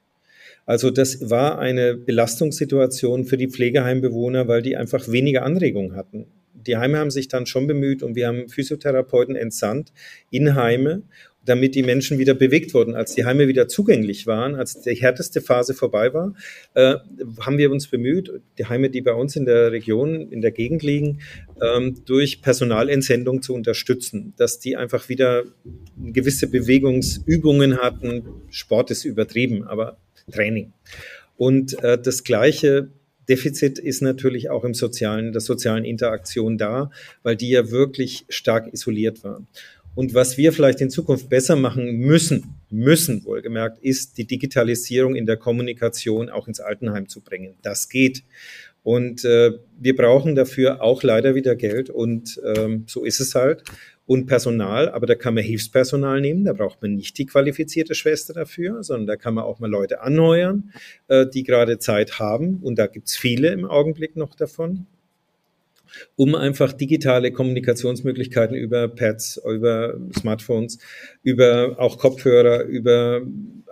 Also 0.65 0.91
das 0.91 1.30
war 1.30 1.57
eine 1.57 1.95
Belastungssituation 1.95 3.26
für 3.26 3.38
die 3.38 3.47
Pflegeheimbewohner, 3.47 4.47
weil 4.47 4.61
die 4.61 4.78
einfach 4.78 5.07
weniger 5.07 5.43
Anregung 5.43 5.95
hatten 5.95 6.28
die 6.66 6.78
Heime 6.78 6.97
haben 6.99 7.12
sich 7.12 7.28
dann 7.28 7.45
schon 7.45 7.68
bemüht 7.68 8.03
und 8.03 8.16
wir 8.16 8.28
haben 8.28 8.49
Physiotherapeuten 8.49 9.36
entsandt 9.36 9.91
in 10.30 10.55
Heime, 10.55 11.03
damit 11.45 11.74
die 11.74 11.84
Menschen 11.84 12.20
wieder 12.20 12.34
bewegt 12.34 12.74
wurden. 12.74 12.95
Als 12.95 13.16
die 13.16 13.26
Heime 13.26 13.47
wieder 13.47 13.68
zugänglich 13.68 14.28
waren, 14.28 14.55
als 14.55 14.82
die 14.82 14.93
härteste 14.93 15.41
Phase 15.41 15.74
vorbei 15.74 16.14
war, 16.14 16.36
äh, 16.76 16.95
haben 17.39 17.57
wir 17.57 17.72
uns 17.72 17.88
bemüht, 17.88 18.32
die 18.57 18.66
Heime, 18.66 18.89
die 18.89 19.01
bei 19.01 19.14
uns 19.14 19.36
in 19.36 19.45
der 19.45 19.72
Region, 19.72 20.30
in 20.32 20.41
der 20.41 20.51
Gegend 20.51 20.84
liegen, 20.84 21.22
ähm, 21.62 22.03
durch 22.05 22.41
Personalentsendung 22.41 23.41
zu 23.41 23.53
unterstützen, 23.53 24.34
dass 24.38 24.60
die 24.60 24.76
einfach 24.78 25.10
wieder 25.10 25.43
gewisse 25.97 26.47
Bewegungsübungen 26.47 27.78
hatten. 27.78 28.24
Sport 28.49 28.91
ist 28.91 29.05
übertrieben, 29.05 29.64
aber 29.64 29.97
Training. 30.32 30.74
Und 31.36 31.82
äh, 31.84 31.97
das 31.97 32.24
Gleiche 32.24 32.89
Defizit 33.30 33.80
ist 33.80 34.01
natürlich 34.01 34.49
auch 34.49 34.63
im 34.63 34.73
sozialen, 34.73 35.32
der 35.32 35.41
sozialen 35.41 35.86
Interaktion 35.86 36.57
da, 36.57 36.91
weil 37.23 37.36
die 37.36 37.49
ja 37.49 37.71
wirklich 37.71 38.25
stark 38.27 38.73
isoliert 38.73 39.23
waren. 39.23 39.47
Und 39.95 40.13
was 40.13 40.38
wir 40.38 40.53
vielleicht 40.53 40.82
in 40.82 40.89
Zukunft 40.89 41.30
besser 41.30 41.55
machen 41.55 41.97
müssen, 41.97 42.55
müssen 42.69 43.25
wohlgemerkt, 43.25 43.80
ist 43.84 44.17
die 44.17 44.25
Digitalisierung 44.25 45.15
in 45.15 45.25
der 45.25 45.38
Kommunikation 45.38 46.30
auch 46.30 46.47
ins 46.47 46.59
Altenheim 46.59 47.09
zu 47.09 47.21
bringen. 47.21 47.55
Das 47.61 47.89
geht. 47.89 48.23
Und 48.84 49.25
äh, 49.25 49.51
wir 49.77 49.95
brauchen 49.95 50.36
dafür 50.36 50.82
auch 50.82 51.03
leider 51.03 51.36
wieder 51.36 51.55
Geld 51.55 51.89
und 51.89 52.39
ähm, 52.55 52.86
so 52.88 53.03
ist 53.03 53.19
es 53.19 53.36
halt. 53.36 53.63
Und 54.05 54.25
Personal, 54.25 54.89
aber 54.89 55.05
da 55.05 55.13
kann 55.13 55.36
man 55.36 55.43
Hilfspersonal 55.43 56.19
nehmen, 56.19 56.43
da 56.43 56.53
braucht 56.53 56.82
man 56.82 56.95
nicht 56.95 57.17
die 57.19 57.27
qualifizierte 57.27 57.93
Schwester 57.93 58.34
dafür, 58.34 58.82
sondern 58.82 59.05
da 59.05 59.15
kann 59.17 59.36
man 59.36 59.43
auch 59.43 59.59
mal 59.59 59.69
Leute 59.69 60.01
anheuern, 60.01 60.71
äh, 61.09 61.27
die 61.27 61.43
gerade 61.43 61.77
Zeit 61.77 62.19
haben. 62.19 62.57
Und 62.63 62.80
da 62.80 62.88
gibt's 62.88 63.15
viele 63.15 63.49
im 63.49 63.65
Augenblick 63.65 64.15
noch 64.15 64.34
davon 64.34 64.88
um 66.16 66.36
einfach 66.36 66.74
digitale 66.74 67.32
Kommunikationsmöglichkeiten 67.32 68.56
über 68.56 68.88
Pads, 68.88 69.41
über 69.45 70.00
Smartphones, 70.18 70.80
über 71.24 71.76
auch 71.78 71.97
Kopfhörer, 71.97 72.64
über 72.64 73.22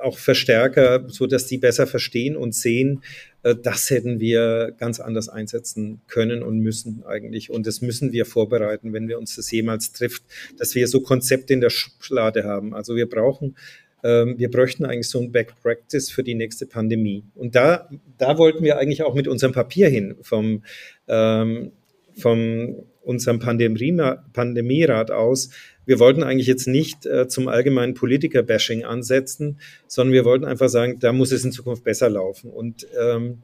auch 0.02 0.18
Verstärker, 0.18 1.06
so 1.08 1.26
dass 1.26 1.48
die 1.48 1.58
besser 1.58 1.88
verstehen 1.88 2.38
und 2.38 2.54
sehen, 2.54 3.02
äh, 3.44 3.56
das 3.56 3.90
hätten 3.90 4.20
wir 4.20 4.74
ganz 4.78 5.00
anders 5.00 5.30
einsetzen 5.30 6.02
können 6.08 6.44
und 6.44 6.60
müssen 6.60 7.04
eigentlich. 7.06 7.50
Und 7.50 7.66
das 7.68 7.82
müssen 7.82 8.12
wir 8.12 8.26
vorbereiten, 8.26 8.94
wenn 8.94 9.08
wir 9.08 9.18
uns 9.18 9.36
das 9.36 9.50
jemals 9.52 9.92
trifft, 9.92 10.24
dass 10.58 10.76
wir 10.76 10.88
so 10.88 11.02
Konzepte 11.02 11.54
in 11.54 11.62
der 11.62 11.70
Schublade 11.70 12.44
haben. 12.44 12.74
Also 12.74 12.96
wir 12.96 13.10
brauchen 13.10 13.56
ähm, 14.04 14.36
wir 14.38 14.52
bräuchten 14.52 14.86
eigentlich 14.86 15.10
so 15.10 15.20
ein 15.20 15.32
Back 15.32 15.54
Practice 15.62 16.10
für 16.10 16.24
die 16.24 16.36
nächste 16.36 16.66
Pandemie. 16.66 17.24
Und 17.36 17.56
da, 17.56 17.90
da 18.18 18.38
wollten 18.38 18.64
wir 18.64 18.78
eigentlich 18.78 19.04
auch 19.04 19.16
mit 19.16 19.28
unserem 19.28 19.54
Papier 19.54 19.90
hin 19.90 20.16
vom, 20.22 20.64
ähm, 21.08 21.72
vom 22.18 22.76
unserem 23.02 23.40
Pandemierat 23.40 25.12
aus 25.12 25.50
wir 25.88 26.00
wollten 26.00 26.22
eigentlich 26.22 26.48
jetzt 26.48 26.68
nicht 26.68 27.06
äh, 27.06 27.28
zum 27.30 27.48
allgemeinen 27.48 27.94
Politiker-Bashing 27.96 28.84
ansetzen, 28.84 29.58
sondern 29.88 30.14
wir 30.14 30.26
wollten 30.26 30.44
einfach 30.46 30.68
sagen, 30.68 31.00
da 31.00 31.14
muss 31.14 31.32
es 31.32 31.46
in 31.46 31.54
Zukunft 31.54 31.86
besser 31.86 32.10
laufen. 32.10 32.52
Und 32.52 32.86
ähm, 33.00 33.40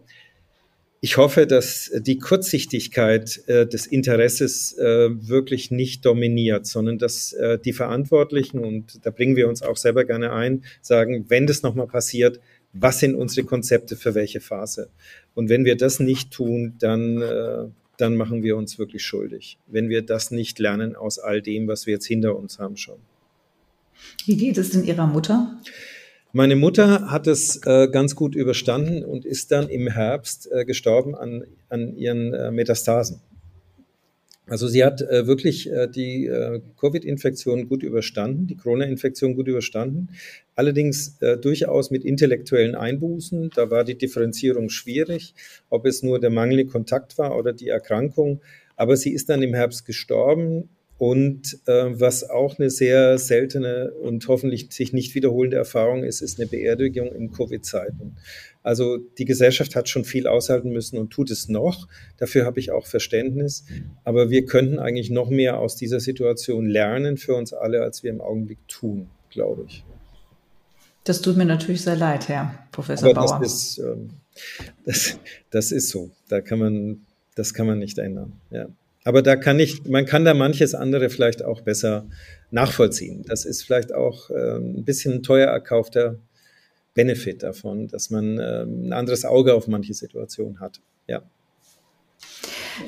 ich 1.00 1.16
hoffe, 1.16 1.48
dass 1.48 1.90
die 1.96 2.18
Kurzsichtigkeit 2.18 3.42
äh, 3.48 3.66
des 3.66 3.88
Interesses 3.88 4.78
äh, 4.78 5.10
wirklich 5.10 5.72
nicht 5.72 6.06
dominiert, 6.06 6.68
sondern 6.68 6.98
dass 6.98 7.32
äh, 7.32 7.58
die 7.60 7.74
Verantwortlichen, 7.74 8.60
und 8.60 9.06
da 9.06 9.10
bringen 9.10 9.38
wir 9.38 9.48
uns 9.48 9.62
auch 9.62 9.78
selber 9.78 10.04
gerne 10.04 10.34
ein, 10.34 10.66
sagen, 10.82 11.26
wenn 11.30 11.48
das 11.48 11.64
nochmal 11.64 11.88
passiert, 11.88 12.42
was 12.74 13.00
sind 13.00 13.16
unsere 13.16 13.48
Konzepte 13.48 13.96
für 13.96 14.16
welche 14.16 14.42
Phase? 14.42 14.90
Und 15.34 15.48
wenn 15.48 15.64
wir 15.64 15.78
das 15.78 16.02
nicht 16.02 16.32
tun, 16.32 16.74
dann 16.80 17.22
äh, 17.22 17.66
dann 17.98 18.16
machen 18.16 18.44
wir 18.44 18.58
uns 18.58 18.80
wirklich 18.80 19.04
schuldig, 19.06 19.58
wenn 19.68 19.90
wir 19.90 20.02
das 20.02 20.32
nicht 20.32 20.60
lernen 20.60 20.96
aus 20.96 21.20
all 21.20 21.42
dem, 21.42 21.68
was 21.68 21.86
wir 21.86 21.94
jetzt 21.94 22.08
hinter 22.08 22.36
uns 22.36 22.60
haben 22.60 22.78
schon. 22.78 22.98
Wie 24.26 24.38
geht 24.38 24.58
es 24.58 24.72
denn 24.72 24.84
Ihrer 24.84 25.08
Mutter? 25.08 25.60
Meine 26.32 26.56
Mutter 26.56 27.12
hat 27.12 27.28
es 27.28 27.62
äh, 27.66 27.88
ganz 27.90 28.16
gut 28.16 28.34
überstanden 28.34 29.06
und 29.06 29.24
ist 29.24 29.52
dann 29.52 29.70
im 29.70 29.88
Herbst 29.88 30.50
äh, 30.52 30.66
gestorben 30.66 31.14
an, 31.14 31.44
an 31.70 31.96
ihren 31.96 32.34
äh, 32.34 32.50
Metastasen. 32.50 33.22
Also 34.46 34.68
sie 34.68 34.84
hat 34.84 35.02
äh, 35.02 35.26
wirklich 35.26 35.72
äh, 35.72 35.88
die 35.88 36.26
äh, 36.26 36.60
Covid-Infektion 36.78 37.70
gut 37.70 37.82
überstanden, 37.82 38.46
die 38.46 38.58
Corona-Infektion 38.58 39.36
gut 39.36 39.48
überstanden, 39.48 40.10
allerdings 40.56 41.18
äh, 41.22 41.38
durchaus 41.38 41.92
mit 41.92 42.04
intellektuellen 42.04 42.76
Einbußen. 42.76 43.52
Da 43.56 43.72
war 43.72 43.86
die 43.86 43.98
Differenzierung 43.98 44.70
schwierig, 44.70 45.34
ob 45.70 45.86
es 45.86 46.04
nur 46.04 46.20
der 46.20 46.30
mangelnde 46.30 46.66
Kontakt 46.66 47.18
war 47.18 47.38
oder 47.38 47.54
die 47.54 47.70
Erkrankung. 47.70 48.42
Aber 48.76 48.98
sie 48.98 49.14
ist 49.14 49.30
dann 49.30 49.42
im 49.44 49.54
Herbst 49.54 49.86
gestorben 49.86 50.70
und 51.04 51.60
äh, 51.66 52.00
was 52.00 52.30
auch 52.30 52.58
eine 52.58 52.70
sehr 52.70 53.18
seltene 53.18 53.92
und 53.92 54.26
hoffentlich 54.30 54.72
sich 54.72 54.94
nicht 54.94 55.14
wiederholende 55.16 55.58
Erfahrung 55.58 56.06
ist, 56.06 56.22
ist 56.22 56.40
eine 56.40 56.48
Beerdigung 56.48 57.12
in 57.12 57.34
Covid-Zeiten. 57.34 58.16
Also 58.62 59.00
die 59.18 59.26
Gesellschaft 59.26 59.76
hat 59.76 59.90
schon 59.90 60.06
viel 60.06 60.28
aushalten 60.28 60.70
müssen 60.72 60.98
und 60.98 61.10
tut 61.10 61.30
es 61.30 61.50
noch. 61.50 61.90
Dafür 62.16 62.46
habe 62.46 62.62
ich 62.62 62.72
auch 62.72 62.88
Verständnis. 62.88 63.66
Aber 64.06 64.30
wir 64.30 64.46
könnten 64.46 64.80
eigentlich 64.80 65.10
noch 65.10 65.30
mehr 65.30 65.60
aus 65.60 65.76
dieser 65.76 66.00
Situation 66.00 66.68
lernen 66.68 67.18
für 67.18 67.36
uns 67.36 67.52
alle, 67.52 67.82
als 67.82 68.04
wir 68.04 68.10
im 68.10 68.22
Augenblick 68.22 68.66
tun, 68.70 69.10
glaube 69.30 69.66
ich. 69.68 69.84
Das 71.04 71.22
tut 71.22 71.36
mir 71.36 71.44
natürlich 71.44 71.82
sehr 71.82 71.98
leid, 71.98 72.30
Herr 72.30 72.66
Professor 72.72 73.10
Aber 73.10 73.26
Bauer. 73.26 73.40
Das 73.42 73.54
ist, 73.54 73.80
ähm, 73.80 74.12
das, 74.86 75.20
das 75.50 75.74
ist 75.74 75.90
so. 75.90 76.12
Da 76.30 76.40
kann 76.40 76.60
man 76.60 77.06
Das 77.36 77.54
kann 77.54 77.68
man 77.68 77.80
nicht 77.80 77.98
ändern. 77.98 78.40
Ja. 78.52 78.70
Aber 79.04 79.22
da 79.22 79.36
kann 79.36 79.60
ich, 79.60 79.86
man 79.86 80.06
kann 80.06 80.24
da 80.24 80.34
manches 80.34 80.76
andere 80.76 81.10
vielleicht 81.10 81.44
auch 81.44 81.62
besser 81.62 82.08
nachvollziehen. 82.52 83.24
Das 83.28 83.46
ist 83.46 83.64
vielleicht 83.64 83.94
auch 83.94 84.30
äh, 84.30 84.58
ein 84.58 84.86
bisschen 84.86 85.24
teuer 85.24 85.48
erkaufter 85.48 86.20
Benefit 86.94 87.44
davon, 87.44 87.88
dass 87.88 88.10
man 88.10 88.38
äh, 88.38 88.64
ein 88.64 88.94
anderes 88.94 89.26
Auge 89.26 89.56
auf 89.56 89.68
manche 89.68 89.94
Situationen 89.94 90.60
hat. 90.60 90.80
Ja. 91.08 91.24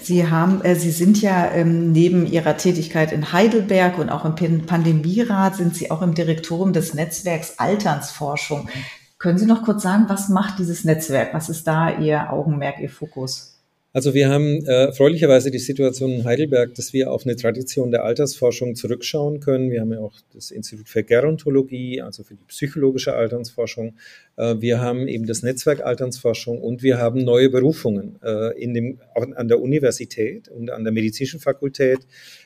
Sie 0.01 0.27
haben, 0.27 0.61
äh, 0.63 0.75
Sie 0.75 0.91
sind 0.91 1.21
ja 1.21 1.51
ähm, 1.51 1.91
neben 1.91 2.25
Ihrer 2.25 2.57
Tätigkeit 2.57 3.11
in 3.11 3.33
Heidelberg 3.33 3.97
und 3.97 4.09
auch 4.09 4.25
im 4.25 4.65
Pandemierat 4.65 5.55
sind 5.55 5.75
Sie 5.75 5.91
auch 5.91 6.01
im 6.01 6.13
Direktorium 6.13 6.73
des 6.73 6.93
Netzwerks 6.93 7.59
Alternsforschung. 7.59 8.69
Können 9.17 9.37
Sie 9.37 9.45
noch 9.45 9.63
kurz 9.63 9.83
sagen, 9.83 10.05
was 10.07 10.29
macht 10.29 10.59
dieses 10.59 10.83
Netzwerk? 10.85 11.33
Was 11.33 11.49
ist 11.49 11.65
da 11.65 11.97
Ihr 11.97 12.31
Augenmerk, 12.31 12.79
Ihr 12.79 12.89
Fokus? 12.89 13.54
Also 13.95 14.13
wir 14.13 14.27
haben 14.27 14.65
äh, 14.65 14.87
erfreulicherweise 14.87 15.51
die 15.51 15.57
Situation 15.57 16.11
in 16.11 16.25
Heidelberg, 16.25 16.75
dass 16.75 16.91
wir 16.91 17.13
auf 17.13 17.25
eine 17.25 17.37
Tradition 17.37 17.91
der 17.91 18.03
Altersforschung 18.03 18.75
zurückschauen 18.75 19.39
können. 19.39 19.71
Wir 19.71 19.79
haben 19.79 19.93
ja 19.93 19.99
auch 19.99 20.15
das 20.33 20.51
Institut 20.51 20.89
für 20.89 21.01
Gerontologie, 21.01 22.01
also 22.01 22.23
für 22.23 22.35
die 22.35 22.43
psychologische 22.43 23.13
Alternsforschung. 23.13 23.95
Äh, 24.35 24.55
wir 24.59 24.81
haben 24.81 25.07
eben 25.07 25.25
das 25.25 25.43
Netzwerk 25.43 25.79
Alternsforschung 25.79 26.61
und 26.61 26.83
wir 26.83 26.97
haben 26.97 27.23
neue 27.23 27.49
Berufungen 27.49 28.19
äh, 28.21 28.61
in 28.61 28.73
dem, 28.73 28.99
an 29.13 29.47
der 29.47 29.61
Universität 29.61 30.49
und 30.49 30.71
an 30.71 30.83
der 30.83 30.91
medizinischen 30.91 31.39
Fakultät. 31.39 31.99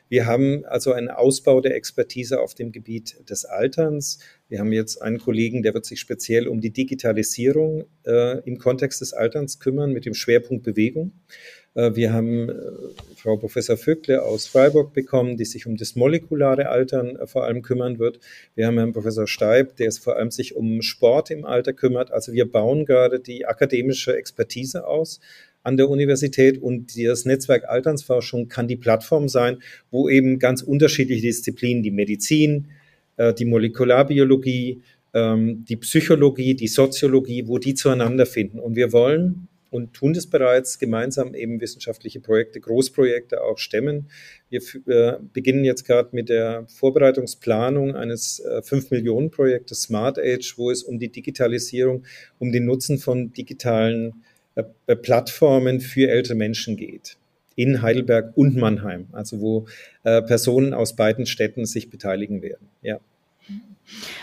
Wir 0.07 0.27
haben 0.27 0.65
also 0.65 0.93
einen 0.93 1.09
Ausbau 1.09 1.61
der 1.61 1.73
Expertise 1.73 2.41
auf 2.41 2.53
dem 2.53 2.71
Gebiet 2.71 3.27
des 3.27 3.45
Alterns. 3.45 4.19
Wir 4.49 4.59
haben 4.59 4.73
jetzt 4.73 5.01
einen 5.01 5.19
Kollegen, 5.19 5.61
der 5.61 5.75
wird 5.75 5.85
sich 5.85 5.99
speziell 5.99 6.47
um 6.47 6.59
die 6.59 6.71
Digitalisierung 6.71 7.85
äh, 8.05 8.39
im 8.47 8.57
Kontext 8.57 8.99
des 8.99 9.13
Alterns 9.13 9.59
kümmern 9.59 9.93
mit 9.93 10.05
dem 10.05 10.15
Schwerpunkt 10.15 10.63
Bewegung. 10.63 11.11
Äh, 11.75 11.95
wir 11.95 12.11
haben 12.11 12.49
äh, 12.49 12.53
Frau 13.15 13.37
Professor 13.37 13.77
Vögle 13.77 14.23
aus 14.23 14.47
Freiburg 14.47 14.91
bekommen, 14.93 15.37
die 15.37 15.45
sich 15.45 15.67
um 15.67 15.77
das 15.77 15.95
molekulare 15.95 16.69
Altern 16.69 17.15
äh, 17.15 17.27
vor 17.27 17.45
allem 17.45 17.61
kümmern 17.61 17.99
wird. 17.99 18.19
Wir 18.55 18.65
haben 18.65 18.77
Herrn 18.77 18.91
Professor 18.91 19.27
Steib, 19.27 19.75
der 19.77 19.87
es 19.87 19.99
vor 19.99 20.17
allem 20.17 20.31
sich 20.31 20.55
um 20.55 20.81
Sport 20.81 21.29
im 21.29 21.45
Alter 21.45 21.73
kümmert. 21.73 22.11
Also 22.11 22.33
wir 22.33 22.51
bauen 22.51 22.85
gerade 22.85 23.19
die 23.19 23.45
akademische 23.45 24.15
Expertise 24.15 24.87
aus 24.87 25.19
an 25.61 25.77
der 25.77 25.89
Universität 25.89 26.59
und 26.59 26.97
das 26.97 27.25
Netzwerk 27.25 27.69
Alternsforschung 27.69 28.47
kann 28.47 28.67
die 28.67 28.77
Plattform 28.77 29.29
sein, 29.29 29.59
wo 29.91 30.09
eben 30.09 30.39
ganz 30.39 30.63
unterschiedliche 30.63 31.21
Disziplinen, 31.21 31.83
die 31.83 31.91
Medizin, 31.91 32.69
äh, 33.19 33.33
die 33.33 33.45
Molekularbiologie, 33.45 34.81
ähm, 35.13 35.65
die 35.67 35.75
Psychologie, 35.75 36.55
die 36.55 36.69
Soziologie, 36.69 37.47
wo 37.47 37.57
die 37.57 37.73
zueinander 37.73 38.25
finden. 38.25 38.59
Und 38.59 38.77
wir 38.77 38.93
wollen 38.93 39.49
und 39.71 39.93
tun 39.93 40.13
das 40.13 40.27
bereits 40.27 40.79
gemeinsam 40.79 41.35
eben 41.35 41.59
wissenschaftliche 41.59 42.21
Projekte, 42.21 42.61
Großprojekte 42.61 43.43
auch 43.43 43.57
stemmen. 43.57 44.09
Wir 44.49 44.61
äh, 44.87 45.17
beginnen 45.33 45.65
jetzt 45.65 45.85
gerade 45.85 46.09
mit 46.13 46.29
der 46.29 46.65
Vorbereitungsplanung 46.67 47.95
eines 47.95 48.39
äh, 48.39 48.61
5-Millionen-Projektes 48.63 49.81
Smart 49.81 50.17
Age, 50.17 50.57
wo 50.57 50.71
es 50.71 50.81
um 50.81 50.97
die 50.97 51.11
Digitalisierung, 51.11 52.05
um 52.39 52.53
den 52.53 52.65
Nutzen 52.65 52.99
von 52.99 53.33
digitalen 53.33 54.23
äh, 54.55 54.95
Plattformen 54.95 55.81
für 55.81 56.09
ältere 56.09 56.35
Menschen 56.35 56.77
geht. 56.77 57.18
In 57.59 57.81
Heidelberg 57.81 58.37
und 58.37 58.55
Mannheim, 58.55 59.07
also 59.11 59.41
wo 59.41 59.65
äh, 60.03 60.21
Personen 60.21 60.73
aus 60.73 60.95
beiden 60.95 61.25
Städten 61.25 61.65
sich 61.65 61.89
beteiligen 61.89 62.41
werden. 62.41 62.69
Ja. 62.81 62.99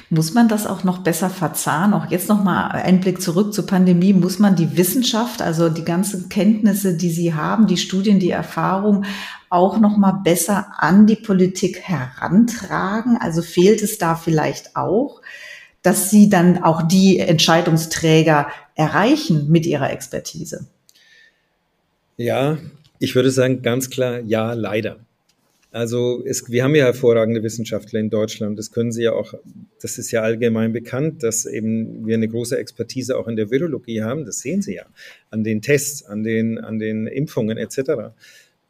Muss 0.08 0.32
man 0.32 0.48
das 0.48 0.66
auch 0.66 0.84
noch 0.84 1.00
besser 1.00 1.28
verzahnen? 1.28 1.92
Auch 1.92 2.10
jetzt 2.10 2.30
nochmal 2.30 2.70
ein 2.70 3.00
Blick 3.00 3.20
zurück 3.20 3.52
zur 3.52 3.66
Pandemie. 3.66 4.14
Muss 4.14 4.38
man 4.38 4.56
die 4.56 4.78
Wissenschaft, 4.78 5.42
also 5.42 5.68
die 5.68 5.84
ganzen 5.84 6.30
Kenntnisse, 6.30 6.96
die 6.96 7.10
Sie 7.10 7.34
haben, 7.34 7.66
die 7.66 7.76
Studien, 7.76 8.20
die 8.20 8.30
Erfahrung 8.30 9.04
auch 9.50 9.80
nochmal 9.80 10.20
besser 10.24 10.68
an 10.78 11.06
die 11.06 11.16
Politik 11.16 11.82
herantragen? 11.82 13.18
Also 13.20 13.42
fehlt 13.42 13.82
es 13.82 13.98
da 13.98 14.14
vielleicht 14.14 14.76
auch, 14.76 15.20
dass 15.82 16.08
Sie 16.08 16.30
dann 16.30 16.62
auch 16.62 16.80
die 16.80 17.18
Entscheidungsträger 17.18 18.46
erreichen 18.76 19.50
mit 19.50 19.66
ihrer 19.66 19.90
Expertise? 19.90 20.68
Ja, 22.16 22.56
ich 22.98 23.14
würde 23.14 23.30
sagen 23.30 23.62
ganz 23.62 23.90
klar, 23.90 24.20
ja, 24.20 24.52
leider. 24.52 24.98
Also 25.76 26.22
es, 26.24 26.50
wir 26.50 26.64
haben 26.64 26.74
ja 26.74 26.84
hervorragende 26.86 27.42
Wissenschaftler 27.42 28.00
in 28.00 28.08
Deutschland. 28.08 28.58
Das 28.58 28.72
können 28.72 28.92
Sie 28.92 29.02
ja 29.02 29.12
auch, 29.12 29.34
das 29.82 29.98
ist 29.98 30.10
ja 30.10 30.22
allgemein 30.22 30.72
bekannt, 30.72 31.22
dass 31.22 31.44
eben 31.44 32.06
wir 32.06 32.14
eine 32.14 32.28
große 32.28 32.56
Expertise 32.56 33.18
auch 33.18 33.28
in 33.28 33.36
der 33.36 33.50
Virologie 33.50 34.02
haben. 34.02 34.24
Das 34.24 34.38
sehen 34.38 34.62
Sie 34.62 34.76
ja 34.76 34.86
an 35.30 35.44
den 35.44 35.60
Tests, 35.60 36.02
an 36.02 36.24
den, 36.24 36.58
an 36.58 36.78
den 36.78 37.06
Impfungen 37.06 37.58
etc. 37.58 38.14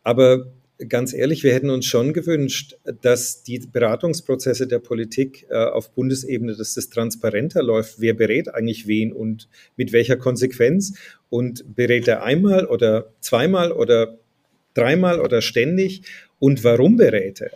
Aber 0.02 0.46
ganz 0.88 1.12
ehrlich, 1.12 1.42
wir 1.42 1.54
hätten 1.54 1.70
uns 1.70 1.86
schon 1.86 2.12
gewünscht, 2.12 2.76
dass 3.02 3.42
die 3.42 3.58
Beratungsprozesse 3.58 4.66
der 4.66 4.78
Politik 4.78 5.46
äh, 5.48 5.56
auf 5.56 5.90
Bundesebene, 5.92 6.54
dass 6.54 6.74
das 6.74 6.88
transparenter 6.88 7.62
läuft. 7.62 8.00
Wer 8.00 8.14
berät 8.14 8.52
eigentlich 8.54 8.86
wen 8.86 9.12
und 9.12 9.48
mit 9.76 9.92
welcher 9.92 10.16
Konsequenz? 10.16 10.94
Und 11.28 11.74
berät 11.74 12.06
er 12.08 12.22
einmal 12.22 12.66
oder 12.66 13.12
zweimal 13.20 13.72
oder 13.72 14.18
dreimal 14.74 15.20
oder 15.20 15.42
ständig? 15.42 16.02
Und 16.38 16.62
warum 16.64 16.96
berät 16.96 17.40
er? 17.40 17.52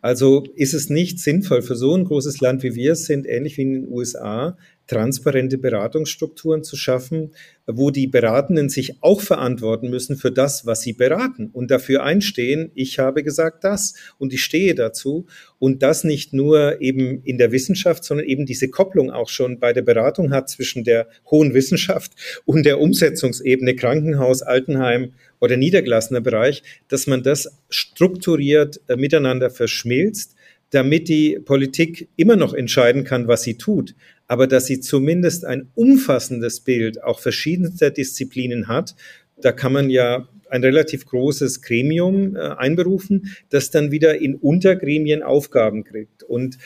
Also 0.00 0.44
ist 0.56 0.74
es 0.74 0.90
nicht 0.90 1.20
sinnvoll 1.20 1.62
für 1.62 1.76
so 1.76 1.94
ein 1.94 2.04
großes 2.04 2.40
Land 2.40 2.62
wie 2.62 2.74
wir 2.74 2.92
es 2.92 3.04
sind, 3.04 3.26
ähnlich 3.26 3.56
wie 3.56 3.62
in 3.62 3.72
den 3.72 3.88
USA, 3.88 4.56
transparente 4.92 5.56
Beratungsstrukturen 5.56 6.62
zu 6.62 6.76
schaffen, 6.76 7.30
wo 7.66 7.90
die 7.90 8.06
Beratenden 8.06 8.68
sich 8.68 8.96
auch 9.00 9.22
verantworten 9.22 9.88
müssen 9.88 10.16
für 10.16 10.30
das, 10.30 10.66
was 10.66 10.82
sie 10.82 10.92
beraten 10.92 11.48
und 11.50 11.70
dafür 11.70 12.02
einstehen, 12.02 12.70
ich 12.74 12.98
habe 12.98 13.22
gesagt 13.22 13.64
das 13.64 13.94
und 14.18 14.34
ich 14.34 14.44
stehe 14.44 14.74
dazu. 14.74 15.26
Und 15.58 15.82
das 15.82 16.04
nicht 16.04 16.34
nur 16.34 16.82
eben 16.82 17.22
in 17.24 17.38
der 17.38 17.52
Wissenschaft, 17.52 18.04
sondern 18.04 18.26
eben 18.26 18.44
diese 18.44 18.68
Kopplung 18.68 19.10
auch 19.10 19.30
schon 19.30 19.58
bei 19.58 19.72
der 19.72 19.82
Beratung 19.82 20.30
hat 20.30 20.50
zwischen 20.50 20.84
der 20.84 21.08
hohen 21.30 21.54
Wissenschaft 21.54 22.12
und 22.44 22.66
der 22.66 22.78
Umsetzungsebene 22.78 23.74
Krankenhaus, 23.74 24.42
Altenheim 24.42 25.14
oder 25.40 25.56
niedergelassener 25.56 26.20
Bereich, 26.20 26.62
dass 26.88 27.06
man 27.06 27.22
das 27.22 27.56
strukturiert 27.70 28.80
äh, 28.88 28.96
miteinander 28.96 29.48
verschmilzt 29.48 30.36
damit 30.72 31.08
die 31.08 31.38
Politik 31.38 32.08
immer 32.16 32.36
noch 32.36 32.54
entscheiden 32.54 33.04
kann, 33.04 33.28
was 33.28 33.42
sie 33.42 33.58
tut, 33.58 33.94
aber 34.32 34.46
dass 34.46 34.64
sie 34.64 34.80
zumindest 34.80 35.44
ein 35.44 35.68
umfassendes 35.74 36.60
Bild 36.60 37.02
auch 37.04 37.20
verschiedenster 37.20 37.90
Disziplinen 37.90 38.66
hat. 38.66 38.94
Da 39.42 39.52
kann 39.52 39.74
man 39.74 39.90
ja 39.90 40.26
ein 40.48 40.64
relativ 40.64 41.04
großes 41.04 41.60
Gremium 41.60 42.34
äh, 42.34 42.38
einberufen, 42.38 43.30
das 43.50 43.70
dann 43.70 43.90
wieder 43.90 44.22
in 44.22 44.34
Untergremien 44.36 45.22
Aufgaben 45.22 45.84
kriegt. 45.84 46.22
Und 46.22 46.56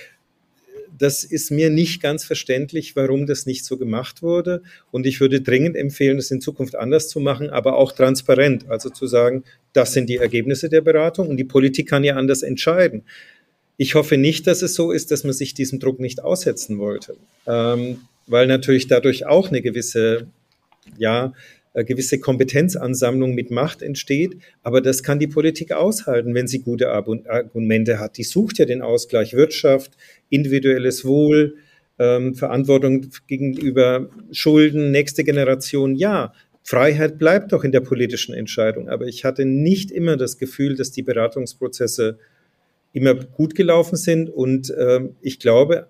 das 0.97 1.25
ist 1.25 1.51
mir 1.51 1.69
nicht 1.69 2.01
ganz 2.01 2.23
verständlich, 2.23 2.95
warum 2.95 3.27
das 3.27 3.47
nicht 3.47 3.65
so 3.65 3.77
gemacht 3.79 4.23
wurde. 4.23 4.63
Und 4.93 5.05
ich 5.05 5.21
würde 5.21 5.41
dringend 5.41 5.75
empfehlen, 5.75 6.19
das 6.19 6.31
in 6.31 6.41
Zukunft 6.41 6.77
anders 6.77 7.09
zu 7.09 7.19
machen, 7.19 7.51
aber 7.51 7.79
auch 7.79 7.91
transparent. 7.91 8.71
Also 8.71 8.91
zu 8.91 9.09
sagen, 9.09 9.43
das 9.73 9.93
sind 9.93 10.09
die 10.09 10.19
Ergebnisse 10.19 10.69
der 10.69 10.83
Beratung 10.83 11.27
und 11.27 11.37
die 11.37 11.45
Politik 11.45 11.89
kann 11.89 12.05
ja 12.05 12.15
anders 12.15 12.45
entscheiden. 12.45 13.03
Ich 13.77 13.95
hoffe 13.95 14.17
nicht, 14.17 14.47
dass 14.47 14.63
es 14.63 14.75
so 14.75 14.91
ist, 14.91 15.11
dass 15.11 15.25
man 15.25 15.33
sich 15.33 15.55
diesem 15.55 15.79
Druck 15.79 16.01
nicht 16.01 16.23
aussetzen 16.23 16.79
wollte, 16.79 17.17
ähm, 17.47 17.99
weil 18.27 18.47
natürlich 18.47 18.87
dadurch 18.87 19.27
auch 19.27 19.49
eine 19.49 19.61
gewisse, 19.61 20.27
ja, 20.97 21.35
eine 21.75 21.85
gewisse 21.85 22.19
Kompetenzansammlung 22.19 23.35
mit 23.35 23.51
Macht 23.51 23.83
entsteht. 23.83 24.39
Aber 24.63 24.81
das 24.81 25.03
kann 25.03 25.19
die 25.19 25.27
Politik 25.27 25.73
aushalten, 25.73 26.35
wenn 26.35 26.49
sie 26.49 26.61
gute 26.61 26.91
Argumente 26.91 27.99
hat. 27.99 28.17
Die 28.17 28.25
sucht 28.25 28.59
ja 28.59 28.65
den 28.65 28.81
Ausgleich 28.81 29.35
Wirtschaft, 29.35 29.93
individuelles 30.31 31.05
Wohl, 31.05 31.57
ähm, 31.99 32.35
Verantwortung 32.35 33.09
gegenüber 33.27 34.09
Schulden, 34.33 34.91
nächste 34.91 35.23
Generation. 35.23 35.95
Ja, 35.95 36.33
Freiheit 36.63 37.19
bleibt 37.19 37.53
doch 37.53 37.63
in 37.63 37.73
der 37.73 37.81
politischen 37.81 38.35
Entscheidung. 38.35 38.89
Aber 38.89 39.07
ich 39.07 39.25
hatte 39.25 39.45
nicht 39.45 39.91
immer 39.91 40.17
das 40.17 40.39
Gefühl, 40.39 40.77
dass 40.77 40.93
die 40.93 41.03
Beratungsprozesse 41.03 42.19
immer 42.97 43.15
gut 43.15 43.55
gelaufen 43.55 43.97
sind. 43.97 44.31
Und 44.31 44.71
äh, 44.71 45.01
ich 45.21 45.39
glaube, 45.39 45.89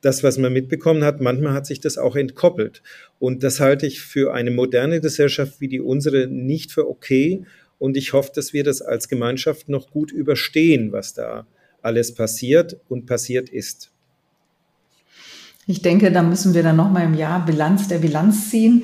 das, 0.00 0.24
was 0.24 0.38
man 0.38 0.52
mitbekommen 0.52 1.04
hat, 1.04 1.20
manchmal 1.20 1.52
hat 1.52 1.66
sich 1.66 1.80
das 1.80 1.98
auch 1.98 2.16
entkoppelt. 2.16 2.82
Und 3.20 3.44
das 3.44 3.60
halte 3.60 3.86
ich 3.86 4.00
für 4.00 4.34
eine 4.34 4.50
moderne 4.50 5.00
Gesellschaft 5.00 5.60
wie 5.60 5.68
die 5.68 5.80
unsere 5.80 6.26
nicht 6.26 6.72
für 6.72 6.88
okay. 6.88 7.44
Und 7.78 7.96
ich 7.96 8.12
hoffe, 8.12 8.32
dass 8.34 8.52
wir 8.52 8.64
das 8.64 8.82
als 8.82 9.08
Gemeinschaft 9.08 9.68
noch 9.68 9.90
gut 9.92 10.10
überstehen, 10.10 10.90
was 10.90 11.14
da 11.14 11.46
alles 11.80 12.12
passiert 12.12 12.76
und 12.88 13.06
passiert 13.06 13.48
ist. 13.48 13.92
Ich 15.68 15.82
denke, 15.82 16.10
da 16.10 16.24
müssen 16.24 16.54
wir 16.54 16.64
dann 16.64 16.76
nochmal 16.76 17.04
im 17.04 17.14
Jahr 17.14 17.46
Bilanz 17.46 17.86
der 17.86 17.98
Bilanz 17.98 18.50
ziehen. 18.50 18.82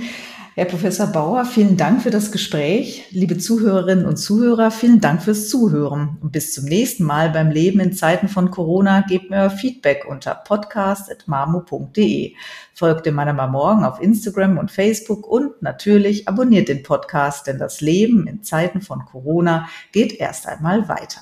Herr 0.59 0.65
Professor 0.65 1.09
Bauer, 1.09 1.45
vielen 1.45 1.77
Dank 1.77 2.01
für 2.01 2.09
das 2.09 2.33
Gespräch. 2.33 3.05
Liebe 3.11 3.37
Zuhörerinnen 3.37 4.07
und 4.07 4.17
Zuhörer, 4.17 4.71
vielen 4.71 5.03
Dank 5.03 5.23
fürs 5.23 5.51
Zuhören. 5.51 6.17
Und 6.23 6.33
bis 6.33 6.55
zum 6.55 6.65
nächsten 6.65 7.05
Mal 7.05 7.29
beim 7.29 7.51
Leben 7.51 7.79
in 7.79 7.93
Zeiten 7.93 8.27
von 8.27 8.51
Corona 8.51 9.03
gebt 9.03 9.29
mir 9.29 9.51
Feedback 9.51 10.07
unter 10.09 10.35
podcast.mamu.de. 10.35 12.33
Folgt 12.73 13.05
dem 13.05 13.17
Manama 13.17 13.49
Morgen 13.49 13.85
auf 13.85 14.01
Instagram 14.01 14.57
und 14.57 14.71
Facebook 14.71 15.27
und 15.27 15.61
natürlich 15.61 16.27
abonniert 16.27 16.69
den 16.69 16.83
Podcast, 16.83 17.47
denn 17.47 17.59
das 17.59 17.83
Leben 17.83 18.27
in 18.27 18.43
Zeiten 18.43 18.81
von 18.81 19.05
Corona 19.05 19.69
geht 19.93 20.15
erst 20.15 20.49
einmal 20.49 20.89
weiter. 20.89 21.21